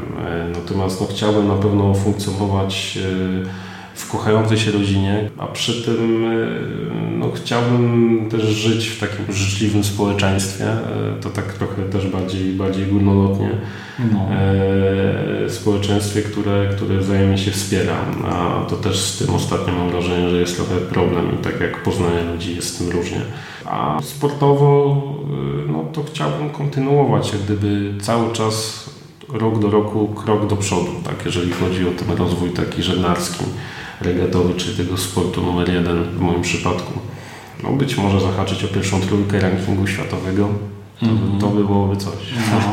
natomiast 0.54 1.00
no, 1.00 1.06
chciałbym 1.06 1.48
na 1.48 1.54
pewno 1.54 1.94
funkcjonować 1.94 2.98
e, 2.98 3.70
w 3.94 4.10
kochającej 4.10 4.58
się 4.58 4.70
rodzinie, 4.70 5.30
a 5.38 5.46
przy 5.46 5.84
tym 5.84 6.24
no, 7.18 7.30
chciałbym 7.34 8.26
też 8.30 8.42
żyć 8.42 8.88
w 8.88 9.00
takim 9.00 9.34
życzliwym 9.34 9.84
społeczeństwie. 9.84 10.66
To 11.20 11.30
tak 11.30 11.52
trochę 11.52 11.82
też 11.82 12.06
bardziej, 12.06 12.52
bardziej 12.52 12.86
górnolotnie. 12.86 13.50
No. 14.12 14.28
Społeczeństwie, 15.48 16.22
które, 16.22 16.68
które 16.76 16.98
wzajemnie 16.98 17.38
się 17.38 17.50
wspiera. 17.50 17.96
A 18.24 18.64
to 18.68 18.76
też 18.76 19.00
z 19.00 19.18
tym 19.18 19.34
ostatnio 19.34 19.72
mam 19.72 19.90
wrażenie, 19.90 20.30
że 20.30 20.40
jest 20.40 20.56
trochę 20.56 20.76
problem 20.76 21.34
i 21.34 21.44
tak 21.44 21.60
jak 21.60 21.82
poznanie 21.82 22.22
ludzi 22.32 22.56
jest 22.56 22.74
z 22.74 22.78
tym 22.78 22.90
różnie. 22.90 23.20
A 23.64 23.98
sportowo 24.02 25.02
no, 25.68 25.84
to 25.92 26.04
chciałbym 26.04 26.50
kontynuować 26.50 27.32
jak 27.32 27.42
gdyby 27.42 27.94
cały 28.00 28.32
czas 28.32 28.84
rok 29.32 29.58
do 29.58 29.70
roku 29.70 30.08
krok 30.08 30.46
do 30.46 30.56
przodu, 30.56 30.90
tak, 31.04 31.26
jeżeli 31.26 31.52
chodzi 31.52 31.88
o 31.88 31.90
ten 31.90 32.16
rozwój 32.16 32.50
taki 32.50 32.82
żeglarski, 32.82 33.44
regatowy, 34.00 34.54
czyli 34.54 34.76
tego 34.76 34.96
sportu 34.96 35.42
numer 35.42 35.72
jeden 35.72 36.02
w 36.02 36.20
moim 36.20 36.42
przypadku. 36.42 36.92
No 37.62 37.72
być 37.72 37.96
może 37.96 38.20
zahaczyć 38.20 38.64
o 38.64 38.68
pierwszą 38.68 39.00
trójkę 39.00 39.40
rankingu 39.40 39.86
światowego, 39.86 40.48
to, 41.00 41.06
mm 41.06 41.40
to 41.40 41.46
by 41.46 41.64
byłoby 41.64 41.96
coś. 41.96 42.14
No, 42.36 42.56
no. 42.58 42.72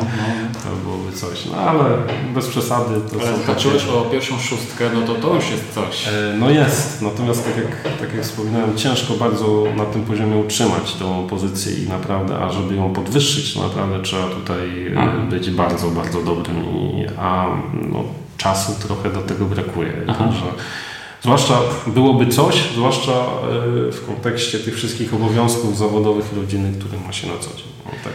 To 0.64 0.76
byłoby 0.76 1.12
coś. 1.12 1.46
No 1.46 1.58
ale 1.58 1.98
bez 2.34 2.48
przesady. 2.48 3.02
To 3.12 3.28
ale 3.28 3.38
zahaczyłeś 3.38 3.84
takie... 3.84 3.98
o 3.98 4.02
pierwszą 4.02 4.40
szóstkę, 4.40 4.90
no 4.94 5.02
to 5.02 5.16
to 5.16 5.36
już 5.36 5.50
jest 5.50 5.74
coś. 5.74 6.08
E, 6.08 6.12
no 6.40 6.50
jest. 6.50 7.02
Natomiast 7.02 7.46
tak 7.46 7.58
jak, 7.58 7.98
tak 8.00 8.14
jak 8.14 8.24
wspominałem, 8.24 8.78
ciężko 8.78 9.14
bardzo 9.14 9.64
na 9.76 9.86
tym 9.86 10.04
poziomie 10.04 10.38
utrzymać 10.38 10.94
tą 10.94 11.28
pozycję 11.28 11.84
i 11.84 11.90
naprawdę, 11.90 12.40
a 12.40 12.50
żeby 12.50 12.76
ją 12.76 12.94
podwyższyć, 12.94 13.54
to 13.54 13.62
naprawdę 13.62 14.02
trzeba 14.02 14.28
tutaj 14.28 14.88
mhm. 14.88 15.30
być 15.30 15.52
bardzo, 15.52 15.88
bardzo 15.90 16.22
dobrym. 16.22 16.66
I, 16.66 17.06
a 17.18 17.48
no, 17.92 18.04
czasu 18.38 18.88
trochę 18.88 19.10
do 19.10 19.22
tego 19.22 19.46
brakuje. 19.46 19.94
Że, 20.08 20.64
Zwłaszcza 21.28 21.60
byłoby 21.88 22.28
coś, 22.28 22.64
zwłaszcza 22.76 23.12
e, 23.12 23.92
w 23.92 24.06
kontekście 24.08 24.60
tych 24.60 24.76
wszystkich 24.76 25.14
obowiązków 25.14 25.78
zawodowych 25.78 26.26
i 26.34 26.36
rodzinnych, 26.36 26.80
które 26.80 27.00
ma 27.00 27.14
się 27.14 27.28
na 27.28 27.38
co 27.38 27.50
dzień. 27.58 27.68
No, 27.86 27.92
tak. 28.04 28.14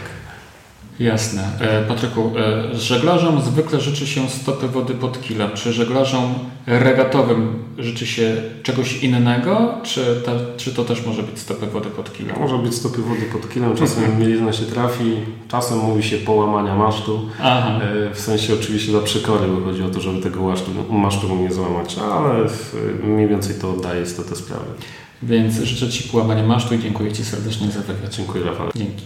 Jasne. 0.99 1.43
E, 1.59 1.83
Patryku, 1.83 2.31
e, 2.37 2.75
żeglarzom 2.75 3.41
zwykle 3.41 3.79
życzy 3.79 4.07
się 4.07 4.29
stopy 4.29 4.67
wody 4.67 4.93
pod 4.93 5.21
kilem. 5.21 5.49
Czy 5.53 5.73
żeglarzom 5.73 6.33
regatowym 6.67 7.63
życzy 7.77 8.07
się 8.07 8.35
czegoś 8.63 9.03
innego, 9.03 9.73
czy, 9.83 10.21
ta, 10.25 10.31
czy 10.57 10.73
to 10.73 10.83
też 10.83 11.05
może 11.05 11.23
być 11.23 11.39
stopy 11.39 11.67
wody 11.67 11.89
pod 11.89 12.13
kilem? 12.13 12.39
Może 12.39 12.57
być 12.57 12.75
stopy 12.75 13.01
wody 13.01 13.21
pod 13.21 13.53
kilem, 13.53 13.75
czasem 13.75 14.19
mielizna 14.19 14.53
się 14.53 14.65
trafi, 14.65 15.15
czasem 15.47 15.77
mówi 15.77 16.03
się 16.03 16.17
połamania 16.17 16.75
masztu, 16.75 17.29
Aha. 17.41 17.79
E, 18.09 18.13
w 18.13 18.19
sensie 18.19 18.53
oczywiście 18.53 18.91
dla 18.91 19.01
przekory, 19.01 19.47
bo 19.47 19.65
chodzi 19.65 19.83
o 19.83 19.89
to, 19.89 20.01
żeby 20.01 20.21
tego 20.21 20.41
masztu, 20.41 20.71
masztu 20.89 21.35
nie 21.35 21.53
złamać, 21.53 21.95
ale 22.13 22.45
mniej 23.03 23.27
więcej 23.27 23.55
to 23.61 23.69
oddaje 23.71 24.05
te 24.05 24.35
sprawy. 24.35 24.65
Więc 25.23 25.55
życzę 25.55 25.89
Ci 25.89 26.09
połamania 26.09 26.43
masztu 26.43 26.75
i 26.75 26.79
dziękuję 26.79 27.11
Ci 27.11 27.25
serdecznie 27.25 27.67
za 27.67 27.79
wywiad. 27.79 28.15
Dziękuję 28.15 28.43
Rafał. 28.43 28.67
Dzięki. 28.75 29.03